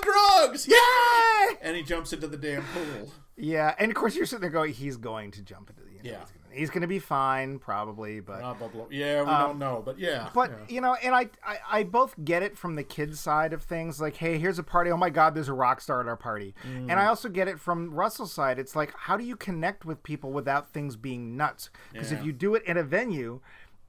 drugs, 0.48 0.66
yeah. 0.66 0.76
Yay! 0.76 1.56
And 1.60 1.76
he 1.76 1.82
jumps 1.82 2.12
into 2.14 2.26
the 2.26 2.38
damn 2.38 2.62
pool. 2.64 3.12
Yeah. 3.36 3.74
And 3.78 3.90
of 3.90 3.96
course, 3.96 4.14
you're 4.16 4.26
sitting 4.26 4.40
there 4.42 4.50
going, 4.50 4.72
"He's 4.72 4.96
going 4.96 5.30
to 5.32 5.42
jump 5.42 5.70
into 5.70 5.82
the." 5.82 5.90
You 5.90 5.98
know, 5.98 6.18
Yeah. 6.18 6.18
he's, 6.20 6.30
gonna, 6.32 6.54
he's 6.56 6.70
gonna 6.70 6.86
be 6.88 6.98
fine, 6.98 7.58
probably, 7.60 8.18
but. 8.20 8.40
Blah, 8.40 8.54
blah, 8.54 8.68
blah. 8.68 8.86
Yeah, 8.90 9.20
we 9.22 9.26
don't 9.30 9.58
know, 9.58 9.82
but 9.84 9.98
yeah. 9.98 10.24
Um, 10.24 10.30
But 10.34 10.50
yeah. 10.50 10.74
you 10.74 10.80
know, 10.80 10.94
and 10.94 11.14
I, 11.14 11.28
I 11.46 11.58
I 11.70 11.82
both 11.84 12.14
get 12.24 12.42
it 12.42 12.58
from 12.58 12.74
the 12.74 12.82
kids' 12.82 13.20
side 13.20 13.52
of 13.52 13.62
things. 13.62 14.00
Like, 14.00 14.16
hey, 14.16 14.38
here's 14.38 14.58
a 14.58 14.62
party. 14.64 14.90
Oh 14.90 14.96
my 14.96 15.10
God, 15.10 15.34
there's 15.34 15.48
a 15.48 15.54
rock 15.54 15.80
star 15.80 16.00
at 16.00 16.08
our 16.08 16.16
party. 16.16 16.54
And 16.64 16.88
Mm. 16.90 16.98
I 16.98 17.06
also 17.06 17.28
get 17.28 17.46
it 17.48 17.60
from 17.60 17.94
Russell's 17.94 18.32
side. 18.32 18.58
It's 18.58 18.74
like, 18.74 18.92
how 18.96 19.16
do 19.16 19.24
you 19.24 19.36
connect 19.36 19.84
with 19.84 20.02
people 20.02 20.32
without 20.32 20.70
things 20.72 20.96
being 20.96 21.36
nuts? 21.36 21.70
Because 21.92 22.10
if 22.12 22.24
you 22.24 22.32
do 22.32 22.54
it 22.56 22.64
in 22.64 22.76
a 22.76 22.82
venue, 22.82 23.40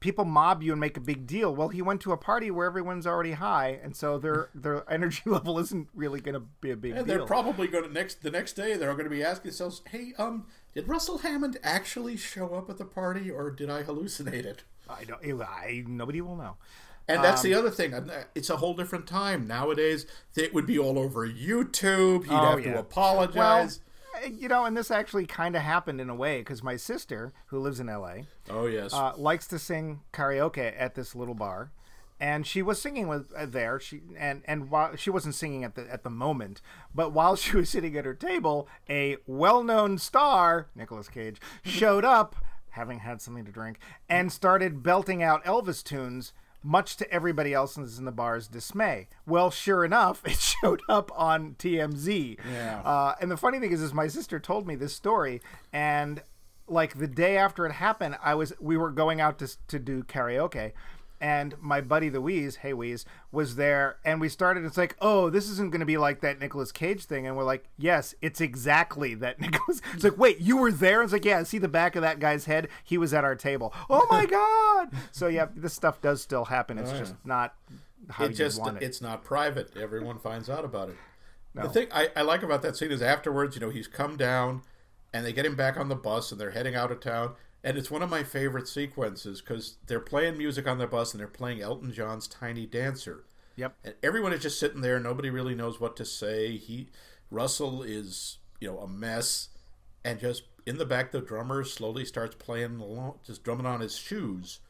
people 0.04 0.24
mob 0.24 0.62
you 0.62 0.70
and 0.70 0.80
make 0.80 0.96
a 0.96 1.00
big 1.00 1.26
deal. 1.26 1.52
Well, 1.54 1.68
he 1.70 1.82
went 1.82 2.00
to 2.02 2.12
a 2.12 2.16
party 2.16 2.50
where 2.52 2.66
everyone's 2.66 3.06
already 3.06 3.32
high, 3.32 3.80
and 3.82 3.96
so 3.96 4.18
their 4.18 4.50
their 4.54 4.84
energy 4.92 5.22
level 5.26 5.58
isn't 5.58 5.88
really 5.94 6.20
going 6.20 6.34
to 6.34 6.42
be 6.60 6.70
a 6.70 6.76
big 6.76 6.92
and 6.92 7.06
deal. 7.06 7.16
they're 7.16 7.26
probably 7.26 7.66
going 7.66 7.84
to 7.84 7.92
next 7.92 8.22
the 8.22 8.30
next 8.30 8.52
day. 8.52 8.76
They're 8.76 8.92
going 8.92 9.04
to 9.04 9.10
be 9.10 9.24
asking 9.24 9.50
themselves, 9.50 9.82
"Hey, 9.90 10.12
um, 10.18 10.46
did 10.74 10.86
Russell 10.86 11.18
Hammond 11.18 11.56
actually 11.64 12.16
show 12.16 12.54
up 12.54 12.70
at 12.70 12.78
the 12.78 12.84
party, 12.84 13.30
or 13.30 13.50
did 13.50 13.68
I 13.70 13.82
hallucinate 13.82 14.44
it?" 14.44 14.62
I 14.88 15.04
don't. 15.04 15.20
I 15.42 15.82
nobody 15.86 16.20
will 16.20 16.36
know. 16.36 16.56
And 17.08 17.22
that's 17.22 17.44
Um, 17.44 17.50
the 17.50 17.54
other 17.58 17.70
thing. 17.70 17.92
It's 18.34 18.48
a 18.48 18.56
whole 18.56 18.74
different 18.74 19.06
time 19.06 19.46
nowadays. 19.46 20.06
It 20.36 20.54
would 20.54 20.66
be 20.66 20.78
all 20.78 20.98
over 20.98 21.26
YouTube. 21.28 22.24
He'd 22.24 22.32
Oh, 22.32 22.50
have 22.56 22.64
yeah. 22.64 22.72
to 22.74 22.78
apologize. 22.80 23.80
Well, 23.80 23.93
you 24.30 24.48
know, 24.48 24.64
and 24.64 24.76
this 24.76 24.90
actually 24.90 25.26
kind 25.26 25.56
of 25.56 25.62
happened 25.62 26.00
in 26.00 26.10
a 26.10 26.14
way 26.14 26.38
because 26.38 26.62
my 26.62 26.76
sister, 26.76 27.32
who 27.46 27.58
lives 27.58 27.80
in 27.80 27.88
L.A. 27.88 28.26
oh 28.50 28.66
yes. 28.66 28.92
uh, 28.92 29.12
likes 29.16 29.46
to 29.48 29.58
sing 29.58 30.00
karaoke 30.12 30.72
at 30.76 30.94
this 30.94 31.14
little 31.14 31.34
bar, 31.34 31.72
and 32.20 32.46
she 32.46 32.62
was 32.62 32.80
singing 32.80 33.08
with 33.08 33.32
uh, 33.32 33.46
there. 33.46 33.78
She 33.80 34.00
and 34.16 34.42
and 34.46 34.70
while 34.70 34.96
she 34.96 35.10
wasn't 35.10 35.34
singing 35.34 35.64
at 35.64 35.74
the 35.74 35.90
at 35.92 36.04
the 36.04 36.10
moment, 36.10 36.60
but 36.94 37.12
while 37.12 37.36
she 37.36 37.56
was 37.56 37.68
sitting 37.68 37.96
at 37.96 38.04
her 38.04 38.14
table, 38.14 38.68
a 38.88 39.16
well-known 39.26 39.98
star, 39.98 40.68
Nicolas 40.74 41.08
Cage, 41.08 41.40
showed 41.62 42.04
up, 42.04 42.36
having 42.70 43.00
had 43.00 43.20
something 43.20 43.44
to 43.44 43.52
drink, 43.52 43.78
and 44.08 44.32
started 44.32 44.82
belting 44.82 45.22
out 45.22 45.44
Elvis 45.44 45.82
tunes. 45.82 46.32
Much 46.66 46.96
to 46.96 47.10
everybody 47.12 47.52
else's 47.52 47.98
in 47.98 48.06
the 48.06 48.10
bar's 48.10 48.48
dismay. 48.48 49.06
Well, 49.26 49.50
sure 49.50 49.84
enough, 49.84 50.22
it 50.26 50.38
showed 50.38 50.80
up 50.88 51.12
on 51.14 51.56
TMZ. 51.58 52.38
Yeah. 52.50 52.80
Uh, 52.80 53.14
and 53.20 53.30
the 53.30 53.36
funny 53.36 53.60
thing 53.60 53.70
is, 53.70 53.82
is 53.82 53.92
my 53.92 54.08
sister 54.08 54.40
told 54.40 54.66
me 54.66 54.74
this 54.74 54.94
story, 54.94 55.42
and 55.72 56.22
like 56.66 56.98
the 56.98 57.06
day 57.06 57.36
after 57.36 57.66
it 57.66 57.72
happened, 57.72 58.16
I 58.22 58.34
was 58.34 58.54
we 58.58 58.76
were 58.76 58.90
going 58.90 59.20
out 59.20 59.38
to 59.40 59.48
to 59.68 59.78
do 59.78 60.02
karaoke, 60.02 60.72
and 61.20 61.54
my 61.60 61.80
buddy 61.80 62.08
the 62.08 62.20
Wheeze, 62.20 62.56
hey 62.56 62.72
Wheeze, 62.72 63.04
was 63.32 63.56
there, 63.56 63.96
and 64.04 64.20
we 64.20 64.28
started. 64.28 64.64
It's 64.64 64.76
like, 64.76 64.96
oh, 65.00 65.30
this 65.30 65.48
isn't 65.50 65.70
going 65.70 65.80
to 65.80 65.86
be 65.86 65.96
like 65.96 66.20
that 66.20 66.38
Nicolas 66.40 66.72
Cage 66.72 67.04
thing, 67.06 67.26
and 67.26 67.36
we're 67.36 67.44
like, 67.44 67.64
yes, 67.78 68.14
it's 68.22 68.40
exactly 68.40 69.14
that 69.14 69.40
Nicolas. 69.40 69.80
It's 69.94 70.04
like, 70.04 70.18
wait, 70.18 70.38
you 70.40 70.56
were 70.56 70.72
there? 70.72 71.02
It's 71.02 71.12
like, 71.12 71.24
yeah, 71.24 71.42
see 71.44 71.58
the 71.58 71.68
back 71.68 71.96
of 71.96 72.02
that 72.02 72.20
guy's 72.20 72.44
head? 72.46 72.68
He 72.84 72.98
was 72.98 73.14
at 73.14 73.24
our 73.24 73.36
table. 73.36 73.72
Oh 73.88 74.06
my 74.10 74.26
god! 74.90 74.90
So 75.12 75.28
yeah, 75.28 75.46
this 75.54 75.72
stuff 75.74 76.00
does 76.00 76.22
still 76.22 76.44
happen. 76.46 76.78
It's 76.78 76.90
Oh, 76.90 76.94
yeah. 76.94 76.98
just 77.00 77.14
not 77.24 77.54
how 78.10 78.24
it 78.26 78.30
you 78.30 78.36
just 78.36 78.60
want 78.60 78.76
it. 78.76 78.82
it's 78.82 79.00
not 79.00 79.24
private. 79.24 79.76
Everyone 79.76 80.18
finds 80.18 80.50
out 80.50 80.64
about 80.64 80.90
it. 80.90 80.96
No. 81.54 81.62
The 81.62 81.68
thing 81.68 81.86
I, 81.92 82.08
I 82.16 82.22
like 82.22 82.42
about 82.42 82.62
that 82.62 82.76
scene 82.76 82.90
is 82.90 83.00
afterwards, 83.00 83.54
you 83.56 83.60
know, 83.60 83.70
he's 83.70 83.86
come 83.86 84.16
down 84.16 84.62
and 85.12 85.24
they 85.24 85.32
get 85.32 85.46
him 85.46 85.54
back 85.56 85.76
on 85.78 85.88
the 85.88 85.94
bus 85.94 86.32
and 86.32 86.40
they're 86.40 86.50
heading 86.50 86.74
out 86.74 86.90
of 86.90 86.98
town. 87.00 87.34
And 87.64 87.78
it's 87.78 87.90
one 87.90 88.02
of 88.02 88.10
my 88.10 88.22
favorite 88.22 88.68
sequences 88.68 89.40
because 89.40 89.78
they're 89.86 89.98
playing 89.98 90.36
music 90.36 90.68
on 90.68 90.76
the 90.76 90.86
bus 90.86 91.12
and 91.14 91.20
they're 91.20 91.26
playing 91.26 91.62
Elton 91.62 91.92
John's 91.92 92.28
Tiny 92.28 92.66
Dancer. 92.66 93.24
Yep. 93.56 93.74
And 93.82 93.94
everyone 94.02 94.34
is 94.34 94.42
just 94.42 94.60
sitting 94.60 94.82
there. 94.82 95.00
Nobody 95.00 95.30
really 95.30 95.54
knows 95.54 95.80
what 95.80 95.96
to 95.96 96.04
say. 96.04 96.58
He 96.58 96.90
Russell 97.30 97.82
is, 97.82 98.38
you 98.60 98.68
know, 98.68 98.78
a 98.80 98.86
mess. 98.86 99.48
And 100.04 100.20
just 100.20 100.42
in 100.66 100.76
the 100.76 100.84
back, 100.84 101.10
the 101.10 101.22
drummer 101.22 101.64
slowly 101.64 102.04
starts 102.04 102.34
playing 102.34 102.80
along, 102.80 103.20
just 103.24 103.42
drumming 103.42 103.66
on 103.66 103.80
his 103.80 103.96
shoes 103.96 104.60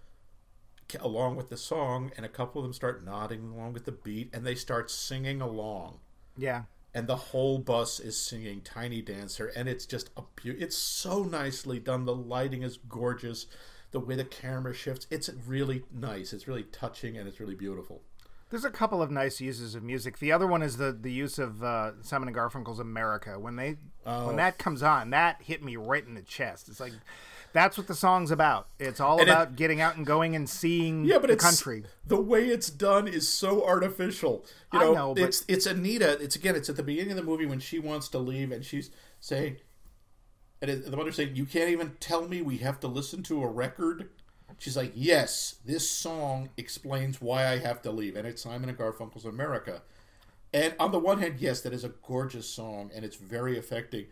along 1.01 1.35
with 1.35 1.49
the 1.49 1.57
song. 1.57 2.13
And 2.17 2.25
a 2.25 2.29
couple 2.29 2.61
of 2.61 2.65
them 2.65 2.73
start 2.73 3.05
nodding 3.05 3.51
along 3.51 3.73
with 3.73 3.87
the 3.87 3.93
beat 3.93 4.31
and 4.33 4.47
they 4.47 4.55
start 4.55 4.89
singing 4.89 5.41
along 5.41 5.99
Yeah. 6.37 6.63
And 6.95 7.07
the 7.09 7.17
whole 7.17 7.59
bus 7.59 7.99
is 8.01 8.19
singing 8.19 8.61
tiny 8.61 9.03
dancer 9.03 9.51
and 9.57 9.69
it's 9.69 9.85
just 9.87 10.11
a 10.17 10.21
beau- 10.23 10.57
it's 10.59 10.77
so 10.77 11.23
nicely 11.25 11.79
done 11.81 12.05
the 12.05 12.15
lighting 12.15 12.63
is 12.63 12.79
gorgeous 12.89 13.47
the 13.91 14.01
way 14.01 14.15
the 14.17 14.25
camera 14.25 14.73
shifts 14.75 15.07
it's 15.11 15.29
really 15.47 15.85
nice 15.93 16.33
it's 16.33 16.47
really 16.49 16.65
touching 16.65 17.17
and 17.17 17.27
it's 17.29 17.41
really 17.41 17.55
beautiful 17.55 18.03
There's 18.51 18.65
a 18.65 18.71
couple 18.71 19.03
of 19.03 19.11
nice 19.11 19.41
uses 19.41 19.75
of 19.75 19.83
music. 19.83 20.19
The 20.19 20.31
other 20.31 20.47
one 20.47 20.63
is 20.63 20.77
the 20.77 20.93
the 20.93 21.11
use 21.11 21.39
of 21.41 21.63
uh, 21.65 21.93
Simon 22.03 22.29
and 22.29 22.37
Garfunkel's 22.37 22.79
"America." 22.79 23.39
When 23.39 23.57
they 23.57 23.79
Oh. 24.07 24.27
when 24.29 24.37
that 24.37 24.59
comes 24.59 24.83
on, 24.83 25.11
that 25.11 25.43
hit 25.43 25.65
me 25.65 25.77
right 25.77 26.07
in 26.07 26.15
the 26.15 26.23
chest. 26.23 26.69
It's 26.69 26.79
like 26.79 26.93
that's 27.55 27.79
what 27.79 27.87
the 27.87 27.95
song's 27.95 28.31
about. 28.31 28.69
It's 28.79 29.01
all 29.01 29.19
And 29.21 29.29
it- 29.29 29.33
about 29.33 29.57
getting 29.57 29.81
out 29.81 29.97
and 29.97 30.05
going 30.05 30.37
and 30.37 30.47
seeing 30.47 31.05
yeah 31.07 31.17
but 31.19 31.29
the 31.29 31.33
it's 31.35 31.45
country. 31.45 31.85
the 32.07 32.21
way 32.21 32.49
it's 32.49 32.69
done 32.69 33.09
is 33.09 33.27
so 33.27 33.65
artificial 33.67 34.45
you 34.73 34.81
I 34.81 34.85
know, 34.85 34.93
know, 34.95 35.15
but- 35.15 35.23
it's 35.25 35.45
it's 35.49 35.65
anita 35.65 36.23
it's 36.23 36.37
again 36.37 36.55
it's 36.57 36.69
at 36.69 36.77
the 36.77 36.83
beginning 36.83 37.13
of 37.13 37.17
the 37.17 37.23
movie 37.23 37.47
when 37.47 37.61
she 37.61 37.79
wants 37.79 38.09
to 38.09 38.19
leave 38.19 38.53
and 38.53 38.63
she's 38.65 38.91
saying 39.21 39.57
and 40.61 40.71
it- 40.71 40.91
the 40.91 40.97
mother's 40.97 41.17
saying 41.17 41.35
you 41.37 41.47
can't 41.47 41.71
even 41.71 41.93
tell 42.01 42.29
me 42.29 42.43
we 42.43 42.59
have 42.59 42.79
to 42.81 42.89
listen 42.89 43.23
to 43.25 43.43
a 43.43 43.47
record 43.47 44.11
she's 44.59 44.77
like 44.77 44.93
yes 44.95 45.57
this 45.65 45.89
song 45.91 46.51
explains 46.57 47.21
why 47.21 47.47
i 47.47 47.59
have 47.59 47.81
to 47.83 47.91
leave 47.91 48.15
and 48.17 48.27
it's 48.27 48.43
simon 48.43 48.69
and 48.69 48.79
garfunkel's 48.79 49.25
america 49.25 49.83
and 50.53 50.75
on 50.79 50.93
the 50.93 50.99
one 50.99 51.19
hand 51.19 51.37
yes 51.39 51.61
that 51.61 51.73
is 51.73 51.83
a 51.85 51.89
gorgeous 52.07 52.49
song 52.49 52.91
and 52.95 53.05
it's 53.05 53.17
very 53.17 53.59
affecting 53.59 54.07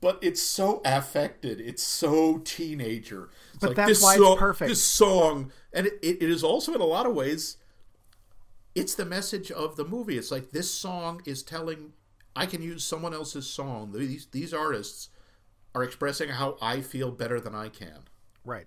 but 0.00 0.18
it's 0.22 0.42
so 0.42 0.80
affected 0.84 1.60
it's 1.60 1.82
so 1.82 2.38
teenager 2.38 3.30
it's 3.52 3.60
But 3.60 3.68
like, 3.68 3.76
that's 3.76 3.88
this 3.88 4.02
why 4.02 4.16
it's 4.16 4.38
perfect. 4.40 4.68
this 4.68 4.82
song 4.82 5.52
and 5.72 5.86
it, 5.86 5.98
it, 6.02 6.22
is 6.22 6.42
also 6.44 6.74
in 6.74 6.80
a 6.80 6.84
lot 6.84 7.06
of 7.06 7.14
ways 7.14 7.56
it's 8.76 8.94
the 8.94 9.06
message 9.06 9.50
of 9.50 9.76
the 9.76 9.86
movie. 9.86 10.18
It's 10.18 10.30
like 10.30 10.50
this 10.50 10.70
song 10.70 11.22
is 11.24 11.42
telling 11.42 11.94
I 12.36 12.44
can 12.44 12.60
use 12.60 12.84
someone 12.84 13.14
else's 13.14 13.46
song. 13.46 13.92
These 13.92 14.26
these 14.26 14.52
artists 14.52 15.08
are 15.74 15.82
expressing 15.82 16.28
how 16.28 16.58
I 16.60 16.82
feel 16.82 17.10
better 17.10 17.40
than 17.40 17.54
I 17.54 17.70
can. 17.70 18.00
Right. 18.44 18.66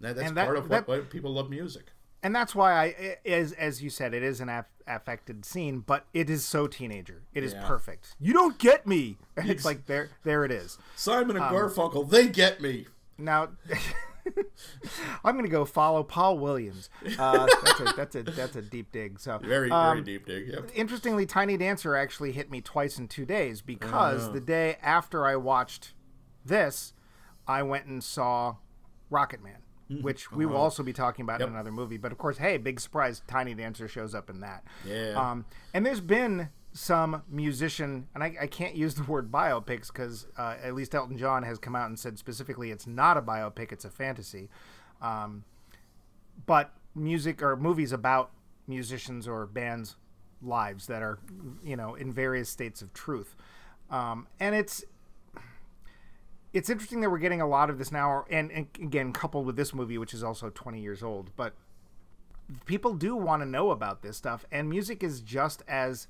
That, 0.00 0.16
that's 0.16 0.32
that- 0.32 0.44
part 0.44 0.56
of 0.58 0.68
that- 0.68 0.88
what, 0.88 0.98
why 0.98 1.04
people 1.04 1.32
love 1.32 1.48
music. 1.48 1.92
And 2.26 2.34
that's 2.34 2.54
why 2.54 2.72
I 2.72 3.16
as 3.24 3.52
as 3.52 3.82
you 3.82 3.88
said, 3.90 4.12
it 4.12 4.22
is 4.24 4.40
an 4.40 4.48
aff- 4.48 4.66
affected 4.86 5.44
scene, 5.44 5.78
but 5.80 6.06
it 6.12 6.28
is 6.28 6.44
so 6.44 6.66
teenager. 6.66 7.22
It 7.32 7.44
is 7.44 7.52
Yeah. 7.52 7.66
perfect. 7.66 8.16
You 8.18 8.32
don't 8.32 8.58
get 8.58 8.86
me. 8.86 9.16
And 9.36 9.48
it's 9.54 9.64
like 9.64 9.86
there 9.86 10.10
there 10.24 10.44
it 10.44 10.50
is. 10.50 10.78
Simon 10.96 11.36
Um, 11.36 11.42
and 11.42 11.54
Garfunkel, 11.54 12.10
they 12.10 12.26
get 12.28 12.60
me. 12.60 12.86
Now, 13.18 13.48
I'm 15.24 15.34
going 15.34 15.44
to 15.44 15.50
go 15.50 15.64
follow 15.64 16.02
Paul 16.02 16.38
Williams. 16.38 16.90
Uh, 17.18 17.46
that's 17.64 17.80
a 17.80 17.84
that's 17.96 18.16
a 18.16 18.22
that's 18.24 18.56
a 18.56 18.62
deep 18.62 18.90
dig. 18.92 19.20
So 19.20 19.38
Very 19.38 19.70
um, 19.70 19.96
very 19.96 20.02
deep 20.04 20.26
dig. 20.26 20.48
Yep. 20.48 20.70
interestingly, 20.74 21.26
Tiny 21.26 21.56
Dancer 21.56 21.94
actually 21.96 22.32
hit 22.32 22.50
me 22.50 22.60
twice 22.60 22.98
in 22.98 23.06
two 23.08 23.24
days 23.24 23.60
Oh. 23.60 23.64
because 23.66 24.32
the 24.32 24.40
day 24.40 24.78
after 24.82 25.24
I 25.24 25.36
watched 25.36 25.92
this, 26.44 26.92
I 27.46 27.62
went 27.62 27.86
and 27.86 28.02
saw 28.02 28.56
Rocket 29.10 29.42
Man, 29.42 29.58
which 29.88 30.32
we 30.32 30.46
will 30.46 30.56
also 30.56 30.82
be 30.82 30.92
talking 30.92 31.22
about 31.22 31.34
Mm-hmm. 31.34 31.42
Yep. 31.42 31.48
in 31.48 31.54
another 31.54 31.72
movie. 31.72 31.96
But 31.96 32.12
of 32.12 32.18
course, 32.18 32.38
hey, 32.38 32.56
big 32.56 32.80
surprise, 32.80 33.22
Tiny 33.26 33.54
Dancer 33.54 33.86
shows 33.88 34.14
up 34.14 34.28
in 34.30 34.40
that. 34.40 34.64
Yeah. 34.86 35.12
Um, 35.12 35.44
and 35.74 35.84
there's 35.86 36.00
been 36.00 36.48
some 36.72 37.22
musician, 37.28 38.08
and 38.14 38.22
I, 38.22 38.34
I 38.42 38.46
can't 38.46 38.74
use 38.74 38.94
the 38.96 39.04
word 39.04 39.30
biopics 39.32 39.86
because 39.88 40.26
uh, 40.36 40.56
at 40.62 40.74
least 40.74 40.94
Elton 40.94 41.16
John 41.16 41.42
has 41.44 41.58
come 41.58 41.74
out 41.76 41.86
and 41.88 41.98
said 41.98 42.18
specifically 42.18 42.70
it's 42.70 42.86
not 42.86 43.16
a 43.16 43.22
biopic, 43.22 43.72
it's 43.72 43.84
a 43.84 43.90
fantasy. 43.90 44.48
Um, 45.00 45.44
but 46.46 46.72
music 46.94 47.42
or 47.42 47.56
movies 47.56 47.92
about 47.92 48.30
musicians 48.66 49.26
or 49.28 49.46
bands' 49.46 49.96
lives 50.42 50.86
that 50.86 51.02
are, 51.02 51.18
you 51.64 51.76
know, 51.76 51.94
in 51.94 52.12
various 52.12 52.48
states 52.50 52.82
of 52.82 52.92
truth. 52.92 53.34
Um, 53.90 54.26
and 54.40 54.54
it's 54.54 54.84
it's 56.56 56.70
interesting 56.70 57.02
that 57.02 57.10
we're 57.10 57.18
getting 57.18 57.42
a 57.42 57.46
lot 57.46 57.68
of 57.68 57.76
this 57.76 57.92
now, 57.92 58.24
and, 58.30 58.50
and 58.50 58.66
again, 58.80 59.12
coupled 59.12 59.44
with 59.44 59.56
this 59.56 59.74
movie, 59.74 59.98
which 59.98 60.14
is 60.14 60.24
also 60.24 60.48
20 60.48 60.80
years 60.80 61.02
old. 61.02 61.28
But 61.36 61.52
people 62.64 62.94
do 62.94 63.14
want 63.14 63.42
to 63.42 63.46
know 63.46 63.72
about 63.72 64.00
this 64.00 64.16
stuff, 64.16 64.46
and 64.50 64.66
music 64.66 65.02
is 65.02 65.20
just 65.20 65.62
as 65.68 66.08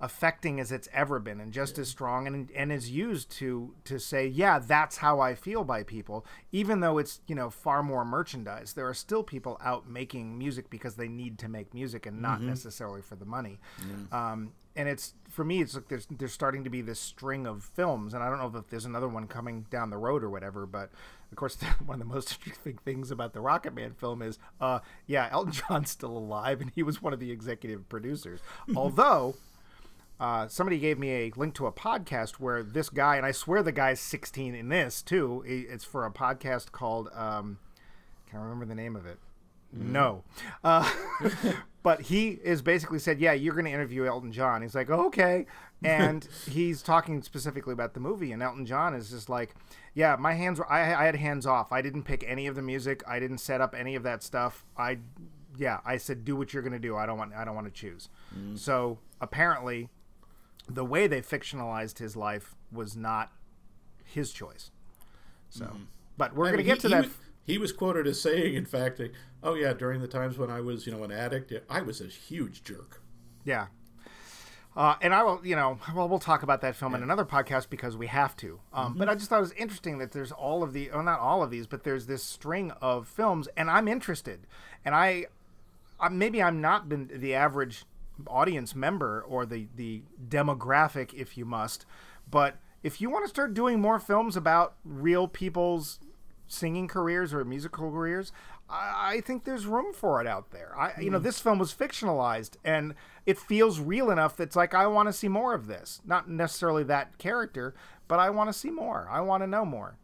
affecting 0.00 0.60
as 0.60 0.70
it's 0.70 0.88
ever 0.92 1.18
been 1.18 1.40
and 1.40 1.52
just 1.52 1.78
as 1.78 1.88
strong 1.88 2.26
and 2.26 2.50
and 2.52 2.70
is 2.70 2.90
used 2.90 3.30
to 3.30 3.74
to 3.84 3.98
say 3.98 4.26
yeah 4.26 4.58
that's 4.58 4.98
how 4.98 5.18
I 5.18 5.34
feel 5.34 5.64
by 5.64 5.82
people 5.82 6.24
even 6.52 6.80
though 6.80 6.98
it's 6.98 7.20
you 7.26 7.34
know 7.34 7.50
far 7.50 7.82
more 7.82 8.04
merchandise. 8.04 8.72
There 8.72 8.88
are 8.88 8.94
still 8.94 9.22
people 9.22 9.58
out 9.62 9.88
making 9.88 10.38
music 10.38 10.70
because 10.70 10.94
they 10.96 11.08
need 11.08 11.38
to 11.40 11.48
make 11.48 11.74
music 11.74 12.06
and 12.06 12.20
not 12.22 12.40
necessarily 12.40 13.02
for 13.02 13.16
the 13.16 13.24
money. 13.24 13.58
Um, 14.12 14.52
and 14.76 14.88
it's 14.88 15.14
for 15.28 15.44
me 15.44 15.60
it's 15.60 15.74
like 15.74 15.88
there's 15.88 16.06
there's 16.10 16.32
starting 16.32 16.64
to 16.64 16.70
be 16.70 16.80
this 16.80 17.00
string 17.00 17.46
of 17.46 17.64
films 17.64 18.14
and 18.14 18.22
I 18.22 18.30
don't 18.30 18.38
know 18.38 18.58
if 18.58 18.68
there's 18.68 18.84
another 18.84 19.08
one 19.08 19.26
coming 19.26 19.66
down 19.70 19.90
the 19.90 19.96
road 19.96 20.22
or 20.22 20.30
whatever 20.30 20.66
but 20.66 20.90
of 21.30 21.36
course 21.36 21.56
one 21.84 22.00
of 22.00 22.08
the 22.08 22.14
most 22.14 22.32
interesting 22.32 22.78
things 22.84 23.10
about 23.10 23.32
the 23.32 23.40
Rocket 23.40 23.74
Man 23.74 23.92
film 23.92 24.22
is 24.22 24.38
uh 24.60 24.78
yeah 25.06 25.28
Elton 25.32 25.52
John's 25.68 25.90
still 25.90 26.16
alive 26.16 26.60
and 26.60 26.70
he 26.74 26.82
was 26.82 27.02
one 27.02 27.12
of 27.12 27.18
the 27.18 27.30
executive 27.32 27.88
producers. 27.88 28.40
Although 28.76 29.34
uh, 30.20 30.48
somebody 30.48 30.78
gave 30.78 30.98
me 30.98 31.10
a 31.12 31.32
link 31.36 31.54
to 31.54 31.66
a 31.66 31.72
podcast 31.72 32.32
where 32.34 32.62
this 32.62 32.88
guy, 32.88 33.16
and 33.16 33.24
I 33.24 33.32
swear 33.32 33.62
the 33.62 33.72
guy's 33.72 34.00
16 34.00 34.54
in 34.54 34.68
this 34.68 35.02
too. 35.02 35.44
It's 35.46 35.84
for 35.84 36.04
a 36.04 36.10
podcast 36.10 36.72
called, 36.72 37.08
um, 37.14 37.58
can't 38.30 38.42
remember 38.42 38.66
the 38.66 38.74
name 38.74 38.96
of 38.96 39.06
it. 39.06 39.18
No. 39.72 40.24
Uh, 40.64 40.90
but 41.82 42.02
he 42.02 42.38
is 42.42 42.62
basically 42.62 42.98
said, 42.98 43.20
Yeah, 43.20 43.32
you're 43.32 43.54
going 43.54 43.66
to 43.66 43.70
interview 43.70 44.06
Elton 44.06 44.32
John. 44.32 44.62
He's 44.62 44.74
like, 44.74 44.90
Okay. 44.90 45.46
And 45.84 46.26
he's 46.50 46.82
talking 46.82 47.22
specifically 47.22 47.72
about 47.72 47.94
the 47.94 48.00
movie. 48.00 48.32
And 48.32 48.42
Elton 48.42 48.66
John 48.66 48.94
is 48.94 49.10
just 49.10 49.28
like, 49.28 49.54
Yeah, 49.94 50.16
my 50.18 50.34
hands 50.34 50.58
were, 50.58 50.70
I, 50.70 50.94
I 50.94 51.04
had 51.04 51.16
hands 51.16 51.46
off. 51.46 51.70
I 51.70 51.82
didn't 51.82 52.04
pick 52.04 52.24
any 52.26 52.46
of 52.46 52.54
the 52.56 52.62
music, 52.62 53.02
I 53.06 53.20
didn't 53.20 53.38
set 53.38 53.60
up 53.60 53.74
any 53.76 53.94
of 53.94 54.02
that 54.04 54.22
stuff. 54.22 54.64
I, 54.76 54.98
yeah, 55.56 55.80
I 55.84 55.98
said, 55.98 56.24
Do 56.24 56.34
what 56.34 56.52
you're 56.52 56.62
going 56.62 56.72
to 56.72 56.78
do. 56.78 56.96
I 56.96 57.06
don't 57.06 57.18
want, 57.18 57.34
I 57.34 57.44
don't 57.44 57.54
want 57.54 57.66
to 57.66 57.72
choose. 57.72 58.08
So 58.54 58.98
apparently, 59.20 59.90
the 60.68 60.84
way 60.84 61.06
they 61.06 61.20
fictionalized 61.20 61.98
his 61.98 62.16
life 62.16 62.54
was 62.70 62.96
not 62.96 63.32
his 64.04 64.32
choice. 64.32 64.70
So, 65.48 65.76
but 66.16 66.34
we're 66.34 66.46
going 66.46 66.58
to 66.58 66.62
get 66.62 66.80
to 66.80 66.88
he, 66.88 66.94
that. 66.94 67.04
He 67.04 67.08
was, 67.08 67.16
he 67.44 67.58
was 67.58 67.72
quoted 67.72 68.06
as 68.06 68.20
saying, 68.20 68.54
in 68.54 68.66
fact, 68.66 69.00
"Oh 69.42 69.54
yeah, 69.54 69.72
during 69.72 70.00
the 70.00 70.08
times 70.08 70.38
when 70.38 70.50
I 70.50 70.60
was, 70.60 70.86
you 70.86 70.92
know, 70.92 71.04
an 71.04 71.12
addict, 71.12 71.52
I 71.70 71.82
was 71.82 72.00
a 72.00 72.06
huge 72.06 72.62
jerk." 72.62 73.02
yeah. 73.44 73.66
Uh, 74.76 74.94
and 75.02 75.12
I 75.12 75.24
will, 75.24 75.40
you 75.42 75.56
know, 75.56 75.80
well, 75.92 76.08
we'll 76.08 76.20
talk 76.20 76.44
about 76.44 76.60
that 76.60 76.76
film 76.76 76.94
in 76.94 77.02
another 77.02 77.24
podcast 77.24 77.68
because 77.68 77.96
we 77.96 78.06
have 78.06 78.36
to. 78.36 78.60
Um, 78.72 78.94
But 78.96 79.08
I 79.08 79.14
just 79.16 79.28
thought 79.28 79.38
it 79.38 79.40
was 79.40 79.52
interesting 79.52 79.98
that 79.98 80.12
there's 80.12 80.30
all 80.30 80.62
of 80.62 80.72
the, 80.72 80.88
well, 80.92 81.02
not 81.02 81.18
all 81.18 81.42
of 81.42 81.50
these, 81.50 81.66
but 81.66 81.82
there's 81.82 82.06
this 82.06 82.22
string 82.22 82.70
of 82.80 83.08
films, 83.08 83.48
and 83.56 83.68
I'm 83.68 83.88
interested. 83.88 84.46
And 84.84 84.94
I, 84.94 85.26
I 85.98 86.10
maybe 86.10 86.40
I'm 86.40 86.60
not 86.60 86.88
been 86.88 87.10
the 87.12 87.34
average 87.34 87.86
audience 88.26 88.74
member 88.74 89.24
or 89.26 89.46
the 89.46 89.68
the 89.76 90.02
demographic, 90.28 91.14
if 91.14 91.36
you 91.36 91.44
must, 91.44 91.86
but 92.30 92.56
if 92.82 93.00
you 93.00 93.10
want 93.10 93.24
to 93.24 93.28
start 93.28 93.54
doing 93.54 93.80
more 93.80 93.98
films 93.98 94.36
about 94.36 94.74
real 94.84 95.26
people's 95.26 95.98
singing 96.46 96.88
careers 96.88 97.34
or 97.34 97.44
musical 97.44 97.90
careers, 97.90 98.32
I, 98.68 99.16
I 99.16 99.20
think 99.20 99.44
there's 99.44 99.66
room 99.66 99.92
for 99.92 100.20
it 100.20 100.26
out 100.26 100.50
there. 100.50 100.74
I, 100.78 101.00
you 101.00 101.10
know, 101.10 101.18
hmm. 101.18 101.24
this 101.24 101.40
film 101.40 101.58
was 101.58 101.74
fictionalized 101.74 102.52
and 102.64 102.94
it 103.26 103.38
feels 103.38 103.80
real 103.80 104.10
enough 104.10 104.36
that's 104.36 104.56
like 104.56 104.74
I 104.74 104.86
want 104.86 105.08
to 105.08 105.12
see 105.12 105.28
more 105.28 105.54
of 105.54 105.66
this. 105.66 106.00
Not 106.04 106.28
necessarily 106.28 106.84
that 106.84 107.18
character, 107.18 107.74
but 108.06 108.18
I 108.18 108.30
want 108.30 108.48
to 108.48 108.54
see 108.54 108.70
more. 108.70 109.08
I 109.10 109.20
want 109.20 109.42
to 109.42 109.46
know 109.46 109.64
more. 109.64 109.98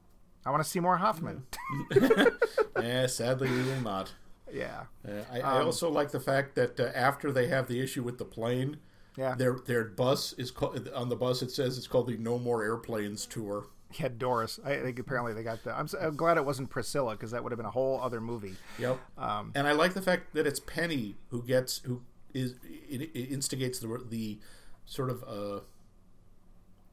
I 0.46 0.50
want 0.50 0.62
to 0.62 0.68
see 0.68 0.80
more 0.80 0.98
Hoffman. 0.98 1.44
Hmm. 1.90 2.24
yeah, 2.82 3.06
sadly, 3.06 3.50
we 3.50 3.62
will 3.62 3.80
not. 3.80 4.12
Yeah. 4.54 4.84
Uh, 5.06 5.22
I, 5.32 5.40
I 5.40 5.62
also 5.62 5.90
like 5.90 6.10
the 6.12 6.20
fact 6.20 6.54
that 6.54 6.78
uh, 6.78 6.84
after 6.94 7.32
they 7.32 7.48
have 7.48 7.66
the 7.68 7.80
issue 7.80 8.02
with 8.02 8.18
the 8.18 8.24
plane, 8.24 8.78
Yeah. 9.16 9.34
their 9.34 9.58
their 9.66 9.84
bus 9.84 10.32
is 10.34 10.50
called 10.50 10.88
on 10.94 11.08
the 11.08 11.16
bus. 11.16 11.42
It 11.42 11.50
says 11.50 11.76
it's 11.78 11.86
called 11.86 12.06
the 12.06 12.16
No 12.16 12.38
More 12.38 12.62
Airplanes 12.64 13.26
tour. 13.26 13.66
Yeah, 13.98 14.08
Doris. 14.16 14.58
I 14.64 14.76
think 14.78 14.98
apparently 14.98 15.34
they 15.34 15.44
got 15.44 15.62
the. 15.62 15.76
I'm, 15.78 15.86
so, 15.86 15.98
I'm 16.00 16.16
glad 16.16 16.36
it 16.36 16.44
wasn't 16.44 16.68
Priscilla 16.70 17.12
because 17.12 17.30
that 17.30 17.42
would 17.44 17.52
have 17.52 17.56
been 17.58 17.66
a 17.66 17.70
whole 17.70 18.00
other 18.00 18.20
movie. 18.20 18.56
Yep. 18.78 18.98
Um, 19.16 19.52
and 19.54 19.68
I 19.68 19.72
like 19.72 19.94
the 19.94 20.02
fact 20.02 20.34
that 20.34 20.46
it's 20.48 20.58
Penny 20.58 21.14
who 21.30 21.42
gets 21.44 21.78
who 21.84 22.02
is 22.32 22.54
it, 22.64 23.02
it 23.14 23.30
instigates 23.32 23.78
the 23.78 24.04
the 24.08 24.40
sort 24.84 25.10
of 25.10 25.22
uh, 25.22 25.60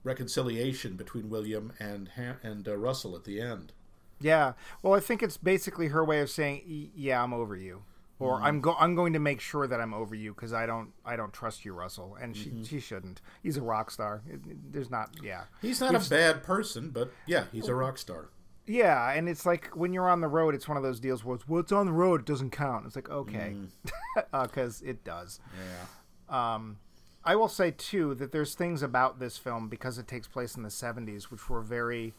reconciliation 0.04 0.96
between 0.96 1.30
William 1.30 1.74
and 1.80 2.10
and 2.44 2.68
uh, 2.68 2.78
Russell 2.78 3.16
at 3.16 3.24
the 3.24 3.40
end. 3.42 3.72
Yeah. 4.22 4.54
Well, 4.84 4.94
I 4.94 5.00
think 5.00 5.22
it's 5.24 5.38
basically 5.38 5.88
her 5.90 6.04
way 6.06 6.20
of 6.22 6.30
saying, 6.30 6.92
"Yeah, 6.96 7.24
I'm 7.24 7.34
over 7.34 7.56
you," 7.56 7.84
or 8.20 8.40
Mm. 8.40 8.44
"I'm 8.44 8.62
go- 8.62 8.76
I'm 8.80 8.96
going 8.96 9.14
to 9.14 9.20
make 9.20 9.42
sure 9.42 9.68
that 9.68 9.80
I'm 9.82 9.94
over 9.94 10.16
you 10.16 10.34
because 10.34 10.54
I 10.54 10.66
don't 10.66 10.94
I 11.06 11.16
don't 11.16 11.34
trust 11.34 11.66
you, 11.66 11.74
Russell." 11.74 12.16
And 12.22 12.36
she 12.38 12.50
Mm-hmm. 12.50 12.64
she 12.64 12.80
shouldn't. 12.80 13.22
He's 13.44 13.58
a 13.58 13.62
rock 13.62 13.92
star. 13.92 14.22
There's 14.72 14.90
not. 14.90 15.10
Yeah. 15.24 15.44
He's 15.62 15.82
not 15.82 15.96
a 15.96 16.10
bad 16.10 16.44
person, 16.44 16.90
but 16.92 17.12
yeah, 17.26 17.46
he's 17.52 17.68
a 17.68 17.76
rock 17.76 17.98
star. 17.98 18.30
Yeah, 18.68 19.12
and 19.12 19.28
it's 19.28 19.46
like 19.46 19.70
when 19.76 19.92
you're 19.92 20.08
on 20.08 20.22
the 20.22 20.28
road, 20.28 20.54
it's 20.54 20.68
one 20.68 20.78
of 20.78 20.84
those 20.84 21.00
deals 21.00 21.26
where 21.26 21.36
it's, 21.36 21.48
well, 21.48 21.60
it's 21.62 21.72
on 21.72 21.88
the 21.88 21.92
road, 21.92 22.22
it 22.22 22.26
doesn't 22.28 22.52
count. 22.52 22.86
It's 22.86 22.96
like 22.96 23.10
okay, 23.10 23.56
because 24.44 24.82
it 24.84 25.04
does. 25.04 25.40
Yeah. 26.30 26.54
Um, 26.54 26.78
I 27.24 27.36
will 27.36 27.48
say 27.50 27.72
too 27.72 28.16
that 28.16 28.32
there's 28.32 28.56
things 28.56 28.82
about 28.82 29.20
this 29.20 29.38
film 29.38 29.68
because 29.68 29.98
it 29.98 30.08
takes 30.08 30.28
place 30.28 30.56
in 30.56 30.64
the 30.64 30.70
70s 30.70 31.26
which 31.26 31.50
were 31.50 31.62
very 31.62 32.14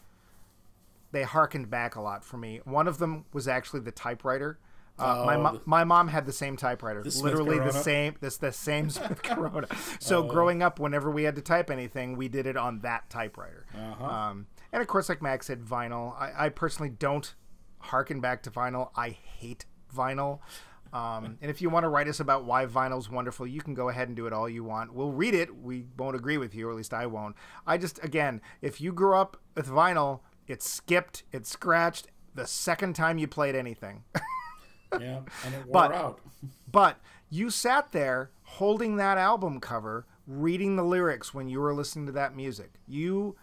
they 1.13 1.23
harkened 1.23 1.69
back 1.69 1.95
a 1.95 2.01
lot 2.01 2.25
for 2.25 2.35
me. 2.37 2.59
One 2.65 2.87
of 2.89 2.97
them 2.97 3.23
was 3.31 3.47
actually 3.47 3.79
the 3.79 3.91
typewriter. 3.91 4.59
Uh, 4.99 5.23
my 5.25 5.35
Oh, 5.35 5.41
mo- 5.41 5.61
my 5.65 5.83
mom 5.83 6.07
had 6.09 6.25
the 6.27 6.31
same 6.33 6.55
typewriter, 6.57 7.03
Smith 7.09 7.23
literally 7.23 7.57
the? 7.57 7.69
Oh. 7.69 7.81
same 7.81 8.15
this 8.19 8.37
the 8.37 8.51
same 8.51 8.89
Smith 8.97 9.23
Corona. 9.23 9.67
So 9.99 10.21
growing 10.23 10.61
up, 10.61 10.79
whenever 10.79 11.09
we 11.09 11.23
had 11.23 11.35
to 11.37 11.41
type 11.41 11.71
anything, 11.71 12.17
we 12.17 12.27
did 12.27 12.45
it 12.45 12.57
on 12.57 12.81
that 12.81 13.09
typewriter. 13.09 13.65
Uh-huh. 13.73 14.05
Um, 14.05 14.47
and 14.71 14.81
of 14.81 14.87
course, 14.87 15.07
like 15.09 15.21
Max 15.21 15.47
said, 15.47 15.61
vinyl. 15.61 16.13
I, 16.19 16.45
I 16.45 16.49
personally 16.49 16.89
don't 16.89 17.33
harken 17.79 18.19
back 18.19 18.43
to 18.43 18.51
vinyl. 18.51 18.89
I 18.95 19.09
hate 19.09 19.65
vinyl. 19.95 20.39
Um, 20.93 21.39
and 21.41 21.49
if 21.49 21.59
you 21.59 21.71
want 21.71 21.85
to 21.85 21.89
write 21.89 22.07
us 22.07 22.19
about 22.19 22.45
why 22.45 22.67
vinyl's 22.67 23.09
wonderful, 23.09 23.47
you 23.47 23.61
can 23.61 23.73
go 23.73 23.89
ahead 23.89 24.09
and 24.09 24.15
do 24.15 24.27
it 24.27 24.33
all 24.33 24.47
you 24.47 24.63
want. 24.63 24.93
We'll 24.93 25.11
read 25.11 25.33
it. 25.33 25.55
We 25.55 25.85
won't 25.97 26.15
agree 26.15 26.37
with 26.37 26.53
you, 26.53 26.67
or 26.67 26.71
at 26.71 26.77
least 26.77 26.93
I 26.93 27.07
won't. 27.07 27.35
I 27.65 27.79
just, 27.79 28.03
again, 28.03 28.41
if 28.61 28.79
you 28.79 28.93
grew 28.93 29.15
up 29.15 29.37
with 29.55 29.67
vinyl, 29.67 30.19
it 30.47 30.61
skipped, 30.63 31.23
it 31.31 31.45
scratched 31.45 32.07
the 32.35 32.45
second 32.47 32.93
time 32.95 33.17
you 33.17 33.27
played 33.27 33.55
anything. 33.55 34.03
Yeah, 34.99 35.21
and 35.43 35.55
it 35.55 35.65
wore 35.65 35.73
But- 35.73 35.91
out. 35.93 36.19
But 36.71 36.99
you 37.29 37.49
sat 37.49 37.91
there 37.93 38.29
holding 38.43 38.97
that 38.97 39.17
album 39.17 39.59
cover, 39.59 40.05
reading 40.27 40.75
the 40.75 40.83
lyrics 40.83 41.33
when 41.33 41.49
you 41.49 41.59
were 41.59 41.73
listening 41.73 42.05
to 42.05 42.11
that 42.11 42.35
music. 42.35 42.73
You, 42.87 43.35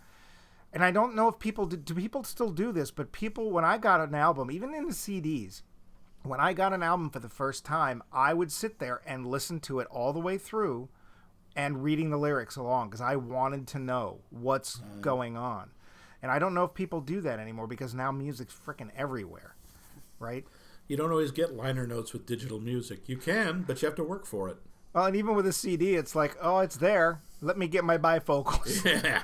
and 0.73 0.85
I 0.85 0.93
don't 0.93 1.17
know 1.17 1.27
if 1.27 1.41
people 1.41 1.67
do, 1.67 1.77
do 1.77 1.95
people 1.95 2.23
still 2.23 2.51
do 2.51 2.71
this, 2.71 2.93
but 2.93 3.11
people, 3.11 3.51
when 3.51 3.65
I 3.65 3.79
got 3.79 4.01
an 4.01 4.15
album, 4.15 4.51
even 4.53 4.73
in 4.75 4.87
the 4.87 4.93
CDs, 4.93 5.63
when 6.23 6.39
I 6.39 6.53
got 6.53 6.73
an 6.73 6.85
album 6.85 7.11
for 7.11 7.19
the 7.19 7.29
first 7.29 7.65
time, 7.65 8.01
I 8.13 8.33
would 8.33 8.53
sit 8.53 8.79
there 8.79 9.01
and 9.05 9.27
listen 9.27 9.59
to 9.61 9.81
it 9.81 9.89
all 9.91 10.13
the 10.13 10.21
way 10.21 10.39
through 10.39 10.89
and 11.57 11.83
reading 11.83 12.11
the 12.11 12.17
lyrics 12.19 12.55
along 12.55 12.91
because 12.91 13.01
I 13.01 13.17
wanted 13.17 13.67
to 13.69 13.79
know 13.81 14.21
what's 14.31 14.77
going 15.01 15.37
on. 15.37 15.71
And 16.23 16.31
I 16.31 16.39
don't 16.39 16.55
know 16.55 16.65
if 16.65 16.75
people 16.75 17.01
do 17.01 17.21
that 17.23 17.39
anymore 17.39 17.67
because 17.67 17.95
now 17.95 18.13
music's 18.13 18.55
freaking 18.55 18.91
everywhere, 18.97 19.55
right? 20.19 20.45
You 20.87 20.97
don't 20.97 21.11
always 21.11 21.31
get 21.31 21.55
liner 21.55 21.87
notes 21.87 22.13
with 22.13 22.27
digital 22.27 22.61
music. 22.61 23.09
You 23.09 23.17
can, 23.17 23.63
but 23.63 23.81
you 23.81 23.87
have 23.87 23.97
to 23.97 24.05
work 24.05 24.27
for 24.27 24.49
it. 24.49 24.57
Well, 24.93 25.07
and 25.07 25.17
even 25.17 25.37
with 25.37 25.47
a 25.47 25.53
CD, 25.53 25.95
it's 25.95 26.17
like, 26.17 26.37
oh, 26.43 26.59
it's 26.59 26.77
there. 26.77 27.21
Let 27.41 27.57
me 27.57 27.69
get 27.69 27.85
my 27.85 27.97
bifocals. 27.97 28.85
Yeah. 29.05 29.23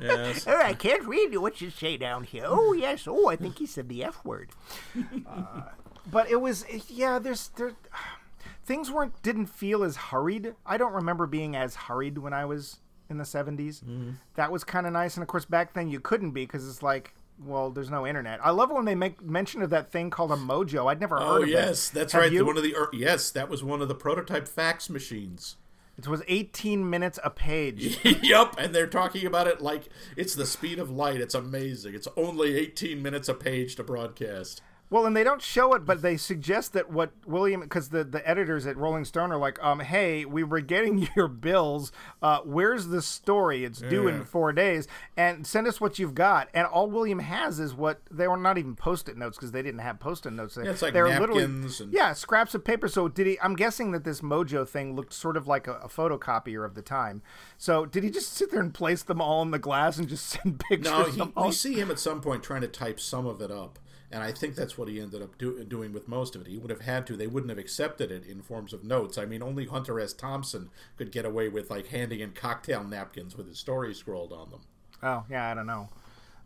yes. 0.00 0.44
Oh, 0.48 0.60
I 0.60 0.74
can't 0.74 1.04
read 1.04 1.36
what 1.38 1.60
you 1.60 1.70
say 1.70 1.96
down 1.96 2.24
here. 2.24 2.44
Oh, 2.46 2.72
yes. 2.72 3.06
Oh, 3.06 3.28
I 3.28 3.36
think 3.36 3.58
he 3.58 3.66
said 3.66 3.88
the 3.88 4.02
F 4.04 4.24
word. 4.24 4.50
Uh, 5.26 5.62
but 6.10 6.28
it 6.30 6.40
was, 6.40 6.66
yeah. 6.88 7.18
There's 7.18 7.48
there, 7.56 7.72
things 8.66 8.90
weren't 8.90 9.22
didn't 9.22 9.46
feel 9.46 9.82
as 9.84 9.96
hurried. 9.96 10.54
I 10.66 10.76
don't 10.76 10.92
remember 10.92 11.26
being 11.26 11.56
as 11.56 11.76
hurried 11.76 12.18
when 12.18 12.32
I 12.32 12.44
was 12.44 12.80
in 13.10 13.18
the 13.18 13.24
70s. 13.24 13.82
Mm-hmm. 13.84 14.10
That 14.34 14.50
was 14.50 14.64
kind 14.64 14.86
of 14.86 14.92
nice, 14.92 15.16
and 15.16 15.22
of 15.22 15.28
course 15.28 15.44
back 15.44 15.74
then 15.74 15.88
you 15.88 16.00
couldn't 16.00 16.32
be 16.32 16.44
because 16.46 16.68
it's 16.68 16.82
like, 16.82 17.14
well, 17.44 17.70
there's 17.70 17.90
no 17.90 18.06
internet. 18.06 18.38
I 18.44 18.50
love 18.50 18.70
when 18.70 18.84
they 18.84 18.94
make 18.94 19.22
mention 19.22 19.62
of 19.62 19.70
that 19.70 19.90
thing 19.90 20.10
called 20.10 20.32
a 20.32 20.36
mojo. 20.36 20.90
I'd 20.90 21.00
never 21.00 21.16
oh, 21.16 21.20
heard 21.20 21.40
Oh 21.40 21.42
of 21.42 21.48
it. 21.48 21.52
yes, 21.52 21.90
that's 21.90 22.12
Have 22.12 22.22
right. 22.22 22.32
you? 22.32 22.46
One 22.46 22.56
of 22.56 22.62
the 22.62 22.74
yes, 22.92 23.30
that 23.32 23.48
was 23.48 23.62
one 23.64 23.82
of 23.82 23.88
the 23.88 23.94
prototype 23.94 24.46
fax 24.48 24.88
machines. 24.88 25.56
It 25.96 26.08
was 26.08 26.22
18 26.26 26.88
minutes 26.90 27.20
a 27.22 27.30
page. 27.30 27.98
yep, 28.22 28.56
and 28.58 28.74
they're 28.74 28.88
talking 28.88 29.26
about 29.26 29.46
it 29.46 29.60
like 29.60 29.88
it's 30.16 30.34
the 30.34 30.46
speed 30.46 30.78
of 30.80 30.90
light. 30.90 31.20
It's 31.20 31.36
amazing. 31.36 31.94
It's 31.94 32.08
only 32.16 32.56
18 32.56 33.00
minutes 33.00 33.28
a 33.28 33.34
page 33.34 33.76
to 33.76 33.84
broadcast. 33.84 34.60
Well, 34.90 35.06
and 35.06 35.16
they 35.16 35.24
don't 35.24 35.42
show 35.42 35.72
it, 35.74 35.84
but 35.84 36.02
they 36.02 36.16
suggest 36.16 36.72
that 36.74 36.90
what 36.90 37.10
William, 37.26 37.62
because 37.62 37.88
the, 37.88 38.04
the 38.04 38.26
editors 38.28 38.64
at 38.66 38.76
Rolling 38.76 39.04
Stone 39.04 39.32
are 39.32 39.38
like, 39.38 39.58
um, 39.64 39.80
hey, 39.80 40.24
we 40.24 40.44
were 40.44 40.60
getting 40.60 41.08
your 41.16 41.26
bills. 41.26 41.90
Uh, 42.22 42.40
where's 42.44 42.86
the 42.88 43.02
story? 43.02 43.64
It's 43.64 43.80
due 43.80 44.06
in 44.08 44.24
four 44.24 44.52
days, 44.52 44.86
and 45.16 45.46
send 45.46 45.66
us 45.66 45.80
what 45.80 45.98
you've 45.98 46.14
got. 46.14 46.48
And 46.54 46.66
all 46.66 46.88
William 46.88 47.18
has 47.18 47.58
is 47.58 47.74
what 47.74 48.00
they 48.10 48.28
were 48.28 48.36
not 48.36 48.56
even 48.58 48.76
post-it 48.76 49.16
notes 49.16 49.36
because 49.36 49.50
they 49.52 49.62
didn't 49.62 49.80
have 49.80 49.98
post-it 49.98 50.32
notes. 50.32 50.56
Yeah, 50.62 50.70
it's 50.70 50.82
like 50.82 50.92
They're 50.92 51.08
napkins 51.08 51.80
and- 51.80 51.92
yeah, 51.92 52.12
scraps 52.12 52.54
of 52.54 52.64
paper. 52.64 52.86
So 52.86 53.08
did 53.08 53.26
he? 53.26 53.40
I'm 53.40 53.56
guessing 53.56 53.90
that 53.92 54.04
this 54.04 54.20
Mojo 54.20 54.68
thing 54.68 54.94
looked 54.94 55.12
sort 55.14 55.36
of 55.36 55.48
like 55.48 55.66
a, 55.66 55.74
a 55.78 55.88
photocopier 55.88 56.64
of 56.64 56.74
the 56.74 56.82
time. 56.82 57.22
So 57.58 57.84
did 57.86 58.04
he 58.04 58.10
just 58.10 58.32
sit 58.34 58.50
there 58.50 58.60
and 58.60 58.72
place 58.72 59.02
them 59.02 59.20
all 59.20 59.42
in 59.42 59.50
the 59.50 59.58
glass 59.58 59.98
and 59.98 60.08
just 60.08 60.26
send 60.42 60.60
pictures? 60.60 61.16
No, 61.16 61.24
he, 61.24 61.32
we 61.46 61.52
see 61.52 61.74
him 61.74 61.90
at 61.90 61.98
some 61.98 62.20
point 62.20 62.42
trying 62.44 62.60
to 62.60 62.68
type 62.68 63.00
some 63.00 63.26
of 63.26 63.40
it 63.40 63.50
up, 63.50 63.78
and 64.14 64.22
I 64.22 64.30
think 64.30 64.54
that's 64.54 64.78
what 64.78 64.86
he 64.86 65.00
ended 65.00 65.22
up 65.22 65.36
do, 65.38 65.64
doing 65.64 65.92
with 65.92 66.06
most 66.06 66.36
of 66.36 66.42
it. 66.42 66.46
He 66.46 66.56
would 66.56 66.70
have 66.70 66.82
had 66.82 67.04
to; 67.08 67.16
they 67.16 67.26
wouldn't 67.26 67.50
have 67.50 67.58
accepted 67.58 68.12
it 68.12 68.24
in 68.24 68.42
forms 68.42 68.72
of 68.72 68.84
notes. 68.84 69.18
I 69.18 69.24
mean, 69.24 69.42
only 69.42 69.66
Hunter 69.66 69.98
S. 69.98 70.12
Thompson 70.12 70.70
could 70.96 71.10
get 71.10 71.24
away 71.24 71.48
with 71.48 71.68
like 71.68 71.88
handing 71.88 72.20
in 72.20 72.30
cocktail 72.30 72.84
napkins 72.84 73.36
with 73.36 73.48
his 73.48 73.58
story 73.58 73.92
scrolled 73.92 74.32
on 74.32 74.50
them. 74.50 74.60
Oh 75.02 75.24
yeah, 75.28 75.50
I 75.50 75.54
don't 75.54 75.66
know. 75.66 75.88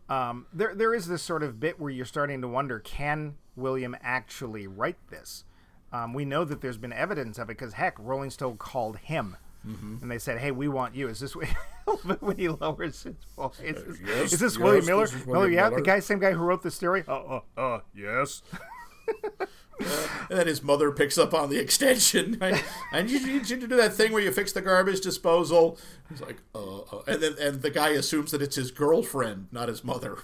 Um, 0.09 0.47
there 0.51 0.73
there 0.73 0.95
is 0.95 1.07
this 1.07 1.21
sort 1.21 1.43
of 1.43 1.59
bit 1.59 1.79
where 1.79 1.91
you're 1.91 2.05
starting 2.05 2.41
to 2.41 2.47
wonder: 2.47 2.79
Can 2.79 3.35
William 3.55 3.95
actually 4.01 4.65
write 4.65 4.97
this? 5.11 5.43
Um, 5.93 6.15
we 6.15 6.25
know 6.25 6.43
that 6.45 6.61
there's 6.61 6.79
been 6.79 6.91
evidence 6.91 7.37
of 7.37 7.51
it 7.51 7.57
because 7.59 7.73
heck, 7.73 7.99
Rolling 7.99 8.31
Stone 8.31 8.57
called 8.57 8.97
him. 8.97 9.37
Mm-hmm. 9.67 9.97
And 10.01 10.11
they 10.11 10.19
said, 10.19 10.39
"Hey, 10.39 10.51
we 10.51 10.67
want 10.67 10.95
you." 10.95 11.09
Is 11.09 11.19
this 11.19 11.35
when 11.35 12.37
he 12.37 12.47
lowers 12.61 13.03
his 13.03 13.15
voice? 13.35 13.59
Is 13.61 13.83
this, 13.83 13.97
yes, 14.05 14.33
is 14.33 14.39
this 14.39 14.53
yes, 14.53 14.57
William 14.57 14.85
Miller? 14.85 15.07
this 15.07 15.25
William 15.25 15.53
yeah, 15.53 15.63
Miller. 15.69 15.77
the 15.77 15.85
guy, 15.85 15.99
same 15.99 16.19
guy 16.19 16.31
who 16.31 16.43
wrote 16.43 16.63
the 16.63 16.71
story. 16.71 17.03
Uh, 17.07 17.13
uh, 17.13 17.41
uh, 17.57 17.79
yes. 17.93 18.41
And 20.29 20.37
then 20.37 20.47
his 20.47 20.61
mother 20.61 20.91
picks 20.91 21.17
up 21.17 21.33
on 21.33 21.49
the 21.49 21.57
extension. 21.57 22.37
I, 22.41 22.61
I 22.91 23.01
need 23.01 23.21
you 23.21 23.39
to 23.39 23.67
do 23.67 23.75
that 23.77 23.93
thing 23.93 24.11
where 24.11 24.21
you 24.21 24.31
fix 24.31 24.51
the 24.51 24.61
garbage 24.61 25.01
disposal. 25.01 25.77
He's 26.09 26.21
like, 26.21 26.37
uh, 26.53 26.79
uh, 26.79 27.01
and 27.07 27.21
then 27.21 27.35
and 27.39 27.61
the 27.61 27.69
guy 27.69 27.89
assumes 27.89 28.31
that 28.31 28.41
it's 28.41 28.55
his 28.57 28.71
girlfriend, 28.71 29.47
not 29.51 29.69
his 29.69 29.83
mother. 29.83 30.19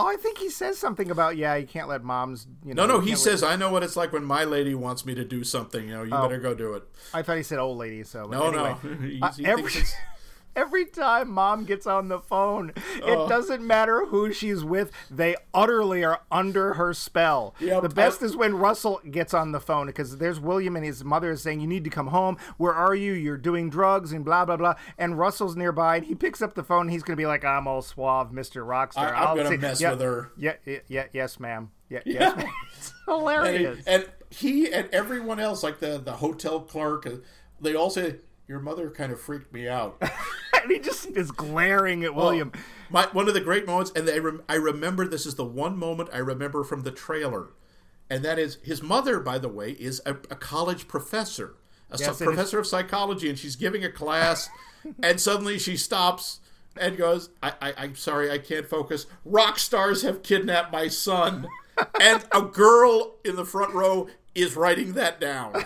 Oh, 0.00 0.06
I 0.06 0.16
think 0.16 0.38
he 0.38 0.48
says 0.48 0.78
something 0.78 1.10
about 1.10 1.36
yeah, 1.36 1.56
you 1.56 1.66
can't 1.66 1.88
let 1.88 2.04
moms. 2.04 2.46
You 2.64 2.72
know, 2.74 2.86
No, 2.86 2.94
no, 2.94 3.00
he 3.00 3.10
let- 3.10 3.18
says, 3.18 3.42
I 3.42 3.56
know 3.56 3.72
what 3.72 3.82
it's 3.82 3.96
like 3.96 4.12
when 4.12 4.24
my 4.24 4.44
lady 4.44 4.74
wants 4.74 5.04
me 5.04 5.14
to 5.16 5.24
do 5.24 5.42
something. 5.44 5.88
You 5.88 5.94
know, 5.94 6.02
you 6.04 6.10
better 6.10 6.38
go 6.38 6.54
do 6.54 6.74
it. 6.74 6.84
I 7.12 7.22
thought 7.22 7.36
he 7.36 7.42
said 7.42 7.58
old 7.58 7.78
lady. 7.78 8.04
So 8.04 8.26
No, 8.26 8.48
anyway. 8.48 8.76
no. 8.84 8.94
He- 9.08 9.20
Uh, 9.20 9.32
he 9.32 9.44
every, 9.46 9.62
thinks 9.70 9.76
it's- 9.76 9.94
every 10.58 10.84
time 10.86 11.30
mom 11.30 11.64
gets 11.64 11.86
on 11.86 12.08
the 12.08 12.18
phone, 12.18 12.72
Oh. 13.02 13.24
it 13.24 13.28
doesn't 13.28 13.64
matter 13.66 14.06
who 14.06 14.32
she's 14.32 14.64
with. 14.64 14.90
They 15.10 15.36
utterly 15.54 16.04
are 16.04 16.20
under 16.30 16.74
her 16.74 16.92
spell. 16.92 17.54
Yep, 17.60 17.82
the 17.82 17.88
best 17.88 18.22
is 18.22 18.36
when 18.36 18.56
Russell 18.56 19.00
gets 19.10 19.32
on 19.32 19.52
the 19.52 19.60
phone 19.60 19.86
because 19.86 20.18
there's 20.18 20.40
William 20.40 20.76
and 20.76 20.84
his 20.84 21.04
mother 21.04 21.30
is 21.30 21.42
saying, 21.42 21.60
"You 21.60 21.66
need 21.66 21.84
to 21.84 21.90
come 21.90 22.08
home. 22.08 22.36
Where 22.56 22.74
are 22.74 22.94
you? 22.94 23.12
You're 23.12 23.36
doing 23.36 23.70
drugs 23.70 24.12
and 24.12 24.24
blah 24.24 24.44
blah 24.44 24.56
blah." 24.56 24.74
And 24.98 25.18
Russell's 25.18 25.56
nearby, 25.56 25.96
and 25.96 26.06
he 26.06 26.14
picks 26.14 26.42
up 26.42 26.54
the 26.54 26.64
phone. 26.64 26.82
And 26.82 26.90
he's 26.90 27.02
gonna 27.02 27.16
be 27.16 27.26
like, 27.26 27.44
"I'm 27.44 27.66
all 27.68 27.82
suave, 27.82 28.32
Mister 28.32 28.64
Rockstar. 28.64 29.12
I- 29.14 29.24
I'm 29.30 29.36
gonna 29.36 29.56
mess 29.58 29.80
yeah, 29.80 29.90
with 29.92 30.00
her." 30.00 30.32
Yeah, 30.36 30.54
yeah, 30.66 30.78
yeah 30.88 31.04
yes, 31.12 31.38
ma'am. 31.38 31.70
Yeah, 31.88 32.00
yes, 32.04 32.36
ma'am. 32.36 32.46
It's 32.76 32.92
and, 33.06 33.18
hilarious. 33.18 33.84
he, 33.84 33.90
and 33.92 34.06
he 34.30 34.72
and 34.72 34.88
everyone 34.92 35.40
else, 35.40 35.62
like 35.62 35.78
the, 35.80 35.98
the 35.98 36.12
hotel 36.12 36.60
clerk, 36.60 37.06
uh, 37.06 37.12
they 37.60 37.74
all 37.74 37.88
say, 37.90 38.16
Your 38.46 38.60
mother 38.60 38.90
kind 38.90 39.10
of 39.12 39.20
freaked 39.20 39.52
me 39.52 39.66
out. 39.68 40.00
and 40.62 40.70
he 40.72 40.78
just 40.78 41.06
is 41.16 41.30
glaring 41.30 42.04
at 42.04 42.14
William. 42.14 42.52
My 42.90 43.06
one 43.12 43.28
of 43.28 43.34
the 43.34 43.40
great 43.40 43.66
moments, 43.66 43.92
and 43.94 44.08
I, 44.08 44.18
rem, 44.18 44.42
I 44.48 44.54
remember 44.54 45.06
this 45.06 45.26
is 45.26 45.34
the 45.34 45.44
one 45.44 45.76
moment 45.76 46.10
I 46.12 46.18
remember 46.18 46.64
from 46.64 46.82
the 46.82 46.90
trailer, 46.90 47.48
and 48.10 48.24
that 48.24 48.38
is 48.38 48.58
his 48.62 48.82
mother. 48.82 49.20
By 49.20 49.38
the 49.38 49.48
way, 49.48 49.72
is 49.72 50.00
a, 50.06 50.12
a 50.30 50.36
college 50.36 50.88
professor, 50.88 51.54
a 51.90 51.98
Yes, 51.98 52.04
psy- 52.18 52.24
it 52.24 52.28
is. 52.28 52.34
professor 52.34 52.58
of 52.58 52.66
psychology, 52.66 53.28
and 53.28 53.38
she's 53.38 53.56
giving 53.56 53.84
a 53.84 53.90
class, 53.92 54.48
and 55.02 55.20
suddenly 55.20 55.58
she 55.58 55.76
stops 55.76 56.40
and 56.80 56.96
goes, 56.96 57.30
I, 57.42 57.52
I, 57.60 57.74
"I'm 57.78 57.94
sorry, 57.96 58.30
I 58.30 58.38
can't 58.38 58.66
focus. 58.66 59.06
Rock 59.24 59.58
stars 59.58 60.02
have 60.02 60.22
kidnapped 60.22 60.72
my 60.72 60.88
son," 60.88 61.46
and 62.00 62.24
a 62.32 62.42
girl 62.42 63.16
in 63.24 63.36
the 63.36 63.44
front 63.44 63.74
row 63.74 64.08
is 64.34 64.54
writing 64.56 64.92
that 64.94 65.20
down. 65.20 65.64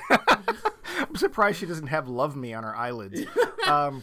I'm 0.98 1.14
surprised 1.16 1.58
she 1.58 1.66
doesn't 1.66 1.88
have 1.88 2.08
"Love 2.08 2.34
Me" 2.36 2.52
on 2.54 2.64
her 2.64 2.74
eyelids. 2.74 3.20
um, 3.66 4.02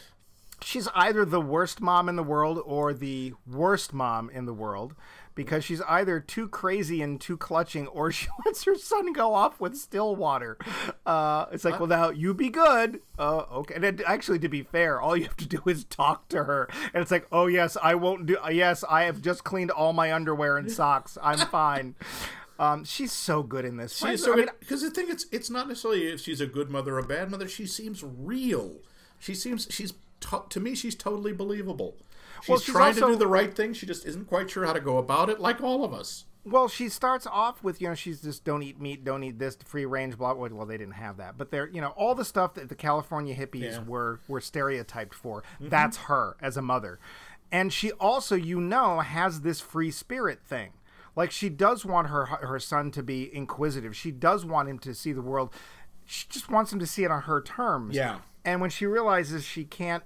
she's 0.63 0.87
either 0.95 1.25
the 1.25 1.41
worst 1.41 1.81
mom 1.81 2.09
in 2.09 2.15
the 2.15 2.23
world 2.23 2.61
or 2.65 2.93
the 2.93 3.33
worst 3.47 3.93
mom 3.93 4.29
in 4.29 4.45
the 4.45 4.53
world 4.53 4.95
because 5.39 5.63
she's 5.63 5.81
either 5.83 6.19
too 6.19 6.49
crazy 6.49 7.01
and 7.01 7.21
too 7.21 7.37
clutching 7.37 7.87
or 7.87 8.11
she 8.11 8.27
lets 8.45 8.63
her 8.65 8.75
son 8.75 9.13
go 9.13 9.33
off 9.33 9.59
with 9.61 9.77
Stillwater. 9.77 10.57
Uh, 11.05 11.45
it's 11.51 11.63
like, 11.63 11.79
well, 11.79 11.87
now 11.87 12.09
you 12.09 12.33
be 12.33 12.49
good. 12.49 12.99
Uh, 13.17 13.45
okay. 13.51 13.75
And 13.75 13.85
it, 13.85 14.01
actually, 14.05 14.39
to 14.39 14.49
be 14.49 14.63
fair, 14.63 14.99
all 14.99 15.15
you 15.15 15.23
have 15.23 15.37
to 15.37 15.47
do 15.47 15.61
is 15.65 15.85
talk 15.85 16.27
to 16.29 16.43
her. 16.43 16.69
And 16.93 17.01
it's 17.01 17.11
like, 17.11 17.25
oh, 17.31 17.47
yes, 17.47 17.77
I 17.81 17.95
won't 17.95 18.25
do. 18.25 18.37
Yes, 18.51 18.83
I 18.89 19.03
have 19.03 19.21
just 19.21 19.45
cleaned 19.45 19.71
all 19.71 19.93
my 19.93 20.13
underwear 20.13 20.57
and 20.57 20.69
socks. 20.69 21.17
I'm 21.21 21.39
fine. 21.39 21.95
Um, 22.59 22.83
she's 22.83 23.13
so 23.13 23.41
good 23.41 23.63
in 23.63 23.77
this. 23.77 23.95
She's 23.95 24.21
so 24.21 24.35
because 24.35 24.81
the 24.81 24.91
thing 24.91 25.05
it's 25.07 25.25
it's 25.31 25.49
not 25.49 25.69
necessarily 25.69 26.07
if 26.07 26.19
she's 26.19 26.41
a 26.41 26.45
good 26.45 26.69
mother 26.69 26.95
or 26.95 26.99
a 26.99 27.07
bad 27.07 27.31
mother. 27.31 27.47
She 27.47 27.65
seems 27.65 28.03
real. 28.03 28.79
She 29.17 29.33
seems 29.33 29.65
she's 29.71 29.93
to, 30.21 30.43
to 30.49 30.59
me 30.59 30.75
she's 30.75 30.95
totally 30.95 31.33
believable. 31.33 31.95
She's, 32.41 32.49
Well, 32.49 32.59
she's 32.59 32.73
trying 32.73 32.87
also- 32.95 33.07
to 33.07 33.13
do 33.13 33.19
the 33.19 33.27
right 33.27 33.53
thing. 33.53 33.73
She 33.73 33.85
just 33.85 34.05
isn't 34.05 34.27
quite 34.27 34.49
sure 34.49 34.65
how 34.65 34.73
to 34.73 34.79
go 34.79 34.97
about 34.97 35.29
it, 35.29 35.39
like 35.39 35.61
all 35.61 35.83
of 35.83 35.93
us. 35.93 36.25
Well, 36.45 36.69
she 36.69 36.87
starts 36.87 37.27
off 37.27 37.61
with 37.63 37.81
you 37.81 37.89
know 37.89 37.95
she's 37.95 38.21
just 38.21 38.45
don't 38.45 38.63
eat 38.63 38.79
meat, 38.79 39.03
don't 39.03 39.23
eat 39.23 39.37
this, 39.39 39.57
free 39.65 39.85
range, 39.85 40.17
blah. 40.17 40.33
blah. 40.33 40.47
Well, 40.49 40.65
they 40.65 40.77
didn't 40.77 40.93
have 40.93 41.17
that, 41.17 41.37
but 41.37 41.51
they're 41.51 41.67
you 41.67 41.81
know 41.81 41.89
all 41.89 42.15
the 42.15 42.23
stuff 42.25 42.53
that 42.53 42.69
the 42.69 42.75
California 42.75 43.35
hippies 43.35 43.61
Yeah. 43.61 43.71
Mm-hmm. 43.79 43.89
were 43.89 44.19
were 44.29 44.41
stereotyped 44.41 45.13
for. 45.13 45.43
That's 45.59 45.97
her 45.97 46.37
as 46.41 46.55
a 46.55 46.61
mother, 46.61 46.97
and 47.51 47.73
she 47.73 47.91
also 47.91 48.35
you 48.35 48.61
know 48.61 49.01
has 49.01 49.41
this 49.41 49.59
free 49.59 49.91
spirit 49.91 50.39
thing. 50.41 50.71
Like 51.15 51.29
she 51.31 51.49
does 51.49 51.85
want 51.85 52.07
her 52.07 52.25
her 52.25 52.57
son 52.59 52.89
to 52.91 53.03
be 53.03 53.29
inquisitive. 53.35 53.93
She 53.95 54.09
does 54.11 54.45
want 54.45 54.69
him 54.69 54.79
to 54.79 54.95
see 54.95 55.11
the 55.11 55.21
world. 55.21 55.53
She 56.05 56.25
just 56.29 56.49
wants 56.49 56.71
him 56.71 56.79
to 56.79 56.87
see 56.87 57.03
it 57.03 57.11
on 57.11 57.23
her 57.23 57.41
terms. 57.41 57.95
Yeah. 57.97 58.19
And 58.45 58.61
when 58.61 58.69
she 58.69 58.85
realizes 58.85 59.43
she 59.43 59.65
can't 59.65 60.03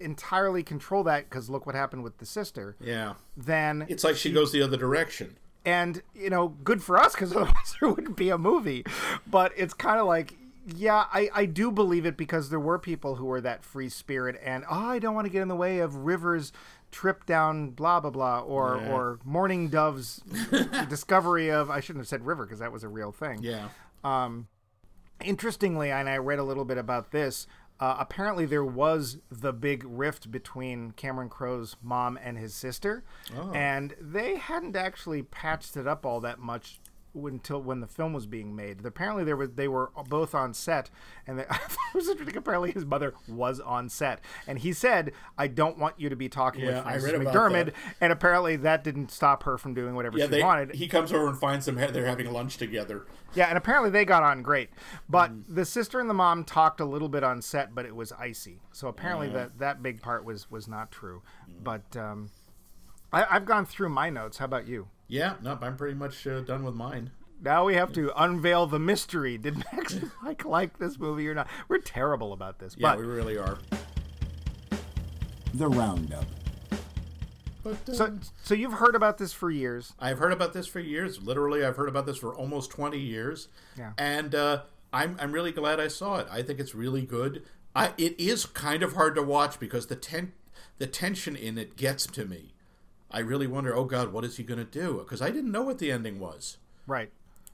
entirely 0.00 0.62
control 0.62 1.02
that 1.04 1.28
because 1.28 1.48
look 1.50 1.66
what 1.66 1.74
happened 1.74 2.02
with 2.02 2.18
the 2.18 2.26
sister, 2.26 2.76
Yeah, 2.80 3.14
then 3.36 3.86
it's 3.88 4.02
like 4.04 4.16
she 4.16 4.32
goes 4.32 4.50
the 4.52 4.62
other 4.62 4.76
direction. 4.76 5.36
and 5.64 6.02
you 6.14 6.30
know 6.30 6.48
good 6.64 6.82
for 6.82 6.98
us 6.98 7.12
because 7.14 7.32
otherwise 7.36 7.76
there 7.80 7.88
wouldn't 7.90 8.16
be 8.16 8.30
a 8.30 8.38
movie 8.38 8.82
but 9.26 9.52
it's 9.56 9.74
kind 9.74 10.00
of 10.00 10.06
like 10.06 10.34
yeah 10.66 11.04
I, 11.12 11.28
I 11.34 11.44
do 11.44 11.70
believe 11.70 12.06
it 12.06 12.16
because 12.16 12.48
there 12.48 12.60
were 12.60 12.78
people 12.78 13.16
who 13.16 13.26
were 13.26 13.40
that 13.42 13.62
free 13.64 13.90
spirit 13.90 14.40
and 14.42 14.64
oh 14.70 14.86
i 14.88 14.98
don't 14.98 15.14
want 15.14 15.26
to 15.26 15.30
get 15.30 15.42
in 15.42 15.48
the 15.48 15.56
way 15.56 15.80
of 15.80 15.94
rivers 15.96 16.50
trip 16.90 17.26
down 17.26 17.70
blah 17.70 18.00
blah 18.00 18.10
blah 18.10 18.40
or 18.40 18.78
Yeah. 18.82 18.90
or 18.92 19.18
morning 19.24 19.68
doves 19.68 20.22
discovery 20.88 21.50
of 21.50 21.68
i 21.70 21.80
shouldn't 21.80 22.00
have 22.04 22.08
said 22.08 22.24
river 22.24 22.44
because 22.46 22.60
that 22.60 22.72
was 22.72 22.82
a 22.82 22.88
real 22.88 23.12
thing 23.12 23.42
Yeah, 23.42 23.68
Um, 24.02 24.48
interestingly, 25.22 25.90
and 25.90 26.08
I 26.08 26.16
read 26.16 26.38
a 26.38 26.42
little 26.44 26.64
bit 26.64 26.78
about 26.78 27.10
this. 27.10 27.46
Uh, 27.80 27.96
apparently, 27.98 28.44
there 28.44 28.64
was 28.64 29.18
the 29.30 29.52
big 29.54 29.82
rift 29.86 30.30
between 30.30 30.90
Cameron 30.92 31.30
Crowe's 31.30 31.76
mom 31.82 32.18
and 32.22 32.36
his 32.36 32.52
sister, 32.54 33.02
and 33.54 33.94
they 33.98 34.36
hadn't 34.36 34.76
actually 34.76 35.22
patched 35.22 35.76
it 35.78 35.86
up 35.86 36.04
all 36.04 36.20
that 36.20 36.38
much 36.38 36.78
until 37.14 37.60
when 37.62 37.80
the 37.80 37.86
film 37.86 38.12
was 38.12 38.26
being 38.26 38.54
made. 38.54 38.84
Apparently, 38.84 39.24
there 39.24 39.36
was 39.36 39.50
they 39.50 39.68
were 39.68 39.90
both 40.08 40.34
on 40.34 40.54
set, 40.54 40.90
and 41.26 41.38
they, 41.38 41.42
it 41.50 41.60
was 41.94 42.08
interesting. 42.08 42.36
Apparently, 42.36 42.70
his 42.72 42.84
mother 42.86 43.14
was 43.28 43.60
on 43.60 43.88
set, 43.88 44.20
and 44.46 44.58
he 44.58 44.72
said, 44.72 45.12
"I 45.36 45.46
don't 45.48 45.78
want 45.78 45.94
you 45.98 46.08
to 46.08 46.16
be 46.16 46.28
talking 46.28 46.62
Yeah, 46.62 46.76
with 46.76 46.82
Frances 46.84 47.12
McDermott." 47.12 47.72
And 48.00 48.12
apparently, 48.12 48.56
that 48.56 48.84
didn't 48.84 49.10
stop 49.10 49.42
her 49.44 49.58
from 49.58 49.74
doing 49.74 49.94
whatever 49.94 50.18
yeah. 50.18 50.26
she 50.26 50.30
They, 50.30 50.42
wanted. 50.42 50.74
he 50.74 50.86
comes 50.88 51.12
over 51.12 51.28
and 51.28 51.38
finds 51.38 51.66
them. 51.66 51.76
They're 51.76 52.06
having 52.06 52.32
lunch 52.32 52.56
together. 52.56 53.06
Yeah, 53.34 53.46
and 53.46 53.56
apparently 53.58 53.90
they 53.90 54.04
got 54.04 54.22
on 54.22 54.42
great. 54.42 54.70
But 55.08 55.30
Mm. 55.32 55.44
the 55.48 55.64
sister 55.64 56.00
and 56.00 56.10
the 56.10 56.14
mom 56.14 56.44
talked 56.44 56.80
a 56.80 56.84
little 56.84 57.08
bit 57.08 57.22
on 57.22 57.42
set, 57.42 57.74
but 57.74 57.84
it 57.86 57.94
was 57.94 58.12
icy. 58.12 58.60
So 58.72 58.88
apparently 58.88 59.28
that 59.30 59.58
that 59.58 59.82
big 59.82 60.00
part 60.02 60.24
was 60.24 60.50
was 60.50 60.66
not 60.68 60.90
true. 60.90 61.22
Mm. 61.48 61.62
But 61.64 61.96
um, 61.96 62.30
I, 63.12 63.26
I've 63.30 63.44
gone 63.44 63.66
through 63.66 63.90
my 63.90 64.10
notes. 64.10 64.38
How 64.38 64.44
about 64.46 64.66
you? 64.66 64.88
Yeah, 65.10 65.34
no, 65.42 65.58
I'm 65.60 65.76
pretty 65.76 65.94
much 65.94 66.26
uh, 66.26 66.40
done 66.40 66.64
with 66.64 66.74
mine. 66.74 67.10
Now 67.42 67.64
we 67.64 67.74
have 67.74 67.92
to 67.94 68.12
unveil 68.22 68.66
the 68.66 68.78
mystery. 68.78 69.38
Did 69.38 69.56
Max 69.56 69.94
and 69.94 70.10
Mike 70.22 70.44
like 70.44 70.78
this 70.78 70.98
movie 70.98 71.28
or 71.28 71.34
not? 71.34 71.48
We're 71.68 71.78
terrible 71.78 72.32
about 72.32 72.58
this. 72.58 72.76
Yeah, 72.78 72.92
but 72.92 73.00
we 73.00 73.06
really 73.06 73.36
are. 73.36 73.58
The 75.54 75.68
Roundup. 75.68 76.24
But 77.64 77.88
uh, 77.88 77.92
so 77.92 78.18
so 78.42 78.54
you've 78.54 78.74
heard 78.74 78.94
about 78.94 79.18
this 79.18 79.32
for 79.32 79.50
years. 79.50 79.94
I've 79.98 80.18
heard 80.18 80.32
about 80.32 80.52
this 80.52 80.66
for 80.66 80.80
years. 80.80 81.20
Literally, 81.22 81.64
I've 81.64 81.76
heard 81.76 81.88
about 81.88 82.06
this 82.06 82.16
for 82.16 82.34
almost 82.34 82.70
20 82.70 82.98
years. 82.98 83.48
Yeah. 83.76 83.92
And 83.98 84.34
uh, 84.34 84.62
I'm, 84.92 85.16
I'm 85.20 85.32
really 85.32 85.52
glad 85.52 85.80
I 85.80 85.88
saw 85.88 86.18
it. 86.18 86.28
I 86.30 86.42
think 86.42 86.60
it's 86.60 86.74
really 86.74 87.02
good. 87.02 87.42
I, 87.74 87.92
it 87.98 88.18
is 88.18 88.46
kind 88.46 88.82
of 88.82 88.94
hard 88.94 89.14
to 89.16 89.22
watch 89.22 89.58
because 89.58 89.86
the 89.86 89.96
ten, 89.96 90.32
the 90.78 90.86
tension 90.86 91.36
in 91.36 91.58
it 91.58 91.76
gets 91.76 92.06
to 92.08 92.24
me. 92.24 92.54
I 93.10 93.18
really 93.20 93.46
wonder, 93.46 93.74
oh 93.74 93.84
God, 93.84 94.12
what 94.12 94.24
is 94.24 94.36
he 94.36 94.42
going 94.44 94.58
to 94.58 94.64
do? 94.64 94.98
Because 94.98 95.20
I 95.20 95.30
didn't 95.30 95.50
know 95.52 95.62
what 95.62 95.78
the 95.78 95.90
ending 95.90 96.18
was. 96.20 96.58
Right. 96.86 97.10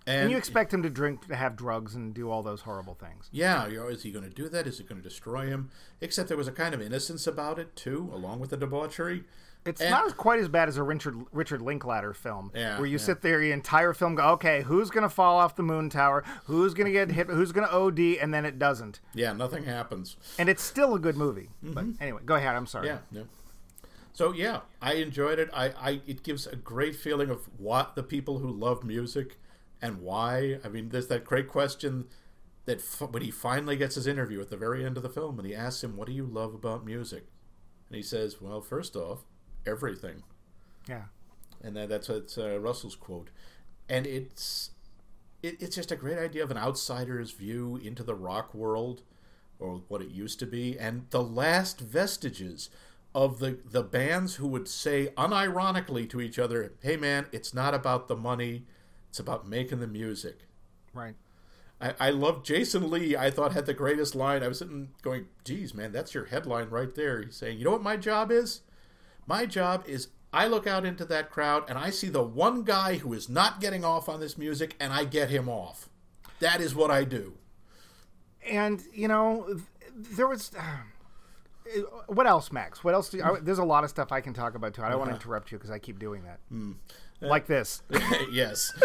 And, 0.06 0.22
And 0.22 0.30
you 0.30 0.36
expect 0.36 0.72
him 0.72 0.82
to 0.84 0.90
drink, 0.90 1.26
to 1.28 1.34
have 1.34 1.56
drugs, 1.56 1.94
and 1.96 2.14
do 2.14 2.30
all 2.30 2.42
those 2.42 2.60
horrible 2.60 2.94
things. 2.94 3.28
yeah, 3.32 3.66
you 3.66 3.78
know, 3.78 3.88
is 3.88 4.02
he 4.04 4.12
going 4.12 4.24
to 4.24 4.30
do 4.30 4.48
that? 4.50 4.66
Is 4.66 4.78
it 4.78 4.88
going 4.88 5.02
to 5.02 5.08
destroy 5.08 5.46
him? 5.46 5.70
Except 6.00 6.28
there 6.28 6.36
was 6.36 6.46
a 6.46 6.52
kind 6.52 6.74
of 6.74 6.80
innocence 6.80 7.26
about 7.26 7.58
it 7.58 7.74
too, 7.74 8.10
along 8.14 8.38
with 8.38 8.50
the 8.50 8.56
debauchery. 8.56 9.24
It's 9.64 9.80
And- 9.80 9.90
not 9.90 10.16
quite 10.16 10.38
as 10.38 10.46
bad 10.46 10.68
as 10.68 10.76
a 10.76 10.84
Richard 10.84 11.16
Richard 11.32 11.60
Linklater 11.60 12.14
film, 12.14 12.52
Yeah, 12.54 12.76
where 12.78 12.86
you 12.86 12.98
yeah. 12.98 13.04
sit 13.04 13.22
there 13.22 13.40
the 13.40 13.50
entire 13.50 13.92
film 13.92 14.14
go, 14.14 14.28
okay, 14.34 14.62
who's 14.62 14.90
gonna 14.90 15.08
fall 15.08 15.38
off 15.38 15.56
the 15.56 15.64
moon 15.64 15.90
tower? 15.90 16.22
Who's 16.44 16.72
gonna 16.72 16.92
get 16.92 17.10
hit? 17.10 17.26
Who's 17.26 17.50
gonna 17.50 17.66
OD? 17.66 18.16
And 18.20 18.32
then 18.32 18.44
it 18.44 18.60
doesn't, 18.60 19.00
Yeah, 19.12 19.32
nothing 19.32 19.64
happens. 19.64 20.16
and 20.38 20.48
it's 20.48 20.62
still 20.62 20.94
a 20.94 21.00
good 21.00 21.16
movie. 21.16 21.48
But 21.64 21.84
anyway, 22.00 22.20
go 22.24 22.36
ahead. 22.36 22.54
I'm 22.54 22.66
sorry. 22.66 22.86
Mm-hmm. 22.86 23.16
Yeah, 23.16 23.22
yeah. 23.22 23.26
So 24.16 24.32
yeah, 24.32 24.60
I 24.80 24.94
enjoyed 24.94 25.38
it. 25.38 25.50
I, 25.52 25.66
I 25.78 26.00
it 26.06 26.22
gives 26.22 26.46
a 26.46 26.56
great 26.56 26.96
feeling 26.96 27.28
of 27.28 27.50
what 27.58 27.96
the 27.96 28.02
people 28.02 28.38
who 28.38 28.50
love 28.50 28.82
music 28.82 29.38
and 29.82 30.00
why. 30.00 30.58
I 30.64 30.68
mean, 30.68 30.88
there's 30.88 31.08
that 31.08 31.24
great 31.26 31.48
question 31.48 32.06
that 32.64 32.78
f- 32.78 33.10
when 33.10 33.22
he 33.22 33.30
finally 33.30 33.76
gets 33.76 33.94
his 33.96 34.06
interview 34.06 34.40
at 34.40 34.48
the 34.48 34.56
very 34.56 34.86
end 34.86 34.96
of 34.96 35.02
the 35.02 35.10
film, 35.10 35.38
and 35.38 35.46
he 35.46 35.54
asks 35.54 35.84
him, 35.84 35.96
"What 35.98 36.06
do 36.08 36.14
you 36.14 36.24
love 36.24 36.54
about 36.54 36.86
music?" 36.86 37.26
and 37.88 37.96
he 37.96 38.02
says, 38.02 38.40
"Well, 38.40 38.62
first 38.62 38.96
off, 38.96 39.26
everything." 39.66 40.22
Yeah. 40.88 41.04
and 41.62 41.76
that, 41.76 41.88
that's 41.88 42.06
that's 42.08 42.38
uh, 42.38 42.58
Russell's 42.58 42.96
quote, 42.96 43.30
and 43.88 44.06
it's 44.06 44.70
it, 45.42 45.60
it's 45.60 45.76
just 45.76 45.92
a 45.92 45.96
great 45.96 46.18
idea 46.18 46.42
of 46.42 46.50
an 46.50 46.58
outsider's 46.58 47.32
view 47.32 47.76
into 47.82 48.02
the 48.02 48.14
rock 48.14 48.54
world, 48.54 49.02
or 49.58 49.82
what 49.88 50.02
it 50.02 50.10
used 50.10 50.38
to 50.40 50.46
be, 50.46 50.78
and 50.78 51.06
the 51.10 51.22
last 51.22 51.80
vestiges 51.80 52.70
of 53.16 53.38
the 53.38 53.58
the 53.64 53.82
bands 53.82 54.34
who 54.34 54.46
would 54.46 54.68
say 54.68 55.06
unironically 55.16 56.08
to 56.10 56.20
each 56.20 56.38
other, 56.38 56.74
"Hey, 56.82 56.98
man, 56.98 57.26
it's 57.32 57.54
not 57.54 57.72
about 57.72 58.08
the 58.08 58.14
money, 58.14 58.66
it's 59.08 59.18
about 59.18 59.48
making 59.48 59.80
the 59.80 59.86
music." 59.86 60.40
Right. 60.92 61.14
I, 61.80 61.94
I 61.98 62.10
love 62.10 62.44
Jason 62.44 62.90
Lee. 62.90 63.16
I 63.16 63.30
thought 63.30 63.52
had 63.54 63.64
the 63.64 63.72
greatest 63.72 64.14
line. 64.14 64.42
I 64.42 64.48
was 64.48 64.58
sitting 64.58 64.90
going, 65.00 65.28
"Geez, 65.44 65.72
man, 65.72 65.92
that's 65.92 66.12
your 66.12 66.26
headline 66.26 66.68
right 66.68 66.94
there." 66.94 67.22
He's 67.22 67.36
saying, 67.36 67.56
"You 67.56 67.64
know 67.64 67.70
what 67.70 67.82
my 67.82 67.96
job 67.96 68.30
is? 68.30 68.60
My 69.26 69.46
job 69.46 69.84
is 69.86 70.08
I 70.30 70.46
look 70.46 70.66
out 70.66 70.84
into 70.84 71.06
that 71.06 71.30
crowd 71.30 71.64
and 71.70 71.78
I 71.78 71.88
see 71.88 72.08
the 72.10 72.22
one 72.22 72.64
guy 72.64 72.98
who 72.98 73.14
is 73.14 73.30
not 73.30 73.62
getting 73.62 73.82
off 73.82 74.10
on 74.10 74.20
this 74.20 74.36
music, 74.36 74.76
and 74.78 74.92
I 74.92 75.04
get 75.04 75.30
him 75.30 75.48
off. 75.48 75.88
That 76.40 76.60
is 76.60 76.74
what 76.74 76.90
I 76.90 77.04
do." 77.04 77.38
And 78.46 78.82
you 78.92 79.08
know, 79.08 79.58
there 79.94 80.28
was. 80.28 80.52
Uh, 80.54 80.80
what 82.06 82.26
else, 82.26 82.52
Max? 82.52 82.82
What 82.84 82.94
else? 82.94 83.08
Do 83.10 83.18
you, 83.18 83.24
I, 83.24 83.28
mm. 83.28 83.44
there's 83.44 83.58
a 83.58 83.64
lot 83.64 83.84
of 83.84 83.90
stuff 83.90 84.12
I 84.12 84.20
can 84.20 84.32
talk 84.32 84.54
about 84.54 84.74
too. 84.74 84.82
I 84.82 84.88
don't 84.88 84.98
want 84.98 85.10
to 85.10 85.14
uh-huh. 85.14 85.22
interrupt 85.22 85.52
you 85.52 85.58
because 85.58 85.70
I 85.70 85.78
keep 85.78 85.98
doing 85.98 86.24
that, 86.24 86.38
mm. 86.52 86.74
uh, 87.22 87.26
like 87.26 87.46
this. 87.46 87.82
yes. 88.30 88.72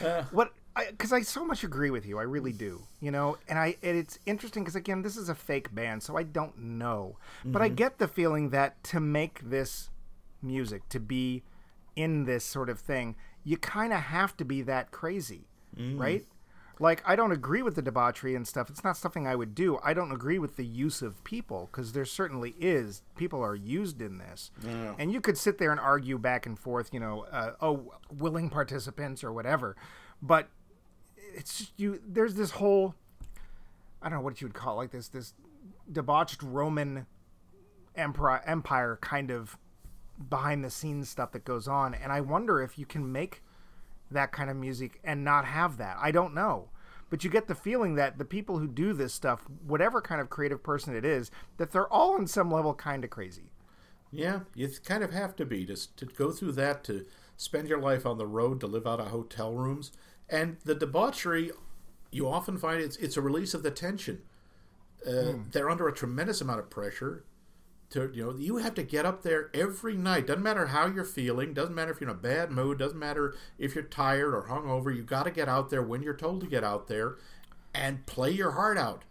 Uh. 0.00 0.22
what 0.30 0.52
because 0.88 1.12
I, 1.12 1.22
so 1.22 1.44
much 1.44 1.64
agree 1.64 1.90
with 1.90 2.06
you 2.06 2.18
i 2.18 2.22
really 2.22 2.52
do 2.52 2.82
you 3.00 3.10
know 3.10 3.36
and 3.48 3.58
i 3.58 3.76
and 3.82 3.96
it's 3.96 4.18
interesting 4.26 4.62
because 4.62 4.76
again 4.76 5.02
this 5.02 5.16
is 5.16 5.28
a 5.28 5.34
fake 5.34 5.74
band 5.74 6.02
so 6.02 6.16
i 6.16 6.22
don't 6.22 6.56
know 6.56 7.18
but 7.44 7.62
i 7.62 7.66
mm-hmm. 7.66 7.74
get 7.76 7.98
the 7.98 8.06
feeling 8.08 8.50
that 8.50 8.82
to 8.84 9.00
make 9.00 9.40
this 9.48 9.90
music 10.40 10.88
to 10.88 11.00
be 11.00 11.42
in 11.96 12.24
this 12.24 12.44
sort 12.44 12.68
of 12.68 12.78
thing 12.78 13.16
you 13.44 13.56
kind 13.56 13.92
of 13.92 14.00
have 14.00 14.36
to 14.36 14.44
be 14.44 14.62
that 14.62 14.90
crazy 14.90 15.48
mm. 15.76 15.98
right 15.98 16.26
like 16.82 17.00
i 17.06 17.14
don't 17.14 17.30
agree 17.30 17.62
with 17.62 17.76
the 17.76 17.82
debauchery 17.82 18.34
and 18.34 18.46
stuff. 18.46 18.68
It's 18.68 18.82
not 18.84 18.96
something 18.96 19.26
i 19.26 19.36
would 19.36 19.54
do. 19.54 19.78
I 19.84 19.94
don't 19.94 20.10
agree 20.10 20.38
with 20.38 20.56
the 20.56 20.64
use 20.64 21.00
of 21.00 21.22
people 21.24 21.68
because 21.70 21.92
there 21.92 22.04
certainly 22.04 22.54
is 22.60 23.02
people 23.16 23.40
are 23.40 23.54
used 23.54 24.02
in 24.02 24.18
this. 24.18 24.50
Yeah. 24.66 24.94
and 24.98 25.12
you 25.12 25.20
could 25.20 25.38
sit 25.38 25.58
there 25.58 25.70
and 25.70 25.80
argue 25.80 26.18
back 26.18 26.44
and 26.44 26.58
forth 26.58 26.90
you 26.92 27.00
know 27.00 27.24
uh, 27.30 27.52
oh 27.60 27.92
willing 28.10 28.50
participants 28.50 29.22
or 29.24 29.32
whatever. 29.32 29.76
But 30.20 30.48
it's 31.34 31.58
just 31.58 31.72
you 31.76 32.00
there's 32.06 32.34
this 32.34 32.50
whole 32.52 32.94
i 34.02 34.08
don't 34.08 34.18
know 34.18 34.24
what 34.24 34.40
you 34.40 34.48
would 34.48 34.54
call 34.54 34.74
it, 34.74 34.76
like 34.76 34.90
this 34.90 35.08
this 35.08 35.34
debauched 35.90 36.42
roman 36.42 37.06
empire 37.94 38.42
empire 38.44 38.98
kind 39.00 39.30
of 39.30 39.56
behind 40.28 40.64
the 40.64 40.70
scenes 40.70 41.08
stuff 41.08 41.30
that 41.32 41.44
goes 41.44 41.68
on. 41.68 41.94
And 41.94 42.10
i 42.10 42.20
wonder 42.20 42.60
if 42.60 42.76
you 42.76 42.86
can 42.86 43.12
make 43.12 43.42
that 44.10 44.32
kind 44.32 44.50
of 44.50 44.56
music 44.56 45.00
and 45.02 45.24
not 45.24 45.46
have 45.46 45.78
that. 45.78 45.96
I 46.00 46.10
don't 46.10 46.34
know 46.34 46.68
but 47.12 47.22
you 47.22 47.28
get 47.28 47.46
the 47.46 47.54
feeling 47.54 47.96
that 47.96 48.16
the 48.16 48.24
people 48.24 48.58
who 48.58 48.66
do 48.66 48.94
this 48.94 49.12
stuff, 49.12 49.44
whatever 49.66 50.00
kind 50.00 50.18
of 50.18 50.30
creative 50.30 50.62
person 50.62 50.96
it 50.96 51.04
is, 51.04 51.30
that 51.58 51.70
they're 51.70 51.92
all 51.92 52.14
on 52.14 52.26
some 52.26 52.50
level 52.50 52.72
kind 52.72 53.04
of 53.04 53.10
crazy. 53.10 53.50
Yeah, 54.10 54.40
you 54.54 54.70
kind 54.82 55.04
of 55.04 55.12
have 55.12 55.36
to 55.36 55.44
be 55.44 55.66
to 55.66 55.76
to 55.96 56.06
go 56.06 56.30
through 56.30 56.52
that 56.52 56.82
to 56.84 57.04
spend 57.36 57.68
your 57.68 57.82
life 57.82 58.06
on 58.06 58.16
the 58.16 58.26
road 58.26 58.60
to 58.60 58.66
live 58.66 58.86
out 58.86 58.98
of 58.98 59.08
hotel 59.08 59.52
rooms 59.52 59.92
and 60.30 60.56
the 60.64 60.74
debauchery. 60.74 61.50
You 62.10 62.30
often 62.30 62.56
find 62.56 62.80
it's 62.80 62.96
it's 62.96 63.18
a 63.18 63.20
release 63.20 63.52
of 63.52 63.62
the 63.62 63.70
tension. 63.70 64.22
Uh, 65.06 65.34
They're 65.50 65.68
under 65.68 65.88
a 65.88 65.92
tremendous 65.92 66.40
amount 66.40 66.60
of 66.60 66.70
pressure. 66.70 67.24
To 67.92 68.10
you 68.12 68.24
know, 68.24 68.38
you 68.38 68.56
have 68.56 68.74
to 68.74 68.82
get 68.82 69.06
up 69.06 69.22
there 69.22 69.50
every 69.54 69.96
night. 69.96 70.26
Doesn't 70.26 70.42
matter 70.42 70.66
how 70.66 70.86
you're 70.86 71.04
feeling. 71.04 71.54
Doesn't 71.54 71.74
matter 71.74 71.92
if 71.92 72.00
you're 72.00 72.10
in 72.10 72.16
a 72.16 72.18
bad 72.18 72.50
mood. 72.50 72.78
Doesn't 72.78 72.98
matter 72.98 73.34
if 73.58 73.74
you're 73.74 73.84
tired 73.84 74.34
or 74.34 74.48
hungover. 74.48 74.94
You 74.94 75.02
got 75.02 75.24
to 75.24 75.30
get 75.30 75.48
out 75.48 75.70
there 75.70 75.82
when 75.82 76.02
you're 76.02 76.16
told 76.16 76.40
to 76.40 76.46
get 76.46 76.64
out 76.64 76.88
there, 76.88 77.16
and 77.74 78.04
play 78.06 78.30
your 78.30 78.52
heart 78.52 78.78
out. 78.78 79.04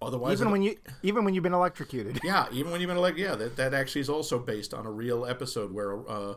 Otherwise, 0.00 0.40
Even 0.40 0.52
when 0.52 0.62
you 0.62 0.76
even 1.02 1.24
when 1.24 1.34
you've 1.34 1.42
been 1.42 1.54
electrocuted. 1.54 2.20
yeah, 2.24 2.46
even 2.52 2.70
when 2.70 2.80
you've 2.80 2.88
been 2.88 2.98
like, 2.98 3.16
yeah, 3.16 3.34
that, 3.34 3.56
that 3.56 3.74
actually 3.74 4.00
is 4.00 4.08
also 4.08 4.38
based 4.38 4.72
on 4.72 4.86
a 4.86 4.90
real 4.90 5.26
episode 5.26 5.72
where 5.72 6.08
uh, 6.08 6.34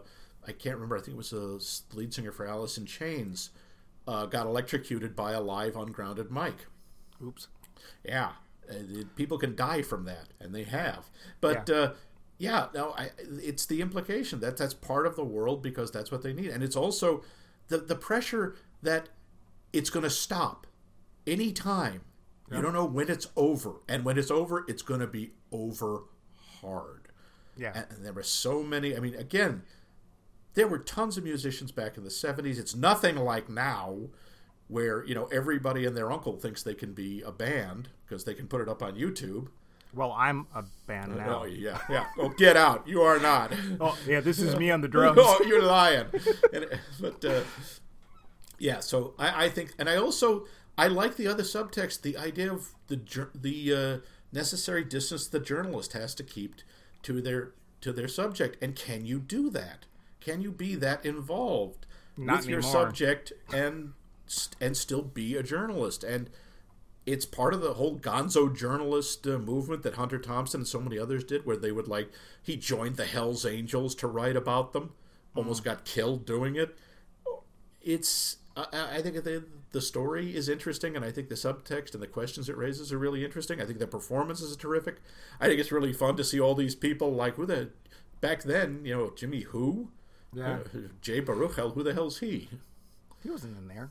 I 0.47 0.51
can't 0.51 0.75
remember. 0.75 0.97
I 0.97 1.01
think 1.01 1.15
it 1.15 1.17
was 1.17 1.29
the 1.31 1.95
lead 1.95 2.13
singer 2.13 2.31
for 2.31 2.47
Alice 2.47 2.77
in 2.77 2.85
Chains 2.85 3.51
uh, 4.07 4.25
got 4.25 4.45
electrocuted 4.45 5.15
by 5.15 5.33
a 5.33 5.41
live 5.41 5.75
ungrounded 5.75 6.31
mic. 6.31 6.65
Oops. 7.23 7.47
Yeah, 8.03 8.25
uh, 8.27 8.31
people 9.15 9.37
can 9.37 9.55
die 9.55 9.81
from 9.81 10.05
that, 10.05 10.29
and 10.39 10.53
they 10.53 10.63
have. 10.63 11.09
But 11.39 11.69
yeah, 11.69 11.75
uh, 11.75 11.93
yeah 12.37 12.67
no, 12.73 12.91
I, 12.97 13.09
it's 13.41 13.65
the 13.65 13.81
implication 13.81 14.39
that 14.41 14.57
that's 14.57 14.73
part 14.73 15.05
of 15.05 15.15
the 15.15 15.23
world 15.23 15.61
because 15.61 15.91
that's 15.91 16.11
what 16.11 16.21
they 16.23 16.33
need, 16.33 16.49
and 16.49 16.63
it's 16.63 16.75
also 16.75 17.23
the 17.67 17.77
the 17.77 17.95
pressure 17.95 18.55
that 18.81 19.09
it's 19.73 19.89
going 19.89 20.03
to 20.03 20.09
stop 20.09 20.67
any 21.27 21.45
anytime. 21.45 22.01
You 22.49 22.61
don't 22.61 22.73
know 22.73 22.83
when 22.83 23.09
it's 23.09 23.27
over, 23.37 23.75
and 23.87 24.03
when 24.03 24.17
it's 24.17 24.29
over, 24.29 24.65
it's 24.67 24.81
going 24.81 24.99
to 24.99 25.07
be 25.07 25.31
over 25.53 26.03
hard. 26.59 27.07
Yeah. 27.55 27.71
And, 27.73 27.85
and 27.89 28.05
there 28.05 28.11
were 28.11 28.23
so 28.23 28.61
many. 28.61 28.93
I 28.93 28.99
mean, 28.99 29.15
again, 29.15 29.63
there 30.53 30.67
were 30.67 30.79
tons 30.79 31.17
of 31.17 31.23
musicians 31.23 31.71
back 31.71 31.97
in 31.97 32.03
the 32.03 32.09
70s. 32.09 32.59
It's 32.59 32.75
nothing 32.75 33.15
like 33.15 33.49
now 33.49 34.09
where, 34.71 35.05
you 35.05 35.13
know, 35.13 35.25
everybody 35.25 35.85
and 35.85 35.95
their 35.97 36.11
uncle 36.11 36.37
thinks 36.37 36.63
they 36.63 36.73
can 36.73 36.93
be 36.93 37.21
a 37.21 37.31
band 37.31 37.89
because 38.07 38.23
they 38.23 38.33
can 38.33 38.47
put 38.47 38.61
it 38.61 38.69
up 38.69 38.81
on 38.81 38.95
YouTube. 38.95 39.49
Well, 39.93 40.13
I'm 40.17 40.47
a 40.55 40.63
band 40.87 41.17
now. 41.17 41.41
Oh, 41.41 41.45
yeah, 41.45 41.79
yeah. 41.89 42.05
Oh, 42.17 42.29
get 42.29 42.55
out. 42.55 42.87
You 42.87 43.01
are 43.01 43.19
not. 43.19 43.51
Oh, 43.81 43.97
yeah, 44.07 44.21
this 44.21 44.39
is 44.39 44.55
me 44.55 44.71
on 44.71 44.79
the 44.79 44.87
drums. 44.95 45.19
oh, 45.21 45.43
you're 45.45 45.61
lying. 45.61 46.05
And, 46.53 46.65
but, 47.01 47.25
uh, 47.25 47.41
yeah, 48.57 48.79
so 48.79 49.13
I, 49.19 49.45
I 49.45 49.49
think, 49.49 49.73
and 49.77 49.89
I 49.89 49.97
also, 49.97 50.45
I 50.77 50.87
like 50.87 51.17
the 51.17 51.27
other 51.27 51.43
subtext, 51.43 52.01
the 52.01 52.17
idea 52.17 52.53
of 52.53 52.69
the 52.87 53.27
the 53.35 53.73
uh, 53.73 53.97
necessary 54.31 54.85
distance 54.85 55.27
the 55.27 55.39
journalist 55.39 55.91
has 55.93 56.15
to 56.15 56.23
keep 56.23 56.55
to 57.03 57.21
their 57.21 57.51
to 57.81 57.91
their 57.91 58.07
subject, 58.07 58.55
and 58.63 58.75
can 58.75 59.05
you 59.05 59.19
do 59.19 59.49
that? 59.49 59.85
Can 60.21 60.41
you 60.41 60.51
be 60.51 60.75
that 60.75 61.05
involved 61.05 61.87
Not 62.15 62.41
with 62.41 62.49
your 62.49 62.61
subject 62.61 63.33
and 63.51 63.93
and 64.59 64.75
still 64.75 65.01
be 65.01 65.35
a 65.35 65.43
journalist? 65.43 66.03
And 66.03 66.29
it's 67.05 67.25
part 67.25 67.53
of 67.53 67.61
the 67.61 67.73
whole 67.73 67.97
gonzo 67.97 68.55
journalist 68.55 69.25
uh, 69.25 69.37
movement 69.37 69.83
that 69.83 69.95
Hunter 69.95 70.19
Thompson 70.19 70.61
and 70.61 70.67
so 70.67 70.79
many 70.79 70.99
others 70.99 71.23
did, 71.23 71.45
where 71.45 71.57
they 71.57 71.71
would 71.71 71.87
like 71.87 72.09
he 72.41 72.55
joined 72.55 72.95
the 72.97 73.05
Hell's 73.05 73.45
Angels 73.45 73.95
to 73.95 74.07
write 74.07 74.35
about 74.35 74.73
them, 74.73 74.93
almost 75.35 75.63
got 75.63 75.85
killed 75.85 76.25
doing 76.25 76.55
it. 76.55 76.77
It's 77.81 78.37
I, 78.55 78.97
I 78.97 79.01
think 79.01 79.23
the 79.23 79.45
the 79.71 79.81
story 79.81 80.35
is 80.35 80.49
interesting, 80.49 80.95
and 80.95 81.05
I 81.05 81.11
think 81.11 81.29
the 81.29 81.35
subtext 81.35 81.93
and 81.93 82.03
the 82.03 82.07
questions 82.07 82.49
it 82.49 82.57
raises 82.57 82.91
are 82.91 82.97
really 82.97 83.23
interesting. 83.23 83.61
I 83.61 83.65
think 83.65 83.79
the 83.79 83.87
performances 83.87 84.53
are 84.53 84.59
terrific. 84.59 84.97
I 85.39 85.47
think 85.47 85.59
it's 85.59 85.71
really 85.71 85.93
fun 85.93 86.17
to 86.17 86.23
see 86.23 86.39
all 86.39 86.55
these 86.55 86.75
people 86.75 87.13
like 87.13 87.35
who 87.35 87.45
the 87.45 87.69
back 88.19 88.43
then, 88.43 88.81
you 88.85 88.95
know, 88.95 89.11
Jimmy 89.15 89.41
Who, 89.41 89.89
Yeah. 90.33 90.59
Uh, 90.73 90.79
Jay 91.01 91.21
Baruchel, 91.21 91.73
who 91.73 91.83
the 91.83 91.93
hell's 91.93 92.19
he? 92.19 92.49
He 93.23 93.29
wasn't 93.29 93.57
in 93.57 93.67
there. 93.67 93.89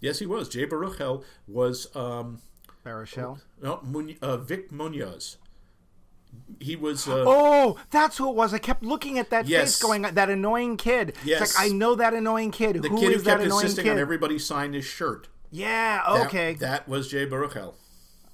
Yes, 0.00 0.18
he 0.18 0.26
was. 0.26 0.48
Jay 0.48 0.66
Baruchel 0.66 1.24
was 1.48 1.94
um, 1.96 2.40
Baruchel. 2.84 3.40
no, 3.62 3.80
Mun- 3.82 4.16
uh, 4.22 4.36
Vic 4.36 4.70
Munoz. 4.70 5.38
He 6.60 6.76
was. 6.76 7.08
Uh, 7.08 7.24
Oh, 7.26 7.78
that's 7.90 8.18
who 8.18 8.28
it 8.28 8.34
was. 8.36 8.52
I 8.52 8.58
kept 8.58 8.82
looking 8.82 9.18
at 9.18 9.30
that 9.30 9.46
Yes. 9.48 9.72
face 9.78 9.82
going, 9.82 10.02
that 10.02 10.28
annoying 10.28 10.76
kid. 10.76 11.14
Yes. 11.24 11.40
It's 11.42 11.58
like, 11.58 11.70
I 11.70 11.72
know 11.72 11.94
that 11.94 12.12
annoying 12.12 12.50
kid. 12.50 12.82
the 12.82 12.88
Who 12.88 12.98
kid 12.98 13.04
who 13.06 13.10
is 13.12 13.24
that 13.24 13.30
kept 13.38 13.44
annoying 13.44 13.62
insisting 13.64 13.84
kid? 13.84 13.92
on 13.92 13.98
everybody 13.98 14.38
sign 14.38 14.74
his 14.74 14.84
shirt. 14.84 15.28
yeah, 15.50 16.02
That- 16.06 16.26
okay. 16.26 16.54
That, 16.54 16.86
was 16.88 17.08
Jay 17.08 17.26
Baruchel. 17.26 17.74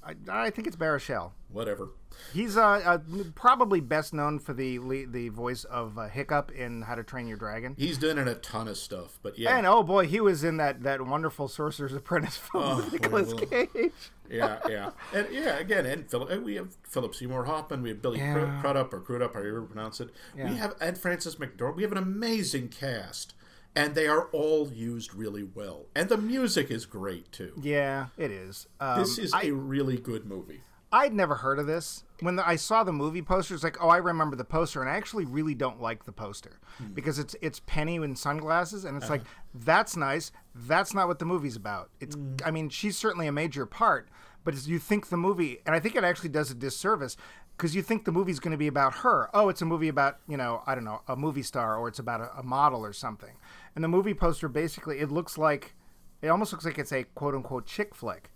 I, 0.05 0.15
I 0.29 0.51
think 0.51 0.67
it's 0.67 0.77
Baruchel. 0.77 1.33
Whatever. 1.49 1.91
He's 2.33 2.57
uh, 2.57 2.63
uh, 2.63 2.99
probably 3.35 3.81
best 3.81 4.13
known 4.13 4.39
for 4.39 4.53
the 4.53 4.79
the 5.07 5.29
voice 5.31 5.65
of 5.65 5.97
uh, 5.99 6.09
Hiccup 6.09 6.51
in 6.51 6.83
How 6.83 6.95
to 6.95 7.03
Train 7.03 7.27
Your 7.27 7.37
Dragon. 7.39 7.75
He's 7.79 7.99
doing 7.99 8.19
a 8.19 8.35
ton 8.37 8.69
of 8.69 8.77
stuff, 8.77 9.19
but 9.23 9.39
yeah. 9.39 9.57
And 9.57 9.67
oh 9.67 9.83
boy, 9.83 10.07
he 10.07 10.21
was 10.21 10.45
in 10.45 10.57
that, 10.59 10.83
that 10.83 11.01
wonderful 11.07 11.49
Sorcerer's 11.49 11.95
Apprentice 11.95 12.37
film 12.53 12.65
Oh, 12.65 12.77
with 12.77 12.93
Nicolas. 12.93 13.33
Cage. 13.51 13.93
yeah, 14.31 14.59
yeah, 14.69 14.91
and 15.15 15.27
yeah. 15.33 15.59
Again, 15.59 15.87
and 15.87 16.11
Philip, 16.11 16.43
we 16.43 16.55
have 16.57 16.77
Philip 16.89 17.15
Seymour 17.15 17.45
Hoffman. 17.45 17.83
We 17.83 17.89
have 17.91 18.03
Billy 18.03 18.19
Yeah. 18.19 18.33
Cru- 18.35 18.61
Crudup 18.61 18.93
or 18.93 19.01
Crudup, 19.01 19.33
however 19.35 19.61
you 19.61 19.67
pronounce 19.71 20.01
it. 20.01 20.11
Yeah. 20.37 20.51
We 20.51 20.57
have 20.57 20.75
Ed 20.81 20.99
Frances 20.99 21.37
McDormand. 21.37 21.77
We 21.77 21.83
have 21.83 21.93
an 21.93 21.99
amazing 21.99 22.69
cast, 22.69 23.35
and 23.75 23.95
they 23.95 24.07
are 24.07 24.27
all 24.33 24.69
used 24.71 25.15
really 25.15 25.43
well. 25.43 25.87
And 25.95 26.09
the 26.09 26.17
music 26.19 26.71
is 26.71 26.85
great 26.87 27.31
too. 27.33 27.53
Yeah, 27.61 28.07
it 28.19 28.31
is. 28.31 28.67
Um, 28.81 28.99
This 29.01 29.19
is 29.19 29.33
I, 29.33 29.43
a 29.45 29.53
really 29.53 29.97
good 29.99 30.27
movie. 30.27 30.61
I'd 30.95 31.15
never 31.15 31.37
heard 31.37 31.59
of 31.59 31.67
this. 31.67 32.05
When 32.21 32.37
the, 32.37 32.47
I 32.47 32.57
saw 32.57 32.85
the 32.85 32.93
movie 32.93 33.23
poster, 33.23 33.55
it's 33.55 33.65
like, 33.65 33.79
oh, 33.83 33.89
I 33.89 33.97
remember 33.97 34.37
the 34.37 34.45
poster, 34.45 34.83
and 34.83 34.91
I 34.91 34.95
actually 34.95 35.25
really 35.25 35.55
don't 35.55 35.81
like 35.81 36.05
the 36.05 36.13
poster 36.13 36.61
Hmm. 36.79 36.89
because 36.93 37.19
it's 37.19 37.35
it's 37.41 37.61
Penny 37.67 37.97
in 37.97 38.15
sunglasses, 38.15 38.85
and 38.85 38.97
it's 38.97 39.07
Uh-huh. 39.07 39.15
like 39.15 39.23
that's 39.55 39.97
nice. 39.97 40.33
That's 40.55 40.93
not 40.93 41.09
what 41.09 41.19
the 41.19 41.25
movie's 41.25 41.57
about. 41.57 41.89
It's, 41.99 42.15
Hmm. 42.15 42.37
I 42.45 42.51
mean, 42.51 42.69
she's 42.69 42.97
certainly 42.99 43.27
a 43.27 43.33
major 43.33 43.65
part, 43.65 44.09
but 44.45 44.67
you 44.67 44.79
think 44.79 45.09
the 45.09 45.17
movie, 45.17 45.61
and 45.65 45.75
I 45.75 45.81
think 45.81 45.97
it 45.97 46.05
actually 46.05 46.29
does 46.29 46.51
a 46.51 46.55
disservice 46.55 47.17
because 47.63 47.77
you 47.77 47.83
think 47.83 48.05
the 48.05 48.11
movie's 48.11 48.41
going 48.41 48.51
to 48.51 48.59
be 48.59 48.67
about 48.67 48.93
her. 48.93 49.31
Oh, 49.33 49.49
it's 49.49 49.63
a 49.63 49.65
movie 49.65 49.87
about 49.87 50.19
you 50.27 50.37
know, 50.37 50.65
I 50.67 50.75
don't 50.75 50.83
know, 50.83 51.03
a 51.07 51.15
movie 51.15 51.45
star, 51.45 51.77
or 51.77 51.87
it's 51.87 52.01
about 52.01 52.21
a, 52.21 52.29
a 52.37 52.43
model 52.43 52.85
or 52.85 52.93
something. 52.93 53.37
And 53.77 53.85
the 53.85 53.89
movie 53.89 54.15
poster 54.15 54.49
basically, 54.49 54.99
it 54.99 55.13
looks 55.13 55.39
like, 55.39 55.77
it 56.23 56.27
almost 56.27 56.51
looks 56.51 56.65
like 56.65 56.77
it's 56.77 56.91
a 56.91 57.05
quote 57.05 57.37
unquote 57.37 57.65
chick 57.65 57.95
flick, 57.95 58.33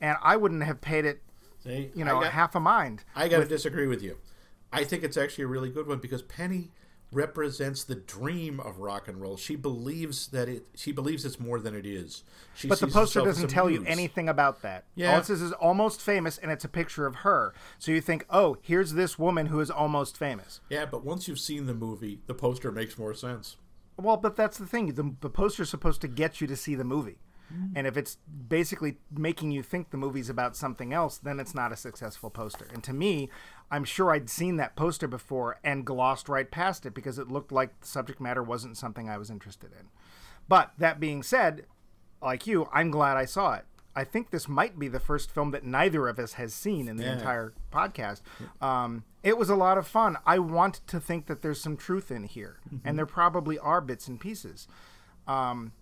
and 0.00 0.16
I 0.22 0.36
wouldn't 0.36 0.62
have 0.62 0.80
paid 0.80 1.04
it 1.04 1.22
See, 1.64 1.90
you 1.96 2.04
know, 2.04 2.20
got, 2.20 2.30
half 2.30 2.54
a 2.54 2.60
mind. 2.60 3.02
I 3.16 3.26
got 3.26 3.38
to 3.38 3.46
disagree 3.46 3.88
with 3.88 4.00
you. 4.00 4.16
I 4.72 4.84
think 4.84 5.02
it's 5.02 5.16
actually 5.16 5.42
a 5.42 5.48
really 5.48 5.70
good 5.70 5.88
one 5.88 5.98
because 5.98 6.22
Penny 6.22 6.70
represents 7.12 7.84
the 7.84 7.94
dream 7.94 8.60
of 8.60 8.78
rock 8.78 9.08
and 9.08 9.20
roll. 9.20 9.36
She 9.36 9.56
believes 9.56 10.28
that 10.28 10.48
it. 10.48 10.66
She 10.74 10.92
believes 10.92 11.24
it's 11.24 11.40
more 11.40 11.60
than 11.60 11.74
it 11.74 11.86
is. 11.86 12.24
She 12.54 12.68
But 12.68 12.80
the 12.80 12.88
poster 12.88 13.20
doesn't 13.20 13.48
tell 13.48 13.70
you 13.70 13.84
anything 13.86 14.28
about 14.28 14.62
that. 14.62 14.84
Yeah. 14.94 15.12
All 15.12 15.20
it 15.20 15.26
says 15.26 15.42
is 15.42 15.52
almost 15.52 16.00
famous, 16.00 16.38
and 16.38 16.50
it's 16.50 16.64
a 16.64 16.68
picture 16.68 17.06
of 17.06 17.16
her. 17.16 17.54
So 17.78 17.92
you 17.92 18.00
think, 18.00 18.26
oh, 18.30 18.56
here's 18.62 18.94
this 18.94 19.18
woman 19.18 19.46
who 19.46 19.60
is 19.60 19.70
almost 19.70 20.16
famous. 20.16 20.60
Yeah, 20.68 20.86
but 20.86 21.04
once 21.04 21.28
you've 21.28 21.40
seen 21.40 21.66
the 21.66 21.74
movie, 21.74 22.20
the 22.26 22.34
poster 22.34 22.72
makes 22.72 22.98
more 22.98 23.14
sense. 23.14 23.56
Well, 23.96 24.16
but 24.16 24.36
that's 24.36 24.58
the 24.58 24.66
thing. 24.66 24.94
The, 24.94 25.14
the 25.20 25.30
poster's 25.30 25.70
supposed 25.70 26.00
to 26.02 26.08
get 26.08 26.40
you 26.40 26.46
to 26.46 26.56
see 26.56 26.74
the 26.74 26.84
movie. 26.84 27.18
Mm. 27.52 27.72
And 27.76 27.86
if 27.86 27.96
it's 27.96 28.18
basically 28.48 28.96
making 29.10 29.50
you 29.52 29.62
think 29.62 29.90
the 29.90 29.96
movie's 29.96 30.28
about 30.30 30.56
something 30.56 30.92
else, 30.92 31.18
then 31.18 31.38
it's 31.40 31.54
not 31.54 31.72
a 31.72 31.76
successful 31.76 32.30
poster. 32.30 32.66
And 32.72 32.82
to 32.84 32.92
me, 32.92 33.28
I'm 33.70 33.84
sure 33.84 34.10
I'd 34.10 34.28
seen 34.30 34.56
that 34.56 34.76
poster 34.76 35.06
before 35.08 35.58
and 35.64 35.84
glossed 35.84 36.28
right 36.28 36.50
past 36.50 36.86
it 36.86 36.94
because 36.94 37.18
it 37.18 37.28
looked 37.28 37.52
like 37.52 37.80
the 37.80 37.86
subject 37.86 38.20
matter 38.20 38.42
wasn't 38.42 38.76
something 38.76 39.08
I 39.08 39.18
was 39.18 39.30
interested 39.30 39.70
in. 39.78 39.88
But 40.48 40.72
that 40.78 41.00
being 41.00 41.22
said, 41.22 41.66
like 42.22 42.46
you, 42.46 42.68
I'm 42.72 42.90
glad 42.90 43.16
I 43.16 43.24
saw 43.24 43.54
it. 43.54 43.64
I 43.94 44.04
think 44.04 44.30
this 44.30 44.46
might 44.46 44.78
be 44.78 44.88
the 44.88 45.00
first 45.00 45.30
film 45.30 45.52
that 45.52 45.64
neither 45.64 46.06
of 46.06 46.18
us 46.18 46.34
has 46.34 46.52
seen 46.52 46.86
in 46.86 46.96
the 46.98 47.04
Yeah. 47.04 47.14
entire 47.14 47.54
podcast. 47.72 48.20
Um, 48.60 49.04
it 49.22 49.38
was 49.38 49.48
a 49.48 49.56
lot 49.56 49.78
of 49.78 49.86
fun. 49.86 50.18
I 50.26 50.38
want 50.38 50.86
to 50.88 51.00
think 51.00 51.26
that 51.26 51.40
there's 51.40 51.60
some 51.60 51.78
truth 51.78 52.10
in 52.10 52.24
here, 52.24 52.60
and 52.84 52.98
there 52.98 53.06
probably 53.06 53.58
are 53.58 53.80
bits 53.80 54.06
and 54.06 54.20
pieces. 54.20 54.68
Um, 55.26 55.72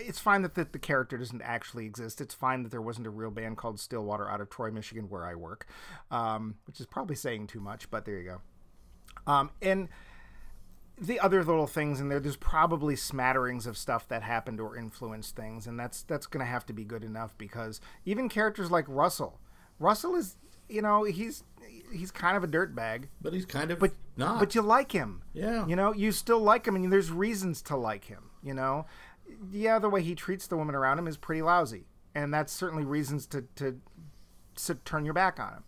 it's 0.00 0.18
fine 0.18 0.42
that 0.42 0.54
the, 0.54 0.64
the 0.70 0.78
character 0.78 1.16
doesn't 1.18 1.42
actually 1.42 1.86
exist. 1.86 2.20
It's 2.20 2.34
fine 2.34 2.62
that 2.62 2.70
there 2.70 2.82
wasn't 2.82 3.06
a 3.06 3.10
real 3.10 3.30
band 3.30 3.56
called 3.56 3.78
Stillwater 3.80 4.28
out 4.30 4.40
of 4.40 4.50
Troy, 4.50 4.70
Michigan, 4.70 5.08
where 5.08 5.24
I 5.24 5.34
work, 5.34 5.66
um, 6.10 6.56
which 6.66 6.80
is 6.80 6.86
probably 6.86 7.16
saying 7.16 7.46
too 7.48 7.60
much, 7.60 7.90
but 7.90 8.04
there 8.04 8.18
you 8.18 8.24
go. 8.24 8.40
Um, 9.32 9.50
and 9.60 9.88
the 11.00 11.20
other 11.20 11.44
little 11.44 11.66
things 11.66 12.00
in 12.00 12.08
there, 12.08 12.18
there's 12.20 12.36
probably 12.36 12.96
smatterings 12.96 13.66
of 13.66 13.76
stuff 13.78 14.08
that 14.08 14.22
happened 14.22 14.60
or 14.60 14.76
influenced 14.76 15.36
things, 15.36 15.66
and 15.66 15.78
that's 15.78 16.02
that's 16.02 16.26
going 16.26 16.44
to 16.44 16.50
have 16.50 16.66
to 16.66 16.72
be 16.72 16.84
good 16.84 17.04
enough 17.04 17.36
because 17.38 17.80
even 18.04 18.28
characters 18.28 18.70
like 18.70 18.84
Russell, 18.88 19.38
Russell 19.78 20.16
is, 20.16 20.36
you 20.68 20.82
know, 20.82 21.04
he's 21.04 21.44
he's 21.92 22.10
kind 22.10 22.36
of 22.36 22.42
a 22.42 22.48
dirtbag, 22.48 23.04
But 23.20 23.32
he's 23.32 23.44
kind 23.46 23.70
of 23.70 23.78
but 23.78 23.92
not. 24.16 24.40
but 24.40 24.54
you 24.54 24.62
like 24.62 24.90
him. 24.92 25.22
Yeah. 25.34 25.66
You 25.66 25.76
know, 25.76 25.92
you 25.94 26.10
still 26.12 26.40
like 26.40 26.66
him, 26.66 26.74
and 26.74 26.92
there's 26.92 27.10
reasons 27.12 27.62
to 27.62 27.76
like 27.76 28.04
him. 28.04 28.30
You 28.42 28.54
know, 28.54 28.86
yeah, 29.50 29.78
the 29.78 29.88
way 29.88 30.02
he 30.02 30.14
treats 30.14 30.46
the 30.46 30.56
women 30.56 30.74
around 30.74 30.98
him 30.98 31.06
is 31.06 31.16
pretty 31.16 31.42
lousy, 31.42 31.86
and 32.14 32.32
that's 32.32 32.52
certainly 32.52 32.84
reasons 32.84 33.26
to 33.28 33.44
to, 33.56 33.80
to 34.56 34.74
turn 34.74 35.04
your 35.04 35.14
back 35.14 35.38
on 35.38 35.52
him. 35.52 35.64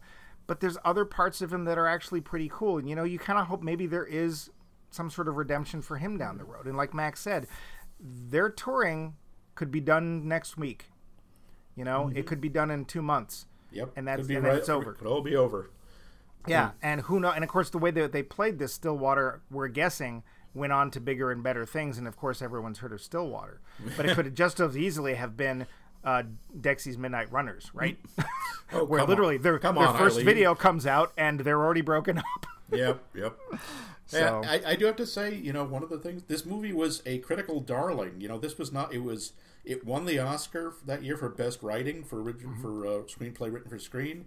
But 0.46 0.61
there's 0.61 0.78
other 0.84 1.04
parts 1.04 1.42
of 1.42 1.52
him 1.52 1.64
that 1.64 1.78
are 1.78 1.86
actually 1.86 2.20
pretty 2.20 2.50
cool, 2.52 2.78
and 2.78 2.88
you 2.88 2.96
know, 2.96 3.04
you 3.04 3.18
kind 3.18 3.38
of 3.38 3.46
hope 3.46 3.62
maybe 3.62 3.86
there 3.86 4.06
is 4.06 4.50
some 4.90 5.11
sort 5.11 5.28
of 5.28 5.36
redemption 5.36 5.82
for 5.82 5.98
him 5.98 6.18
down 6.18 6.38
the 6.38 6.44
road. 6.44 6.66
And 6.66 6.76
like 6.76 6.92
Max 6.92 7.20
said, 7.20 7.46
their 8.00 8.48
touring 8.48 9.14
could 9.54 9.70
be 9.70 9.80
done 9.80 10.26
next 10.26 10.56
week. 10.56 10.86
You 11.76 11.84
know, 11.84 12.08
it 12.08 12.14
mm-hmm. 12.14 12.22
could 12.26 12.40
be 12.40 12.48
done 12.48 12.70
in 12.70 12.84
two 12.84 13.02
months. 13.02 13.46
Yep. 13.72 13.92
And 13.96 14.08
that's 14.08 14.20
and 14.22 14.28
then 14.28 14.42
right- 14.42 14.56
it's 14.56 14.68
over. 14.68 14.94
Could 14.94 15.06
all 15.06 15.22
be 15.22 15.36
over. 15.36 15.70
Yeah, 16.46 16.68
mm. 16.68 16.72
and 16.82 17.00
who 17.02 17.20
know? 17.20 17.30
And 17.30 17.44
of 17.44 17.50
course, 17.50 17.70
the 17.70 17.78
way 17.78 17.90
that 17.90 18.12
they 18.12 18.22
played 18.22 18.58
this 18.58 18.72
Stillwater, 18.72 19.42
we're 19.50 19.68
guessing, 19.68 20.22
went 20.55 20.72
on 20.72 20.90
to 20.92 21.01
bigger 21.01 21.30
and 21.30 21.42
better 21.42 21.64
things. 21.66 21.98
And 21.98 22.07
of 22.09 22.16
course, 22.16 22.42
everyone's 22.42 22.78
heard 22.78 22.92
of 22.92 23.01
Stillwater, 23.01 23.61
but 23.96 24.07
it 24.07 24.14
could 24.14 24.34
just 24.36 24.61
as 24.61 24.76
easily 24.76 25.14
have 25.14 25.36
been 25.36 25.66
uh, 26.05 26.22
Dexy's 26.59 26.96
Midnight 26.98 27.30
Runners, 27.32 27.70
right? 27.74 27.98
Oh, 28.72 28.84
Where 28.86 29.05
literally 29.05 29.34
on. 29.36 29.42
their, 29.42 29.59
Come 29.59 29.74
their 29.74 29.88
on, 29.88 29.98
first 29.98 30.14
Eileen. 30.14 30.26
video 30.26 30.55
comes 30.55 30.86
out 30.86 31.12
and 31.16 31.40
they're 31.40 31.61
already 31.61 31.80
broken 31.80 32.18
up. 32.18 32.46
Yep, 32.70 33.03
yep. 33.16 33.36
So- 34.07 34.42
I, 34.46 34.61
I 34.64 34.76
do 34.76 34.86
have 34.86 34.94
to 34.96 35.07
say, 35.07 35.34
you 35.34 35.53
know, 35.53 35.64
one 35.64 35.82
of 35.82 35.88
the 35.88 35.98
things 35.98 36.22
this 36.28 36.46
movie 36.46 36.72
was 36.72 37.03
a 37.05 37.18
critical 37.18 37.59
darling. 37.61 38.20
You 38.20 38.28
know, 38.28 38.38
this 38.38 38.59
was 38.59 38.70
not. 38.72 38.94
It 38.94 39.03
was. 39.03 39.32
It 39.64 39.84
won 39.84 40.05
the 40.07 40.20
Oscar 40.20 40.72
that 40.86 41.03
year 41.03 41.16
for 41.16 41.28
best 41.28 41.62
writing 41.64 42.05
for 42.05 42.22
origin 42.22 42.51
Mm-hmm. 42.51 42.62
for 42.62 42.86
uh, 42.86 42.90
screenplay 43.03 43.53
written 43.53 43.68
for 43.70 43.78
screen. 43.80 44.26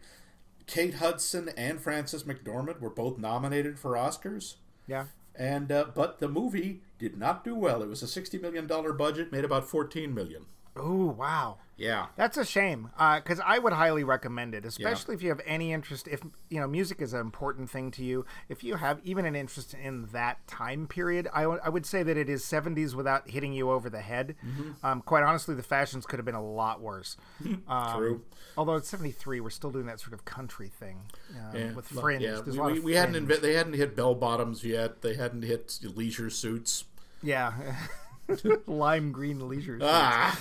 Kate 0.68 0.96
Hudson 0.96 1.50
and 1.56 1.80
Frances 1.82 2.24
McDormand 2.26 2.82
were 2.82 2.90
both 2.90 3.18
nominated 3.18 3.80
for 3.80 3.92
Oscars. 3.94 4.56
yeah. 4.88 5.06
And 5.36 5.72
uh, 5.72 5.86
but 5.96 6.20
the 6.20 6.30
movie 6.30 6.82
did 7.00 7.18
not 7.18 7.44
do 7.44 7.56
well. 7.56 7.82
It 7.82 7.90
was 7.90 8.04
a 8.04 8.08
sixty 8.08 8.38
million 8.38 8.68
dollar 8.68 8.94
budget, 8.94 9.32
made 9.32 9.46
about 9.46 9.68
fourteen 9.68 10.14
million. 10.14 10.46
Oh 10.76 11.06
wow. 11.18 11.58
Yeah, 11.76 12.06
That's 12.16 12.38
a 12.38 12.46
shame, 12.46 12.92
because 12.98 13.42
I 13.44 13.58
would 13.58 13.74
highly 13.74 14.04
recommend 14.04 14.54
it, 14.54 14.64
especially 14.64 15.16
if 15.16 15.24
you 15.24 15.30
have 15.30 15.42
any 15.44 15.74
interest. 15.74 16.08
If 16.08 16.22
you 16.50 16.60
know 16.60 16.68
music 16.68 17.02
is 17.02 17.14
an 17.14 17.20
important 17.20 17.68
thing 17.68 17.90
to 17.92 18.04
you, 18.06 18.26
if 18.48 18.64
you 18.64 18.76
have 18.76 19.00
even 19.04 19.26
an 19.26 19.36
interest 19.36 19.74
in 19.74 20.06
that 20.14 20.48
time 20.48 20.86
period, 20.88 21.28
I 21.34 21.48
would- 21.48 21.86
say 21.88 22.04
that 22.04 22.16
it 22.16 22.30
is 22.30 22.46
'70s 22.46 22.94
without 22.94 23.28
hitting 23.30 23.54
you 23.54 23.72
over 23.72 23.90
the 23.90 24.02
head. 24.02 24.36
Mm-hmm. 24.46 24.86
Um, 24.86 25.02
quite 25.02 25.24
honestly, 25.24 25.56
the 25.56 25.64
fashions 25.64 26.06
could 26.06 26.20
have 26.20 26.26
been 26.26 26.36
a 26.36 26.46
lot 26.46 26.80
worse. 26.80 27.18
Um, 27.68 27.98
true. 27.98 28.22
Although 28.56 28.76
it's 28.76 28.88
'73, 28.88 29.40
we're 29.42 29.50
still 29.50 29.72
doing 29.72 29.88
that 29.88 30.00
sort 30.00 30.14
of 30.14 30.26
country 30.26 30.70
thing 30.70 31.02
um, 31.32 31.60
Yeah, 31.60 31.74
with 31.74 31.88
fringe. 31.88 32.22
Yeah, 32.22 32.40
There's 32.46 32.58
we, 32.58 32.80
we, 32.80 32.94
hadn't 32.94 33.28
inve- 33.28 33.42
they 33.42 33.56
hadn't 33.56 33.74
hit 33.74 33.96
bell 33.96 34.14
bottoms 34.14 34.64
yet. 34.64 35.02
They 35.02 35.16
hadn't 35.16 35.42
hit 35.42 35.80
leisure 35.96 36.30
suits. 36.30 36.86
Yeah. 37.24 37.54
Lime 38.68 39.12
green 39.12 39.48
leisure. 39.48 39.74
suits. 39.80 39.86
Ah, 39.86 40.40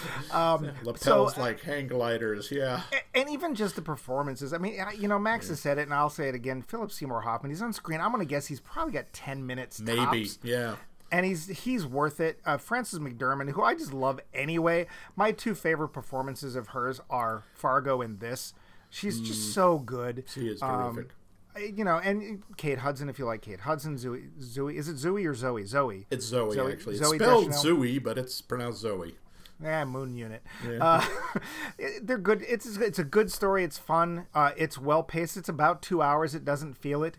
lapels 0.84 1.00
so, 1.00 1.26
uh, 1.26 1.32
like 1.44 1.60
hang 1.60 1.88
gliders. 1.88 2.50
Yeah, 2.50 2.82
and 3.14 3.28
even 3.30 3.54
just 3.54 3.76
the 3.76 3.82
performances. 3.82 4.52
I 4.52 4.58
mean, 4.58 4.78
you 4.98 5.08
know, 5.08 5.18
Max 5.18 5.48
has 5.48 5.60
said 5.60 5.78
it, 5.78 5.82
and 5.82 5.94
I'll 5.94 6.10
say 6.10 6.28
it 6.28 6.34
again. 6.34 6.62
Philip 6.62 6.92
Seymour 6.92 7.22
Hoffman. 7.22 7.50
He's 7.50 7.62
on 7.62 7.72
screen. 7.72 8.00
I'm 8.00 8.12
going 8.12 8.24
to 8.24 8.28
guess 8.28 8.46
he's 8.46 8.60
probably 8.60 8.92
got 8.92 9.12
ten 9.12 9.46
minutes. 9.46 9.80
maybe. 9.80 9.96
tops, 10.26 10.38
Yeah. 10.42 10.76
and 11.10 11.26
he's 11.26 11.48
he's 11.64 11.84
worth 11.86 12.20
it. 12.20 12.38
Uh, 12.46 12.56
Frances 12.56 12.98
McDormand, 13.00 13.50
who 13.50 13.62
I 13.62 13.74
just 13.74 13.92
love 13.92 14.20
anyway. 14.32 14.86
My 15.16 15.32
two 15.32 15.54
favorite 15.54 15.88
performances 15.88 16.54
of 16.56 16.68
hers 16.68 17.00
are 17.10 17.42
Fargo 17.54 18.00
and 18.00 18.20
this. 18.20 18.54
She's 18.90 19.20
just 19.20 19.54
so 19.54 19.78
good. 19.78 20.24
She 20.28 20.48
is 20.48 20.62
Um, 20.62 20.94
terrific. 20.94 21.12
You 21.58 21.84
know, 21.84 21.98
and 21.98 22.42
Kate 22.56 22.78
Hudson, 22.78 23.08
if 23.08 23.18
you 23.18 23.24
like 23.26 23.42
Kate 23.42 23.60
Hudson, 23.60 23.98
Zoe, 23.98 24.24
Zoe, 24.40 24.76
is 24.76 24.88
it 24.88 24.96
Zoe 24.96 25.24
or 25.26 25.34
Zoe? 25.34 25.64
Zoe. 25.64 26.06
it's 26.10 26.26
Zoe, 26.26 26.54
Zoe- 26.54 26.72
actually. 26.72 26.96
Zoe 26.96 27.16
it's 27.16 27.24
spelled 27.24 27.46
Deschanel? 27.46 27.76
Zoe, 27.78 27.98
but 27.98 28.18
it's 28.18 28.40
pronounced 28.40 28.80
Zoe. 28.80 29.16
Yeah, 29.62 29.84
Moon 29.84 30.16
Unit. 30.16 30.42
Uh, 30.80 31.06
they're 32.02 32.18
good. 32.18 32.42
It's 32.48 32.76
it's 32.78 32.98
a 32.98 33.04
good 33.04 33.30
story. 33.30 33.62
It's 33.62 33.78
fun. 33.78 34.26
Uh, 34.34 34.50
it's 34.56 34.76
well 34.76 35.04
paced. 35.04 35.36
It's 35.36 35.48
about 35.48 35.82
two 35.82 36.02
hours. 36.02 36.34
It 36.34 36.44
doesn't 36.44 36.74
feel 36.74 37.04
it. 37.04 37.18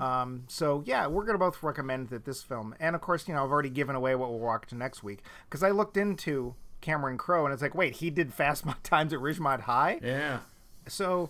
Um, 0.00 0.44
so 0.46 0.84
yeah, 0.86 1.06
we're 1.08 1.24
gonna 1.24 1.38
both 1.38 1.60
recommend 1.62 2.08
that 2.10 2.24
this 2.24 2.42
film. 2.42 2.76
And 2.78 2.94
of 2.94 3.02
course, 3.02 3.26
you 3.26 3.34
know, 3.34 3.44
I've 3.44 3.50
already 3.50 3.70
given 3.70 3.96
away 3.96 4.14
what 4.14 4.30
we'll 4.30 4.38
watch 4.38 4.72
next 4.72 5.02
week 5.02 5.22
because 5.48 5.64
I 5.64 5.70
looked 5.70 5.96
into 5.96 6.54
Cameron 6.80 7.18
Crowe 7.18 7.44
and 7.44 7.52
it's 7.52 7.62
like, 7.62 7.74
wait, 7.74 7.94
he 7.96 8.08
did 8.10 8.32
Fast 8.32 8.64
Times 8.84 9.12
at 9.12 9.18
Ridgemont 9.18 9.60
High. 9.62 9.98
Yeah. 10.02 10.38
So 10.86 11.28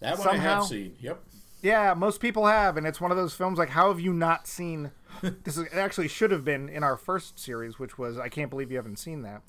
That 0.00 0.18
one 0.18 0.28
I 0.28 0.36
have 0.36 0.64
seen. 0.64 0.94
Yep. 1.00 1.22
Yeah, 1.62 1.94
most 1.94 2.20
people 2.20 2.46
have, 2.46 2.76
and 2.76 2.86
it's 2.86 3.00
one 3.00 3.10
of 3.10 3.16
those 3.16 3.34
films 3.34 3.58
like, 3.58 3.70
how 3.70 3.88
have 3.88 4.00
you 4.00 4.12
not 4.12 4.46
seen? 4.46 4.90
this 5.22 5.56
is, 5.56 5.64
it 5.64 5.74
actually 5.74 6.08
should 6.08 6.30
have 6.30 6.44
been 6.44 6.68
in 6.68 6.82
our 6.82 6.96
first 6.96 7.38
series, 7.38 7.78
which 7.78 7.96
was 7.98 8.18
I 8.18 8.28
can't 8.28 8.50
believe 8.50 8.70
you 8.70 8.76
haven't 8.76 8.98
seen 8.98 9.22
that. 9.22 9.42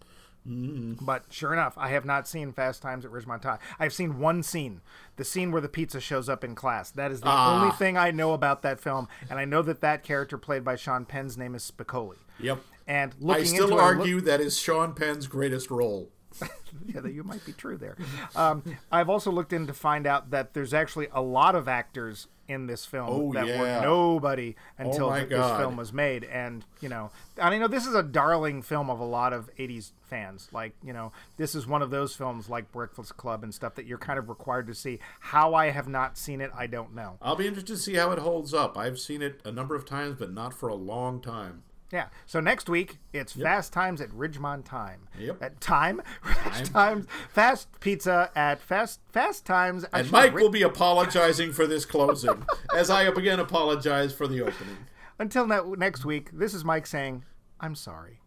But 0.46 1.24
sure 1.30 1.54
enough, 1.54 1.74
I 1.78 1.88
have 1.90 2.04
not 2.04 2.28
seen 2.28 2.52
Fast 2.52 2.82
Times 2.82 3.06
at 3.06 3.12
Ridgemont 3.12 3.44
High. 3.44 3.60
I've 3.80 3.94
seen 3.94 4.20
one 4.20 4.44
scene, 4.44 4.82
the 5.16 5.24
scene 5.24 5.52
where 5.52 5.62
the 5.62 5.70
pizza 5.70 6.02
shows 6.02 6.28
up 6.28 6.44
in 6.44 6.54
class. 6.54 6.92
That 6.92 7.12
is 7.12 7.22
the 7.22 7.28
Ah. 7.30 7.62
only 7.62 7.72
thing 7.76 7.96
I 7.98 8.12
know 8.12 8.34
about 8.34 8.62
that 8.64 8.82
film, 8.82 9.08
and 9.30 9.40
I 9.40 9.46
know 9.46 9.62
that 9.62 9.80
that 9.80 10.04
character 10.04 10.38
played 10.38 10.66
by 10.66 10.76
Sean 10.76 11.06
Penn's 11.06 11.38
name 11.38 11.56
is 11.56 11.72
Spicoli. 11.72 12.18
Yep. 12.40 12.60
And 12.86 13.16
I 13.30 13.44
still 13.44 13.68
it, 13.68 13.70
look- 13.76 13.82
argue 13.82 14.20
that 14.20 14.42
is 14.42 14.60
Sean 14.60 14.94
Penn's 14.94 15.28
greatest 15.28 15.72
role. 15.72 16.10
yeah, 16.94 17.02
that 17.02 17.14
you 17.14 17.24
might 17.24 17.46
be 17.46 17.54
true 17.54 17.78
there. 17.78 17.98
Um, 18.36 18.64
I've 18.92 19.10
also 19.10 19.32
looked 19.32 19.54
in 19.54 19.68
to 19.68 19.74
find 19.74 20.06
out 20.08 20.32
that 20.32 20.54
there's 20.54 20.74
actually 20.74 21.08
a 21.14 21.22
lot 21.22 21.56
of 21.56 21.68
actors 21.68 22.28
in 22.46 22.68
this 22.68 22.86
film 22.86 23.08
Oh, 23.10 23.34
that 23.34 23.48
yeah. 23.48 23.60
were 23.80 23.82
nobody 23.86 24.56
until 24.78 25.10
th- 25.14 25.30
this 25.30 25.38
God. 25.38 25.60
film 25.62 25.78
was 25.78 25.94
made, 25.94 26.26
and 26.26 26.66
you 26.82 26.90
know, 26.90 27.10
I 27.42 27.58
know 27.58 27.68
this 27.70 27.86
is 27.86 27.96
a 27.96 28.04
darling 28.04 28.62
film 28.62 28.90
of 28.90 29.00
a 29.00 29.06
lot 29.06 29.32
of 29.32 29.50
'80s 29.58 29.92
fans. 30.02 30.50
Like, 30.52 30.74
you 30.84 30.92
know, 30.92 31.14
this 31.38 31.56
is 31.56 31.66
one 31.66 31.82
of 31.82 31.90
those 31.90 32.16
films 32.16 32.50
like 32.50 32.70
Breakfast 32.72 33.16
Club 33.16 33.44
and 33.44 33.54
stuff 33.54 33.76
that 33.76 33.86
you're 33.86 33.98
kind 33.98 34.20
of 34.20 34.28
required 34.28 34.68
to 34.68 34.76
see. 34.76 35.00
How 35.22 35.54
I 35.54 35.70
have 35.70 35.88
not 35.88 36.18
seen 36.18 36.42
it, 36.42 36.52
I 36.54 36.68
don't 36.68 36.94
know. 36.94 37.18
I'll 37.22 37.38
be 37.38 37.48
interested 37.48 37.74
to 37.76 37.80
see 37.80 37.94
how 37.96 38.12
it 38.12 38.20
holds 38.20 38.54
up. 38.54 38.78
I've 38.78 39.00
seen 39.00 39.22
it 39.22 39.40
a 39.46 39.52
number 39.52 39.74
of 39.74 39.86
times, 39.86 40.16
but 40.20 40.34
not 40.34 40.54
for 40.54 40.68
a 40.68 40.76
long 40.76 41.22
time. 41.22 41.64
Yeah. 41.94 42.08
So 42.26 42.40
next 42.40 42.68
week 42.68 42.98
it's 43.14 43.34
Fast 43.34 43.72
Times 43.72 44.02
at 44.02 44.10
Ridgemont 44.10 44.66
Time. 44.66 45.08
Yep. 45.20 45.44
At 45.44 45.62
time, 45.62 46.02
Fast 46.24 46.72
Times, 46.74 47.06
Fast 47.30 47.68
Pizza 47.80 48.32
at 48.36 48.60
Fast 48.60 49.00
Fast 49.12 49.46
Times. 49.46 49.86
And 49.94 50.12
Mike 50.12 50.34
will 50.34 50.50
be 50.50 50.64
apologizing 50.64 51.54
for 51.54 51.68
this 51.68 51.86
closing, 51.86 52.44
as 52.76 52.90
I 52.90 53.04
again 53.04 53.40
apologize 53.40 54.12
for 54.12 54.28
the 54.28 54.42
opening. 54.42 54.78
Until 55.20 55.46
ne- 55.46 55.76
next 55.78 56.04
week, 56.04 56.32
this 56.34 56.56
is 56.56 56.66
Mike 56.66 56.88
saying, 56.88 57.24
I'm 57.60 57.76
sorry. 57.76 58.20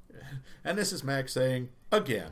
And 0.65 0.79
this 0.79 0.93
is 0.93 1.05
Max 1.05 1.33
saying, 1.33 1.69
again. 1.93 2.31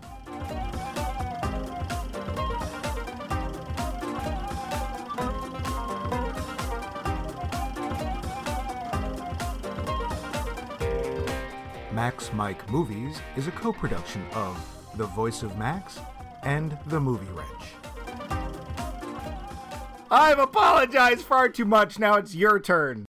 Max 12.04 12.30
Mike 12.34 12.70
Movies 12.70 13.18
is 13.34 13.46
a 13.46 13.50
co 13.50 13.72
production 13.72 14.22
of 14.34 14.54
The 14.98 15.06
Voice 15.06 15.42
of 15.42 15.56
Max 15.56 15.98
and 16.42 16.76
The 16.88 17.00
Movie 17.00 17.32
Wrench. 17.32 17.64
I've 20.10 20.38
apologized 20.38 21.24
far 21.24 21.48
too 21.48 21.64
much. 21.64 21.98
Now 21.98 22.16
it's 22.16 22.34
your 22.34 22.60
turn. 22.60 23.06